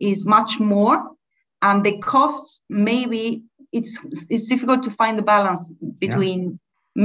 is 0.00 0.26
much 0.26 0.58
more 0.58 0.96
and 1.62 1.84
the 1.84 1.98
costs 1.98 2.62
maybe 2.68 3.42
it's 3.72 3.98
it's 4.28 4.48
difficult 4.48 4.82
to 4.82 4.90
find 4.90 5.18
the 5.18 5.28
balance 5.34 5.72
between 5.98 6.40
yeah. 6.42 6.56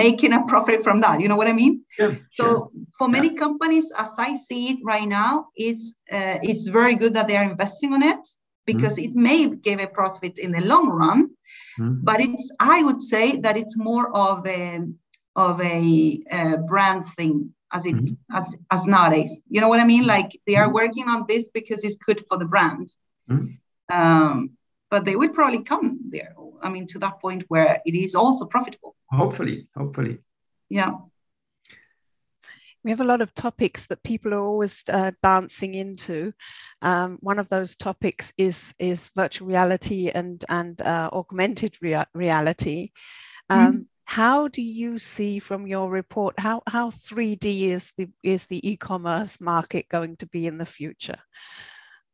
making 0.03 0.33
a 0.33 0.45
profit 0.45 0.83
from 0.83 1.01
that 1.01 1.21
you 1.21 1.27
know 1.27 1.39
what 1.41 1.47
i 1.47 1.53
mean 1.53 1.73
yeah, 1.99 2.15
so 2.31 2.45
sure. 2.45 2.69
for 2.97 3.07
many 3.07 3.29
yeah. 3.31 3.39
companies 3.45 3.91
as 3.97 4.13
i 4.17 4.33
see 4.33 4.61
it 4.71 4.79
right 4.83 5.07
now 5.07 5.47
it's 5.55 5.95
uh, 6.11 6.37
it's 6.49 6.67
very 6.67 6.95
good 6.95 7.13
that 7.13 7.27
they 7.27 7.37
are 7.37 7.49
investing 7.53 7.93
on 7.93 8.01
it 8.03 8.23
because 8.65 8.97
mm. 8.97 9.03
it 9.05 9.13
may 9.15 9.39
give 9.67 9.79
a 9.79 9.87
profit 9.99 10.39
in 10.39 10.51
the 10.51 10.61
long 10.61 10.87
run 10.89 11.29
mm. 11.79 11.99
but 12.03 12.19
it's 12.19 12.51
i 12.59 12.83
would 12.83 13.01
say 13.01 13.37
that 13.37 13.57
it's 13.57 13.77
more 13.77 14.07
of 14.15 14.45
a 14.47 14.79
of 15.36 15.61
a, 15.61 16.23
a 16.31 16.57
brand 16.57 17.05
thing 17.17 17.53
as 17.71 17.86
it 17.86 17.95
mm. 17.95 18.17
as 18.31 18.57
as 18.71 18.88
nowadays. 18.88 19.41
You 19.49 19.61
know 19.61 19.69
what 19.69 19.79
i 19.79 19.86
mean? 19.86 20.05
Like 20.05 20.39
they 20.47 20.55
are 20.55 20.71
working 20.71 21.07
on 21.07 21.25
this 21.27 21.49
because 21.49 21.83
it's 21.83 21.95
good 21.95 22.23
for 22.27 22.38
the 22.38 22.45
brand. 22.45 22.89
Um, 23.91 24.51
but 24.89 25.05
they 25.05 25.15
will 25.15 25.29
probably 25.29 25.63
come 25.63 25.99
there. 26.09 26.36
I 26.61 26.69
mean 26.69 26.88
to 26.88 26.99
that 26.99 27.19
point 27.19 27.43
where 27.47 27.81
it 27.86 27.95
is 27.95 28.15
also 28.15 28.45
profitable. 28.45 28.95
Hopefully 29.09 29.67
hopefully. 29.75 30.19
Yeah. 30.69 30.93
We 32.83 32.91
have 32.91 33.01
a 33.01 33.07
lot 33.07 33.21
of 33.21 33.33
topics 33.33 33.88
that 33.88 34.03
people 34.03 34.31
are 34.36 34.39
always 34.39 34.83
uh, 34.89 35.11
dancing 35.23 35.73
into. 35.73 36.33
Um, 36.83 37.17
one 37.21 37.39
of 37.39 37.49
those 37.49 37.75
topics 37.75 38.31
is 38.38 38.75
is 38.77 39.09
virtual 39.15 39.47
reality 39.47 40.11
and 40.13 40.45
and 40.49 40.79
uh, 40.81 41.09
augmented 41.11 41.77
rea- 41.81 42.11
reality. 42.13 42.91
Um, 43.49 43.73
mm. 43.73 43.86
How 44.06 44.47
do 44.47 44.62
you 44.62 44.99
see 44.99 45.39
from 45.39 45.68
your 45.68 45.89
report 45.89 46.39
how 46.39 46.62
how 46.68 46.89
3D 46.89 47.64
is 47.64 47.91
the 47.97 48.08
is 48.24 48.45
the 48.45 48.68
e-commerce 48.70 49.41
market 49.41 49.89
going 49.89 50.16
to 50.18 50.28
be 50.28 50.47
in 50.47 50.58
the 50.58 50.66
future? 50.66 51.18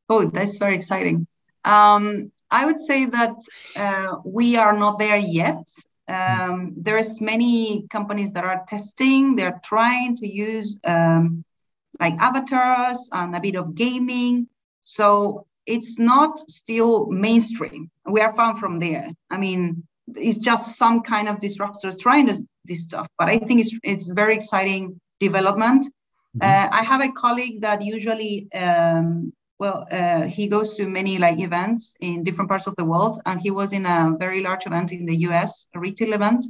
Oh, 0.10 0.26
that's 0.26 0.58
very 0.58 0.76
exciting. 0.76 1.28
Um, 1.64 2.32
I 2.50 2.66
would 2.66 2.80
say 2.80 3.06
that 3.06 3.36
uh, 3.76 4.16
we 4.26 4.58
are 4.58 4.78
not 4.78 5.00
there 5.00 5.18
yet. 5.18 5.64
Um, 6.08 6.74
there's 6.76 7.22
many 7.22 7.88
companies 7.90 8.34
that 8.34 8.44
are 8.44 8.64
testing. 8.68 9.36
They're 9.36 9.62
trying 9.64 10.16
to 10.18 10.28
use 10.28 10.80
um, 10.84 11.46
like 12.00 12.16
avatars 12.16 13.08
and 13.12 13.36
a 13.36 13.40
bit 13.40 13.56
of 13.56 13.76
gaming. 13.76 14.48
So 14.84 15.46
it's 15.66 16.00
not 16.00 16.40
still 16.50 17.08
mainstream. 17.08 17.92
We 18.06 18.22
are 18.22 18.36
far 18.36 18.58
from 18.58 18.80
there. 18.80 19.10
I 19.30 19.38
mean, 19.38 19.88
it's 20.16 20.38
just 20.38 20.78
some 20.78 21.02
kind 21.02 21.28
of 21.28 21.38
disruptors 21.38 22.00
trying 22.00 22.28
to, 22.28 22.48
this 22.66 22.84
stuff. 22.84 23.08
But 23.18 23.30
I 23.30 23.38
think 23.40 23.62
it's 23.62 23.76
it's 23.84 24.08
very 24.08 24.36
exciting 24.36 25.00
development. 25.20 25.86
Mm-hmm. 26.38 26.42
Uh, 26.42 26.78
I 26.80 26.84
have 26.84 27.02
a 27.02 27.12
colleague 27.12 27.62
that 27.62 27.82
usually, 27.82 28.48
um, 28.54 29.34
well, 29.60 29.86
uh, 29.92 30.24
he 30.24 30.48
goes 30.48 30.76
to 30.78 30.88
many 30.88 31.18
like 31.18 31.40
events 31.40 31.96
in 32.00 32.24
different 32.24 32.50
parts 32.50 32.68
of 32.68 32.76
the 32.78 32.86
world, 32.86 33.22
and 33.26 33.40
he 33.40 33.52
was 33.52 33.74
in 33.74 33.86
a 33.86 34.16
very 34.18 34.42
large 34.42 34.66
event 34.66 34.92
in 34.92 35.06
the 35.06 35.18
U.S., 35.28 35.68
a 35.76 35.80
retail 35.80 36.14
event, 36.14 36.46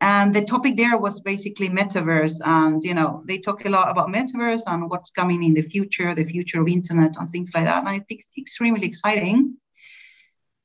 and 0.00 0.34
the 0.34 0.42
topic 0.42 0.76
there 0.76 0.96
was 0.96 1.20
basically 1.20 1.68
metaverse, 1.68 2.40
and 2.44 2.82
you 2.82 2.94
know 2.94 3.22
they 3.26 3.38
talk 3.38 3.64
a 3.64 3.68
lot 3.68 3.90
about 3.90 4.08
metaverse 4.08 4.62
and 4.66 4.88
what's 4.88 5.10
coming 5.10 5.42
in 5.42 5.54
the 5.54 5.62
future, 5.62 6.14
the 6.14 6.24
future 6.24 6.60
of 6.62 6.68
internet, 6.68 7.16
and 7.18 7.30
things 7.30 7.52
like 7.54 7.66
that. 7.66 7.80
And 7.80 7.88
I 7.88 7.98
think 7.98 8.20
it's 8.20 8.30
extremely 8.38 8.86
exciting. 8.86 9.56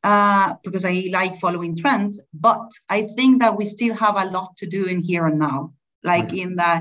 Uh, 0.05 0.53
because 0.63 0.85
I 0.85 1.07
like 1.09 1.39
following 1.39 1.75
trends. 1.75 2.21
But 2.31 2.69
I 2.89 2.99
think 3.15 3.41
that 3.41 3.57
we 3.57 3.65
still 3.65 3.95
have 3.95 4.17
a 4.17 4.25
lot 4.25 4.55
to 4.57 4.67
do 4.67 4.85
in 4.85 4.99
here 4.99 5.25
and 5.25 5.39
now 5.39 5.73
like 6.03 6.31
in 6.33 6.55
the 6.55 6.73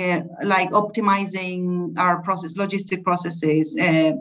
uh, 0.00 0.20
like 0.44 0.70
optimizing 0.72 1.96
our 1.96 2.20
process 2.22 2.52
logistic 2.52 3.02
processes 3.02 3.76
uh, 3.78 4.12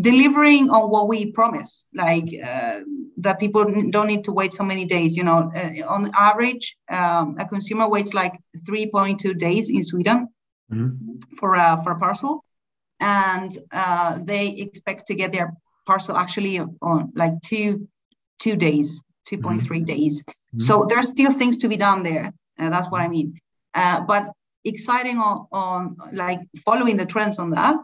delivering 0.00 0.70
on 0.70 0.90
what 0.90 1.08
we 1.08 1.32
promise 1.32 1.88
like 1.92 2.28
uh, 2.50 2.80
that 3.16 3.40
people 3.40 3.64
don't 3.90 4.06
need 4.06 4.24
to 4.24 4.32
wait 4.32 4.52
so 4.52 4.62
many 4.62 4.84
days 4.84 5.16
you 5.16 5.24
know 5.24 5.50
uh, 5.56 5.94
on 5.94 6.10
average 6.14 6.76
um, 6.88 7.36
a 7.40 7.44
consumer 7.44 7.88
waits 7.88 8.14
like 8.14 8.34
3.2 8.68 9.36
days 9.36 9.68
in 9.68 9.82
sweden 9.82 10.28
mm-hmm. 10.72 11.16
for 11.38 11.54
a 11.54 11.82
for 11.82 11.92
a 11.92 11.98
parcel 11.98 12.44
and 13.00 13.58
uh, 13.72 14.18
they 14.22 14.50
expect 14.50 15.08
to 15.08 15.14
get 15.14 15.32
their 15.32 15.52
parcel 15.86 16.16
actually 16.16 16.58
on 16.58 17.12
like 17.14 17.34
two 17.42 17.88
two 18.38 18.56
days 18.56 19.02
2.3 19.30 19.60
mm-hmm. 19.60 19.84
days 19.84 20.22
mm-hmm. 20.22 20.58
so 20.58 20.86
there 20.88 20.98
are 20.98 21.02
still 21.16 21.32
things 21.32 21.58
to 21.58 21.68
be 21.68 21.76
done 21.76 22.02
there 22.02 22.32
uh, 22.58 22.70
that's 22.70 22.88
what 22.88 23.00
I 23.00 23.08
mean. 23.08 23.40
Uh, 23.74 24.00
but 24.00 24.30
exciting 24.64 25.18
on, 25.18 25.46
on 25.52 25.96
like 26.12 26.40
following 26.64 26.96
the 26.96 27.06
trends 27.06 27.38
on 27.38 27.50
that. 27.50 27.76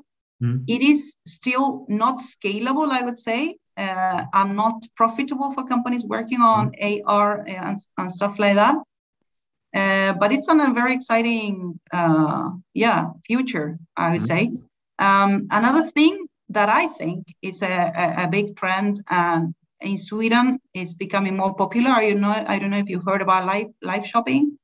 Mm. 0.42 0.64
It 0.68 0.80
is 0.80 1.16
still 1.26 1.84
not 1.88 2.18
scalable, 2.18 2.90
I 2.90 3.02
would 3.02 3.18
say, 3.18 3.56
uh, 3.76 4.24
and 4.32 4.56
not 4.56 4.82
profitable 4.96 5.52
for 5.52 5.66
companies 5.66 6.04
working 6.04 6.40
on 6.40 6.72
mm. 6.72 7.02
AR 7.06 7.44
and, 7.46 7.78
and 7.98 8.12
stuff 8.12 8.38
like 8.38 8.54
that. 8.54 8.76
Uh, 9.74 10.14
but 10.14 10.32
it's 10.32 10.48
on 10.48 10.60
a 10.60 10.72
very 10.72 10.94
exciting, 10.94 11.78
uh, 11.92 12.50
yeah, 12.74 13.10
future, 13.26 13.78
I 13.96 14.12
would 14.12 14.22
mm. 14.22 14.26
say. 14.26 14.50
Um, 14.98 15.48
another 15.50 15.90
thing 15.90 16.26
that 16.50 16.68
I 16.68 16.88
think 16.88 17.26
is 17.42 17.62
a, 17.62 17.92
a, 18.18 18.28
big 18.28 18.56
trend 18.56 19.00
and 19.08 19.54
in 19.80 19.96
Sweden 19.96 20.58
it's 20.74 20.94
becoming 20.94 21.36
more 21.36 21.54
popular. 21.54 22.02
You 22.02 22.16
know, 22.16 22.44
I 22.46 22.58
don't 22.58 22.70
know 22.70 22.78
if 22.78 22.88
you've 22.88 23.04
heard 23.06 23.22
about 23.22 23.46
live 23.46 23.68
live 23.82 24.06
shopping 24.06 24.58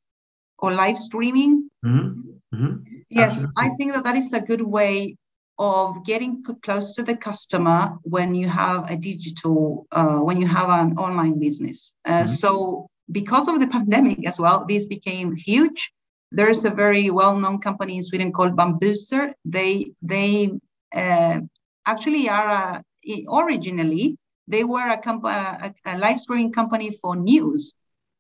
or 0.59 0.73
live 0.73 0.99
streaming. 0.99 1.71
Mm-hmm. 1.85 2.21
Mm-hmm. 2.55 2.77
Yes, 3.09 3.45
Absolutely. 3.45 3.65
I 3.65 3.69
think 3.77 3.93
that 3.95 4.05
that 4.05 4.17
is 4.17 4.33
a 4.33 4.41
good 4.41 4.63
way 4.63 5.17
of 5.59 6.05
getting 6.05 6.45
close 6.63 6.95
to 6.95 7.03
the 7.03 7.17
customer 7.17 7.97
when 8.03 8.35
you 8.35 8.49
have 8.49 8.91
a 8.91 8.97
digital, 8.97 9.87
uh, 9.91 10.19
when 10.19 10.41
you 10.41 10.47
have 10.47 10.69
an 10.69 10.99
online 10.99 11.39
business. 11.39 11.97
Uh, 12.05 12.11
mm-hmm. 12.11 12.27
So 12.27 12.89
because 13.11 13.49
of 13.49 13.61
the 13.61 13.67
pandemic 13.77 14.27
as 14.27 14.39
well, 14.39 14.65
this 14.67 14.87
became 14.87 15.35
huge. 15.35 15.93
There's 16.33 16.65
a 16.65 16.71
very 16.71 17.11
well-known 17.11 17.61
company 17.61 17.97
in 17.97 18.03
Sweden 18.03 18.33
called 18.33 18.57
Bambuser. 18.57 19.33
They 19.45 19.93
they 20.03 20.51
uh, 20.95 21.41
actually 21.87 22.29
are 22.29 22.51
a, 22.51 23.25
originally 23.33 24.17
they 24.49 24.65
were 24.65 24.89
a, 24.89 24.99
comp- 24.99 25.25
a, 25.25 25.75
a 25.85 25.99
live 25.99 26.21
streaming 26.21 26.53
company 26.53 26.91
for 27.01 27.17
news. 27.17 27.75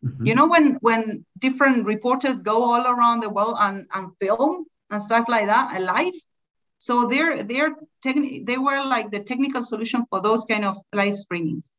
Mm-hmm. 0.05 0.27
You 0.27 0.35
know, 0.35 0.49
when 0.49 0.75
when 0.81 1.25
different 1.39 1.87
reporters 1.87 2.41
go 2.41 2.65
all 2.65 2.87
around 2.87 3.21
the 3.21 3.31
world 3.31 3.57
and, 3.59 3.87
and 3.95 4.11
film 4.21 4.67
and 4.91 5.03
stuff 5.03 5.27
like 5.29 5.47
that, 5.47 5.81
live. 5.81 6.15
So 6.79 7.07
they're 7.07 7.43
they're 7.43 7.75
techni- 8.05 8.45
they 8.45 8.59
were 8.59 8.85
like 8.85 9.11
the 9.11 9.21
technical 9.21 9.63
solution 9.63 10.05
for 10.11 10.21
those 10.21 10.45
kind 10.45 10.65
of 10.65 10.77
live 10.93 11.15
streamings. 11.15 11.71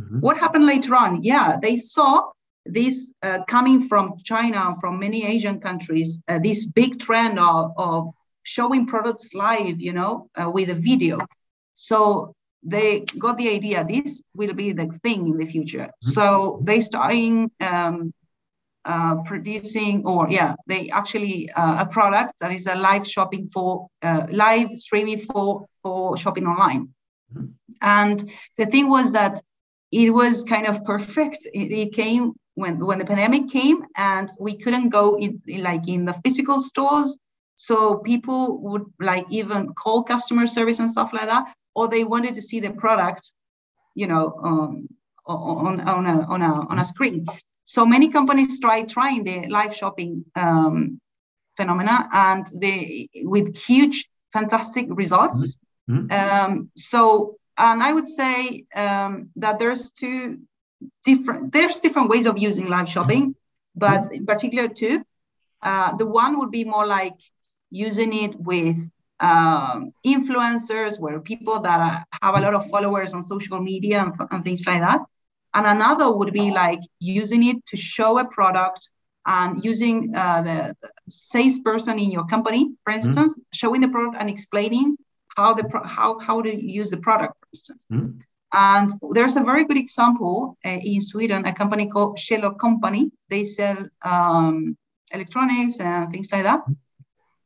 Mm-hmm. 0.00 0.20
What 0.20 0.36
happened 0.38 0.66
later 0.66 0.94
on? 0.94 1.22
Yeah, 1.22 1.56
they 1.60 1.76
saw 1.76 2.30
this 2.64 3.12
uh, 3.22 3.44
coming 3.48 3.88
from 3.88 4.14
China, 4.22 4.76
from 4.80 4.98
many 4.98 5.24
Asian 5.24 5.58
countries, 5.60 6.22
uh, 6.28 6.38
this 6.38 6.66
big 6.66 7.00
trend 7.00 7.38
of, 7.38 7.72
of 7.76 8.14
showing 8.42 8.86
products 8.86 9.34
live, 9.34 9.80
you 9.80 9.92
know, 9.92 10.28
uh, 10.40 10.50
with 10.50 10.70
a 10.70 10.74
video. 10.74 11.18
So 11.74 12.34
they 12.62 13.00
got 13.18 13.38
the 13.38 13.48
idea 13.48 13.84
this 13.84 14.22
will 14.34 14.54
be 14.54 14.72
the 14.72 14.86
thing 15.02 15.26
in 15.26 15.36
the 15.38 15.46
future. 15.46 15.86
Mm-hmm. 15.86 16.10
So 16.10 16.60
they 16.62 16.80
starting 16.80 17.50
um, 17.60 18.12
uh, 18.84 19.16
producing, 19.24 20.06
or 20.06 20.28
yeah, 20.30 20.54
they 20.66 20.88
actually 20.90 21.50
uh, 21.52 21.82
a 21.82 21.86
product 21.86 22.34
that 22.40 22.52
is 22.52 22.66
a 22.66 22.74
live 22.74 23.06
shopping 23.06 23.48
for 23.48 23.88
uh, 24.02 24.26
live 24.30 24.70
streaming 24.74 25.20
for 25.20 25.66
for 25.82 26.16
shopping 26.16 26.46
online. 26.46 26.88
Mm-hmm. 27.32 27.46
And 27.80 28.30
the 28.58 28.66
thing 28.66 28.88
was 28.88 29.12
that 29.12 29.40
it 29.90 30.10
was 30.10 30.44
kind 30.44 30.66
of 30.66 30.84
perfect. 30.84 31.46
It, 31.52 31.70
it, 31.72 31.92
came 31.92 32.32
when 32.54 32.84
when 32.84 32.98
the 32.98 33.04
pandemic 33.04 33.50
came, 33.50 33.84
and 33.96 34.30
we 34.38 34.56
couldn't 34.56 34.88
go 34.88 35.16
in, 35.16 35.42
in 35.46 35.62
like 35.62 35.88
in 35.88 36.04
the 36.04 36.14
physical 36.24 36.60
stores. 36.60 37.18
So 37.68 37.98
people 37.98 38.58
would 38.62 38.86
like 38.98 39.24
even 39.30 39.72
call 39.74 40.02
customer 40.02 40.48
service 40.48 40.80
and 40.80 40.90
stuff 40.90 41.12
like 41.12 41.26
that 41.26 41.44
or 41.76 41.86
they 41.86 42.02
wanted 42.02 42.34
to 42.34 42.42
see 42.42 42.58
the 42.58 42.70
product, 42.70 43.30
you 43.94 44.08
know, 44.08 44.24
um, 44.42 44.88
on, 45.26 45.80
on, 45.80 46.06
a, 46.06 46.22
on, 46.22 46.42
a, 46.42 46.52
on 46.72 46.80
a 46.80 46.84
screen. 46.84 47.24
So 47.62 47.86
many 47.86 48.08
companies 48.08 48.58
try 48.58 48.82
trying 48.82 49.22
the 49.22 49.46
live 49.46 49.76
shopping 49.76 50.24
um, 50.34 51.00
phenomena 51.56 52.08
and 52.12 52.44
they 52.52 53.08
with 53.14 53.56
huge, 53.56 54.08
fantastic 54.32 54.86
results. 54.90 55.60
Mm-hmm. 55.88 56.10
Um, 56.10 56.70
so, 56.74 57.36
and 57.56 57.80
I 57.80 57.92
would 57.92 58.08
say 58.08 58.66
um, 58.74 59.30
that 59.36 59.60
there's 59.60 59.92
two 59.92 60.40
different, 61.04 61.52
there's 61.52 61.78
different 61.78 62.08
ways 62.08 62.26
of 62.26 62.38
using 62.38 62.66
live 62.66 62.88
shopping, 62.88 63.36
but 63.76 64.12
in 64.12 64.26
particular 64.26 64.66
two. 64.66 65.04
Uh, 65.62 65.94
the 65.94 66.06
one 66.06 66.40
would 66.40 66.50
be 66.50 66.64
more 66.64 66.84
like 66.84 67.14
using 67.72 68.12
it 68.24 68.38
with 68.38 68.78
um, 69.20 69.92
influencers, 70.04 71.00
where 71.00 71.20
people 71.20 71.60
that 71.60 72.04
have 72.20 72.34
a 72.36 72.40
lot 72.40 72.54
of 72.54 72.68
followers 72.70 73.14
on 73.14 73.22
social 73.22 73.60
media 73.60 74.02
and, 74.02 74.12
and 74.30 74.44
things 74.44 74.66
like 74.66 74.80
that. 74.80 75.00
And 75.54 75.66
another 75.66 76.10
would 76.10 76.32
be 76.32 76.50
like 76.50 76.80
using 76.98 77.42
it 77.48 77.64
to 77.66 77.76
show 77.76 78.18
a 78.18 78.24
product 78.24 78.90
and 79.26 79.64
using 79.64 80.14
uh, 80.16 80.42
the 80.42 80.76
salesperson 81.08 81.98
in 81.98 82.10
your 82.10 82.26
company, 82.26 82.70
for 82.84 82.92
mm-hmm. 82.92 83.06
instance, 83.06 83.32
mm-hmm. 83.32 83.42
showing 83.52 83.80
the 83.80 83.88
product 83.88 84.16
and 84.18 84.28
explaining 84.28 84.96
how 85.36 85.54
the 85.54 85.64
pro- 85.64 85.84
how 85.84 86.18
how 86.18 86.42
to 86.42 86.50
use 86.50 86.90
the 86.90 86.96
product, 86.96 87.34
for 87.40 87.48
instance. 87.52 87.86
Mm-hmm. 87.92 88.18
And 88.54 88.90
there's 89.12 89.36
a 89.36 89.42
very 89.42 89.64
good 89.64 89.78
example 89.78 90.58
uh, 90.64 90.68
in 90.68 91.00
Sweden, 91.00 91.46
a 91.46 91.54
company 91.54 91.86
called 91.86 92.18
Kjell 92.18 92.58
Company. 92.58 93.10
They 93.30 93.44
sell 93.44 93.78
um, 94.02 94.76
electronics 95.10 95.80
and 95.80 96.10
things 96.12 96.30
like 96.32 96.42
that, 96.42 96.60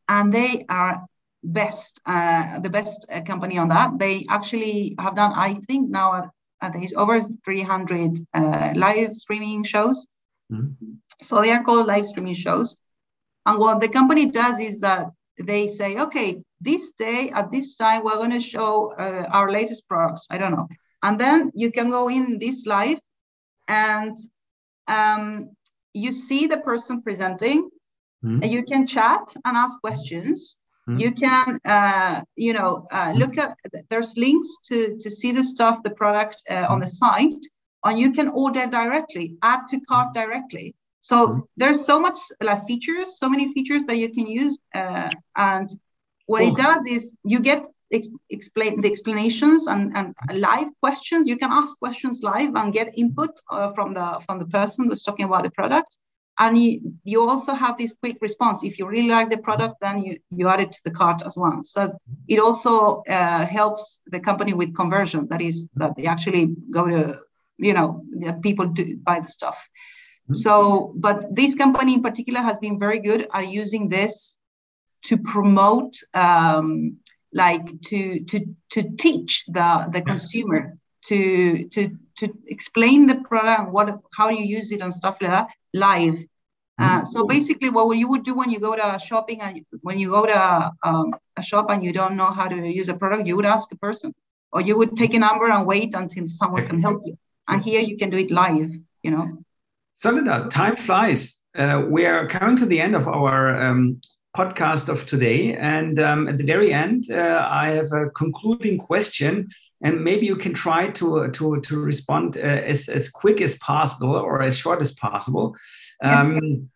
and 0.08 0.32
they 0.32 0.64
are 0.68 1.06
best, 1.42 2.00
uh, 2.06 2.58
the 2.60 2.70
best 2.70 3.06
uh, 3.10 3.22
company 3.22 3.58
on 3.58 3.68
that. 3.68 3.98
They 3.98 4.26
actually 4.28 4.94
have 4.98 5.16
done, 5.16 5.32
I 5.34 5.54
think 5.54 5.90
now, 5.90 6.30
uh, 6.62 6.70
there's 6.70 6.94
over 6.94 7.22
300 7.22 8.18
uh, 8.34 8.72
live 8.74 9.14
streaming 9.14 9.64
shows. 9.64 10.06
Mm-hmm. 10.50 10.94
So 11.20 11.40
they 11.40 11.50
are 11.50 11.64
called 11.64 11.86
live 11.86 12.06
streaming 12.06 12.34
shows. 12.34 12.76
And 13.44 13.58
what 13.58 13.80
the 13.80 13.88
company 13.88 14.30
does 14.30 14.58
is 14.58 14.80
that 14.80 15.06
they 15.38 15.68
say, 15.68 15.96
okay, 15.98 16.42
this 16.60 16.92
day 16.92 17.30
at 17.30 17.52
this 17.52 17.76
time, 17.76 18.02
we're 18.02 18.16
going 18.16 18.30
to 18.30 18.40
show 18.40 18.92
uh, 18.92 19.28
our 19.30 19.50
latest 19.50 19.86
products. 19.88 20.26
I 20.30 20.38
don't 20.38 20.52
know. 20.52 20.68
And 21.02 21.20
then 21.20 21.52
you 21.54 21.70
can 21.70 21.90
go 21.90 22.08
in 22.08 22.38
this 22.38 22.66
live 22.66 22.98
and 23.68 24.16
um, 24.88 25.50
you 25.92 26.12
see 26.12 26.46
the 26.46 26.58
person 26.58 27.02
presenting 27.02 27.68
and 28.42 28.52
you 28.52 28.62
can 28.64 28.86
chat 28.86 29.34
and 29.44 29.56
ask 29.56 29.80
questions 29.80 30.56
Mm-hmm. 30.88 31.00
You 31.00 31.12
can, 31.12 31.60
uh, 31.64 32.22
you 32.36 32.52
know, 32.52 32.86
uh, 32.92 33.12
look 33.16 33.38
at 33.38 33.56
there's 33.90 34.16
links 34.16 34.48
to 34.68 34.96
to 35.00 35.10
see 35.10 35.32
the 35.32 35.42
stuff, 35.42 35.82
the 35.82 35.90
product 35.90 36.42
uh, 36.48 36.66
on 36.68 36.80
the 36.80 36.86
site, 36.86 37.44
and 37.84 37.98
you 37.98 38.12
can 38.12 38.28
order 38.28 38.66
directly, 38.66 39.36
add 39.42 39.62
to 39.70 39.80
cart 39.80 40.14
directly. 40.14 40.76
So 41.00 41.28
mm-hmm. 41.28 41.40
there's 41.56 41.84
so 41.84 41.98
much 41.98 42.18
like 42.40 42.66
features, 42.66 43.18
so 43.18 43.28
many 43.28 43.52
features 43.52 43.82
that 43.84 43.96
you 43.96 44.10
can 44.12 44.28
use, 44.28 44.58
uh, 44.74 45.10
and 45.34 45.68
what 46.26 46.42
it 46.42 46.56
does 46.56 46.86
is 46.86 47.16
you 47.24 47.40
get 47.40 47.66
ex- 47.92 48.08
explain 48.30 48.80
the 48.80 48.90
explanations 48.90 49.66
and, 49.66 49.96
and 49.96 50.14
live 50.34 50.68
questions. 50.80 51.28
You 51.28 51.36
can 51.36 51.52
ask 51.52 51.78
questions 51.78 52.22
live 52.22 52.54
and 52.54 52.72
get 52.72 52.96
input 52.96 53.30
uh, 53.50 53.72
from 53.72 53.94
the 53.94 54.20
from 54.24 54.38
the 54.38 54.46
person 54.46 54.86
that's 54.88 55.02
talking 55.02 55.24
about 55.24 55.42
the 55.42 55.50
product. 55.50 55.98
And 56.38 56.58
you, 56.58 56.92
you 57.04 57.28
also 57.28 57.54
have 57.54 57.78
this 57.78 57.94
quick 57.94 58.18
response. 58.20 58.62
If 58.62 58.78
you 58.78 58.86
really 58.86 59.08
like 59.08 59.30
the 59.30 59.38
product, 59.38 59.76
then 59.80 60.02
you, 60.02 60.18
you 60.30 60.48
add 60.48 60.60
it 60.60 60.72
to 60.72 60.80
the 60.84 60.90
cart 60.90 61.22
as 61.24 61.36
well. 61.36 61.60
So 61.62 61.96
it 62.28 62.38
also 62.38 63.02
uh, 63.08 63.46
helps 63.46 64.02
the 64.06 64.20
company 64.20 64.52
with 64.52 64.74
conversion. 64.74 65.28
That 65.28 65.40
is, 65.40 65.70
that 65.76 65.96
they 65.96 66.06
actually 66.06 66.54
go 66.70 66.88
to, 66.88 67.20
you 67.56 67.72
know, 67.72 68.02
that 68.20 68.42
people 68.42 68.66
do 68.66 68.98
buy 68.98 69.20
the 69.20 69.28
stuff. 69.28 69.56
Mm-hmm. 70.28 70.34
So, 70.34 70.92
but 70.96 71.34
this 71.34 71.54
company 71.54 71.94
in 71.94 72.02
particular 72.02 72.40
has 72.40 72.58
been 72.58 72.78
very 72.78 72.98
good 72.98 73.28
at 73.32 73.48
using 73.48 73.88
this 73.88 74.38
to 75.04 75.16
promote 75.16 75.94
um, 76.14 76.98
like 77.32 77.80
to 77.82 78.20
to 78.24 78.56
to 78.70 78.82
teach 78.96 79.44
the 79.46 79.88
the 79.92 80.02
consumer 80.02 80.76
to 81.04 81.68
to 81.68 81.96
to 82.16 82.32
explain 82.46 83.06
the 83.06 83.16
product 83.16 83.70
what 83.70 83.98
how 84.16 84.28
you 84.28 84.44
use 84.44 84.70
it 84.72 84.80
and 84.80 84.92
stuff 84.92 85.16
like 85.20 85.30
that 85.30 85.48
live 85.74 86.18
uh, 86.78 86.84
mm-hmm. 86.84 87.04
so 87.04 87.26
basically 87.26 87.70
what 87.70 87.96
you 87.96 88.08
would 88.08 88.22
do 88.22 88.34
when 88.34 88.50
you 88.50 88.60
go 88.60 88.74
to 88.76 88.98
shopping 88.98 89.40
and 89.40 89.64
when 89.82 89.98
you 89.98 90.10
go 90.10 90.26
to 90.26 90.70
um, 90.82 91.14
a 91.36 91.42
shop 91.42 91.70
and 91.70 91.84
you 91.84 91.92
don't 91.92 92.16
know 92.16 92.30
how 92.30 92.48
to 92.48 92.56
use 92.68 92.88
a 92.88 92.94
product 92.94 93.26
you 93.26 93.36
would 93.36 93.46
ask 93.46 93.70
a 93.72 93.76
person 93.76 94.14
or 94.52 94.60
you 94.60 94.76
would 94.76 94.96
take 94.96 95.14
a 95.14 95.18
number 95.18 95.50
and 95.50 95.66
wait 95.66 95.94
until 95.94 96.28
someone 96.28 96.66
can 96.66 96.80
help 96.80 97.02
you 97.04 97.16
and 97.48 97.62
here 97.62 97.80
you 97.80 97.96
can 97.96 98.10
do 98.10 98.18
it 98.18 98.30
live 98.30 98.70
you 99.02 99.10
know 99.10 99.38
Soledad, 99.98 100.50
time 100.50 100.76
flies. 100.76 101.42
Uh, 101.56 101.82
we 101.88 102.04
are 102.04 102.26
coming 102.26 102.54
to 102.58 102.66
the 102.66 102.82
end 102.82 102.94
of 102.94 103.08
our 103.08 103.58
um, 103.62 103.98
podcast 104.36 104.90
of 104.90 105.06
today. 105.06 105.54
And 105.54 105.98
um, 105.98 106.28
at 106.28 106.36
the 106.36 106.44
very 106.44 106.72
end, 106.72 107.04
uh, 107.10 107.48
I 107.50 107.70
have 107.70 107.92
a 107.92 108.10
concluding 108.10 108.76
question, 108.76 109.48
and 109.82 110.02
maybe 110.02 110.26
you 110.26 110.36
can 110.36 110.54
try 110.54 110.88
to 110.88 111.28
to 111.30 111.60
to 111.60 111.78
respond 111.78 112.36
uh, 112.36 112.40
as 112.40 112.88
as 112.88 113.10
quick 113.10 113.40
as 113.40 113.58
possible 113.58 114.14
or 114.16 114.42
as 114.42 114.56
short 114.56 114.80
as 114.80 114.92
possible. 114.92 115.56
Um, 116.02 116.70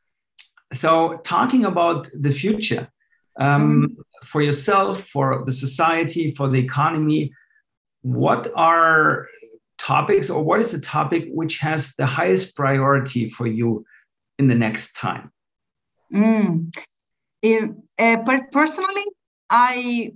so, 0.73 1.19
talking 1.25 1.65
about 1.65 2.09
the 2.15 2.31
future 2.31 2.89
um, 3.39 3.83
mm-hmm. 3.83 4.25
for 4.25 4.43
yourself, 4.43 5.05
for 5.05 5.45
the 5.45 5.53
society, 5.53 6.35
for 6.35 6.49
the 6.49 6.61
economy, 6.61 7.33
what 8.03 8.51
are 8.55 9.27
topics, 9.79 10.31
or 10.31 10.43
what 10.43 10.61
is 10.61 10.73
the 10.73 10.81
topic 10.81 11.29
which 11.33 11.59
has 11.59 11.95
the 11.97 12.07
highest 12.07 12.55
priority 12.55 13.29
for 13.29 13.47
you 13.47 13.85
in 14.39 14.49
the 14.49 14.55
next 14.55 14.93
time? 14.93 15.33
Mm. 16.13 16.75
If, 17.43 17.71
uh, 17.99 18.17
personally, 18.53 19.05
I 19.49 20.13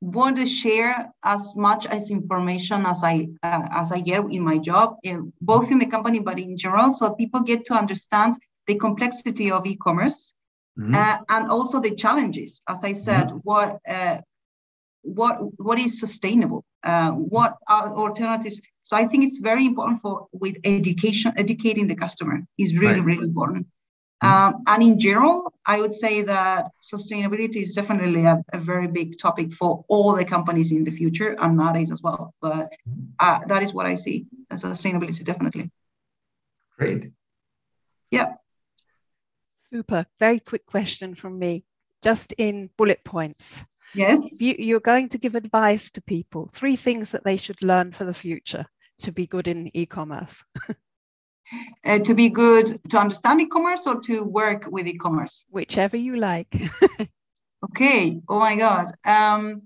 want 0.00 0.36
to 0.36 0.46
share 0.46 1.12
as 1.24 1.54
much 1.56 1.86
as 1.86 2.10
information 2.10 2.86
as 2.86 3.02
I 3.02 3.28
uh, 3.42 3.68
as 3.70 3.90
I 3.92 4.00
get 4.00 4.24
in 4.30 4.42
my 4.42 4.58
job, 4.58 4.96
uh, 5.06 5.18
both 5.40 5.70
in 5.70 5.78
the 5.78 5.86
company 5.86 6.20
but 6.20 6.38
in 6.38 6.56
general, 6.56 6.90
so 6.90 7.14
people 7.14 7.40
get 7.40 7.64
to 7.66 7.74
understand 7.74 8.36
the 8.66 8.76
complexity 8.76 9.50
of 9.50 9.66
e-commerce 9.66 10.34
mm-hmm. 10.78 10.94
uh, 10.94 11.18
and 11.28 11.50
also 11.50 11.80
the 11.80 11.94
challenges. 11.94 12.62
As 12.68 12.84
I 12.84 12.92
said, 12.92 13.28
mm-hmm. 13.28 13.38
what 13.38 13.78
uh, 13.88 14.18
what 15.02 15.38
what 15.60 15.78
is 15.78 15.98
sustainable? 15.98 16.64
Uh, 16.84 17.10
what 17.10 17.56
are 17.68 17.94
alternatives? 17.94 18.60
So 18.82 18.96
I 18.96 19.06
think 19.06 19.24
it's 19.24 19.38
very 19.38 19.66
important 19.66 20.00
for 20.00 20.28
with 20.32 20.58
education, 20.64 21.32
educating 21.36 21.88
the 21.88 21.96
customer 21.96 22.40
is 22.56 22.76
really 22.76 23.00
right. 23.00 23.04
really 23.04 23.24
important. 23.24 23.66
Um, 24.20 24.64
and 24.66 24.82
in 24.82 24.98
general, 24.98 25.52
I 25.64 25.80
would 25.80 25.94
say 25.94 26.22
that 26.22 26.70
sustainability 26.82 27.62
is 27.62 27.74
definitely 27.74 28.24
a, 28.24 28.42
a, 28.52 28.58
very 28.58 28.88
big 28.88 29.16
topic 29.16 29.52
for 29.52 29.84
all 29.86 30.14
the 30.16 30.24
companies 30.24 30.72
in 30.72 30.82
the 30.82 30.90
future 30.90 31.36
and 31.38 31.56
nowadays 31.56 31.92
as 31.92 32.02
well. 32.02 32.34
But 32.40 32.72
uh, 33.20 33.40
that 33.46 33.62
is 33.62 33.72
what 33.72 33.86
I 33.86 33.94
see 33.94 34.26
as 34.50 34.64
sustainability, 34.64 35.24
definitely. 35.24 35.70
Great. 36.76 37.12
Yeah. 38.10 38.34
Super. 39.70 40.06
Very 40.18 40.40
quick 40.40 40.66
question 40.66 41.14
from 41.14 41.38
me, 41.38 41.64
just 42.02 42.32
in 42.38 42.70
bullet 42.76 43.04
points. 43.04 43.64
Yes. 43.94 44.20
If 44.32 44.40
you, 44.40 44.56
you're 44.58 44.80
going 44.80 45.10
to 45.10 45.18
give 45.18 45.36
advice 45.36 45.92
to 45.92 46.02
people, 46.02 46.48
three 46.52 46.76
things 46.76 47.12
that 47.12 47.24
they 47.24 47.36
should 47.36 47.62
learn 47.62 47.92
for 47.92 48.04
the 48.04 48.14
future 48.14 48.66
to 49.00 49.12
be 49.12 49.28
good 49.28 49.46
in 49.46 49.70
e 49.76 49.86
commerce. 49.86 50.42
uh, 51.84 51.98
to 52.00 52.14
be 52.14 52.28
good 52.28 52.66
to 52.90 52.98
understand 52.98 53.40
e-commerce 53.40 53.86
or 53.86 54.00
to 54.00 54.24
work 54.24 54.66
with 54.70 54.86
e-commerce? 54.86 55.46
Whichever 55.50 55.96
you 55.96 56.16
like. 56.16 56.54
Okay. 57.70 58.20
Oh 58.28 58.38
my 58.38 58.54
god. 58.54 58.86
Um, 59.04 59.62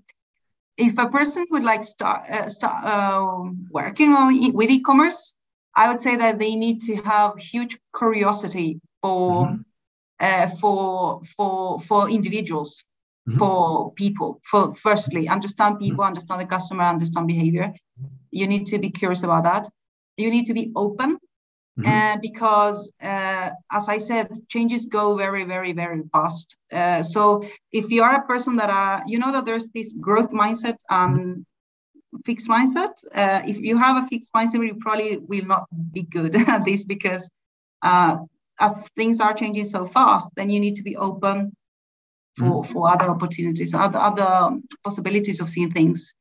if 0.77 0.97
a 0.97 1.07
person 1.07 1.45
would 1.51 1.63
like 1.63 1.83
start 1.83 2.27
uh, 2.27 2.49
start 2.49 2.83
uh, 2.83 3.51
working 3.69 4.13
on 4.13 4.33
e- 4.33 4.49
with 4.49 4.71
e-commerce 4.71 5.35
i 5.75 5.87
would 5.87 6.01
say 6.01 6.15
that 6.15 6.39
they 6.39 6.55
need 6.55 6.81
to 6.81 6.95
have 6.95 7.37
huge 7.37 7.77
curiosity 7.95 8.81
for 9.01 9.45
mm-hmm. 9.45 9.61
Uh, 10.19 10.47
for 10.61 11.21
for 11.35 11.81
for 11.81 12.09
individuals 12.09 12.83
mm-hmm. 13.27 13.37
for 13.39 13.91
people. 13.93 14.39
For 14.49 14.73
firstly 14.75 15.27
understand 15.27 15.79
people 15.79 15.97
mm-hmm. 15.97 16.13
understand 16.13 16.39
the 16.39 16.45
customer 16.45 16.83
understand 16.83 17.27
behavior. 17.27 17.73
You 18.31 18.47
need 18.47 18.67
to 18.67 18.79
be 18.79 18.89
curious 18.89 19.23
about 19.23 19.43
that. 19.43 19.67
You 20.15 20.29
need 20.29 20.45
to 20.45 20.53
be 20.53 20.71
open 20.75 21.17
Mm-hmm. 21.79 21.89
Uh, 21.89 22.17
because, 22.21 22.91
uh, 23.01 23.49
as 23.71 23.89
I 23.89 23.97
said, 23.97 24.29
changes 24.47 24.85
go 24.85 25.15
very, 25.15 25.43
very, 25.43 25.73
very 25.73 26.03
fast. 26.11 26.55
Uh, 26.71 27.01
so 27.01 27.43
if 27.71 27.89
you 27.89 28.03
are 28.03 28.15
a 28.17 28.27
person 28.27 28.55
that 28.57 28.69
are, 28.69 29.01
you 29.07 29.17
know 29.17 29.31
that 29.31 29.45
there's 29.45 29.69
this 29.69 29.93
growth 29.93 30.29
mindset 30.29 30.77
and 30.91 31.45
fixed 32.25 32.47
mindset. 32.47 32.93
Uh, 33.15 33.41
if 33.47 33.57
you 33.57 33.77
have 33.77 34.03
a 34.03 34.07
fixed 34.07 34.31
mindset, 34.33 34.65
you 34.65 34.75
probably 34.79 35.17
will 35.17 35.45
not 35.45 35.65
be 35.91 36.03
good 36.03 36.35
at 36.47 36.63
this 36.63 36.85
because 36.85 37.27
uh, 37.81 38.17
as 38.59 38.87
things 38.95 39.19
are 39.19 39.33
changing 39.33 39.65
so 39.65 39.87
fast, 39.87 40.31
then 40.35 40.51
you 40.51 40.59
need 40.59 40.75
to 40.75 40.83
be 40.83 40.95
open 40.95 41.55
for, 42.37 42.45
mm-hmm. 42.63 42.71
for 42.71 42.91
other 42.91 43.09
opportunities, 43.09 43.73
other, 43.73 43.99
other 43.99 44.57
possibilities 44.83 45.41
of 45.41 45.49
seeing 45.49 45.71
things. 45.71 46.13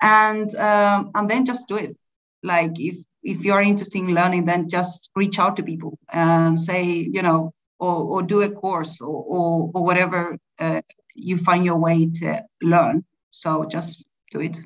And 0.00 0.54
um, 0.56 1.10
and 1.14 1.28
then 1.30 1.46
just 1.46 1.68
do 1.68 1.76
it. 1.76 1.96
Like 2.42 2.72
if 2.78 2.96
if 3.26 3.44
you're 3.44 3.60
interested 3.60 3.98
in 3.98 4.14
learning, 4.14 4.44
then 4.44 4.68
just 4.68 5.10
reach 5.16 5.38
out 5.38 5.56
to 5.56 5.62
people 5.62 5.98
and 6.12 6.58
say, 6.58 6.84
you 6.84 7.22
know, 7.22 7.52
or, 7.78 7.96
or 7.96 8.22
do 8.22 8.42
a 8.42 8.48
course 8.50 9.00
or, 9.00 9.24
or, 9.26 9.70
or 9.74 9.84
whatever 9.84 10.38
uh, 10.60 10.80
you 11.14 11.36
find 11.36 11.64
your 11.64 11.76
way 11.76 12.08
to 12.20 12.40
learn. 12.62 13.04
So 13.32 13.66
just 13.66 14.04
do 14.30 14.40
it. 14.40 14.60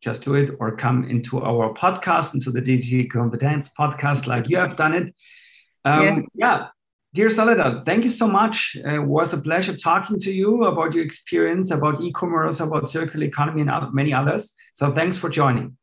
Just 0.00 0.22
do 0.22 0.34
it 0.34 0.50
or 0.60 0.76
come 0.76 1.04
into 1.10 1.42
our 1.42 1.74
podcast, 1.74 2.34
into 2.34 2.52
the 2.52 2.62
Digi 2.62 3.10
Competence 3.10 3.68
podcast, 3.76 4.28
like 4.28 4.48
you 4.48 4.58
have 4.58 4.76
done 4.76 4.94
it. 4.94 5.14
Um, 5.84 6.02
yes. 6.02 6.26
Yeah. 6.34 6.66
Dear 7.14 7.30
Soledad, 7.30 7.84
thank 7.84 8.04
you 8.04 8.10
so 8.10 8.28
much. 8.28 8.76
Uh, 8.86 9.00
it 9.00 9.06
was 9.06 9.32
a 9.32 9.38
pleasure 9.38 9.76
talking 9.76 10.20
to 10.20 10.30
you 10.30 10.64
about 10.64 10.94
your 10.94 11.04
experience, 11.04 11.72
about 11.72 12.00
e 12.00 12.12
commerce, 12.12 12.60
about 12.60 12.88
circular 12.88 13.26
economy, 13.26 13.62
and 13.62 13.92
many 13.92 14.12
others. 14.12 14.54
So 14.74 14.92
thanks 14.92 15.18
for 15.18 15.28
joining. 15.28 15.76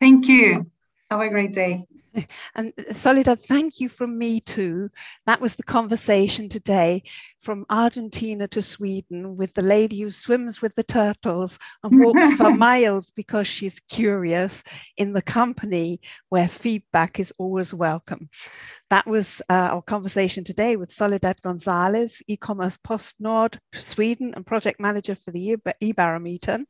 Thank 0.00 0.28
you. 0.28 0.71
Have 1.12 1.20
a 1.20 1.28
great 1.28 1.52
day. 1.52 1.84
And 2.54 2.72
Soledad, 2.90 3.40
thank 3.40 3.80
you 3.80 3.88
from 3.90 4.16
me 4.16 4.40
too. 4.40 4.90
That 5.26 5.42
was 5.42 5.56
the 5.56 5.62
conversation 5.62 6.48
today 6.48 7.02
from 7.38 7.66
Argentina 7.68 8.48
to 8.48 8.62
Sweden 8.62 9.36
with 9.36 9.52
the 9.52 9.62
lady 9.62 10.00
who 10.00 10.10
swims 10.10 10.62
with 10.62 10.74
the 10.74 10.84
turtles 10.84 11.58
and 11.82 12.02
walks 12.02 12.32
for 12.34 12.50
miles 12.56 13.10
because 13.10 13.46
she's 13.46 13.80
curious 13.90 14.62
in 14.96 15.12
the 15.12 15.22
company 15.22 16.00
where 16.30 16.48
feedback 16.48 17.20
is 17.20 17.32
always 17.38 17.74
welcome. 17.74 18.30
That 18.88 19.06
was 19.06 19.42
uh, 19.50 19.68
our 19.72 19.82
conversation 19.82 20.44
today 20.44 20.76
with 20.76 20.92
Soledad 20.92 21.42
Gonzalez, 21.42 22.22
e-commerce 22.26 22.78
PostNord 22.78 23.58
Sweden 23.74 24.32
and 24.34 24.46
project 24.46 24.80
manager 24.80 25.14
for 25.14 25.30
the 25.30 25.56
e-barometer. 25.80 26.64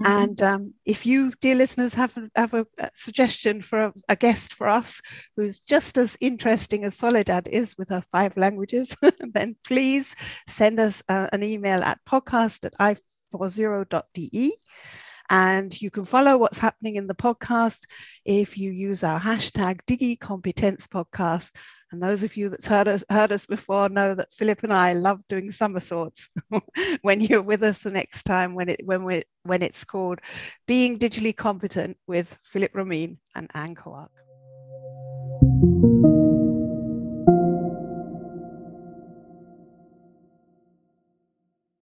Mm-hmm. 0.00 0.22
And 0.22 0.42
um, 0.42 0.74
if 0.84 1.04
you, 1.04 1.32
dear 1.40 1.54
listeners, 1.54 1.94
have, 1.94 2.16
have 2.34 2.54
a, 2.54 2.66
a 2.78 2.90
suggestion 2.94 3.60
for 3.60 3.80
a, 3.80 3.92
a, 4.08 4.16
guest 4.16 4.54
for 4.54 4.68
us 4.68 5.00
who's 5.36 5.60
just 5.60 5.98
as 5.98 6.16
interesting 6.20 6.84
as 6.84 6.94
Soledad 6.94 7.48
is 7.48 7.76
with 7.76 7.90
her 7.90 8.00
five 8.00 8.36
languages, 8.36 8.96
then 9.34 9.56
please 9.64 10.14
send 10.48 10.80
us 10.80 11.02
uh, 11.08 11.28
an 11.32 11.42
email 11.42 11.82
at 11.82 11.98
podcast 12.08 12.64
at 12.64 12.98
i40.de. 13.34 14.56
And 15.30 15.80
you 15.80 15.90
can 15.90 16.04
follow 16.04 16.36
what's 16.36 16.58
happening 16.58 16.96
in 16.96 17.06
the 17.06 17.14
podcast 17.14 17.84
if 18.24 18.58
you 18.58 18.70
use 18.70 19.02
our 19.02 19.18
hashtag 19.18 19.80
Digi 19.86 20.18
Competence 20.18 20.86
Podcast. 20.86 21.52
And 21.92 22.02
those 22.02 22.22
of 22.22 22.38
you 22.38 22.48
that's 22.48 22.66
heard 22.66 22.88
us 22.88 23.04
heard 23.10 23.32
us 23.32 23.44
before 23.44 23.90
know 23.90 24.14
that 24.14 24.32
Philip 24.32 24.62
and 24.62 24.72
I 24.72 24.94
love 24.94 25.20
doing 25.28 25.52
somersaults 25.52 26.30
when 27.02 27.20
you're 27.20 27.42
with 27.42 27.62
us 27.62 27.78
the 27.78 27.90
next 27.90 28.22
time 28.24 28.54
when 28.54 28.70
it 28.70 28.80
when 28.84 29.04
we 29.04 29.24
when 29.42 29.62
it's 29.62 29.84
called 29.84 30.20
Being 30.66 30.98
Digitally 30.98 31.36
Competent 31.36 31.98
with 32.06 32.38
Philip 32.44 32.74
Ramin 32.74 33.18
and 33.34 33.50
Anne 33.54 33.74
Kowak. 33.74 34.08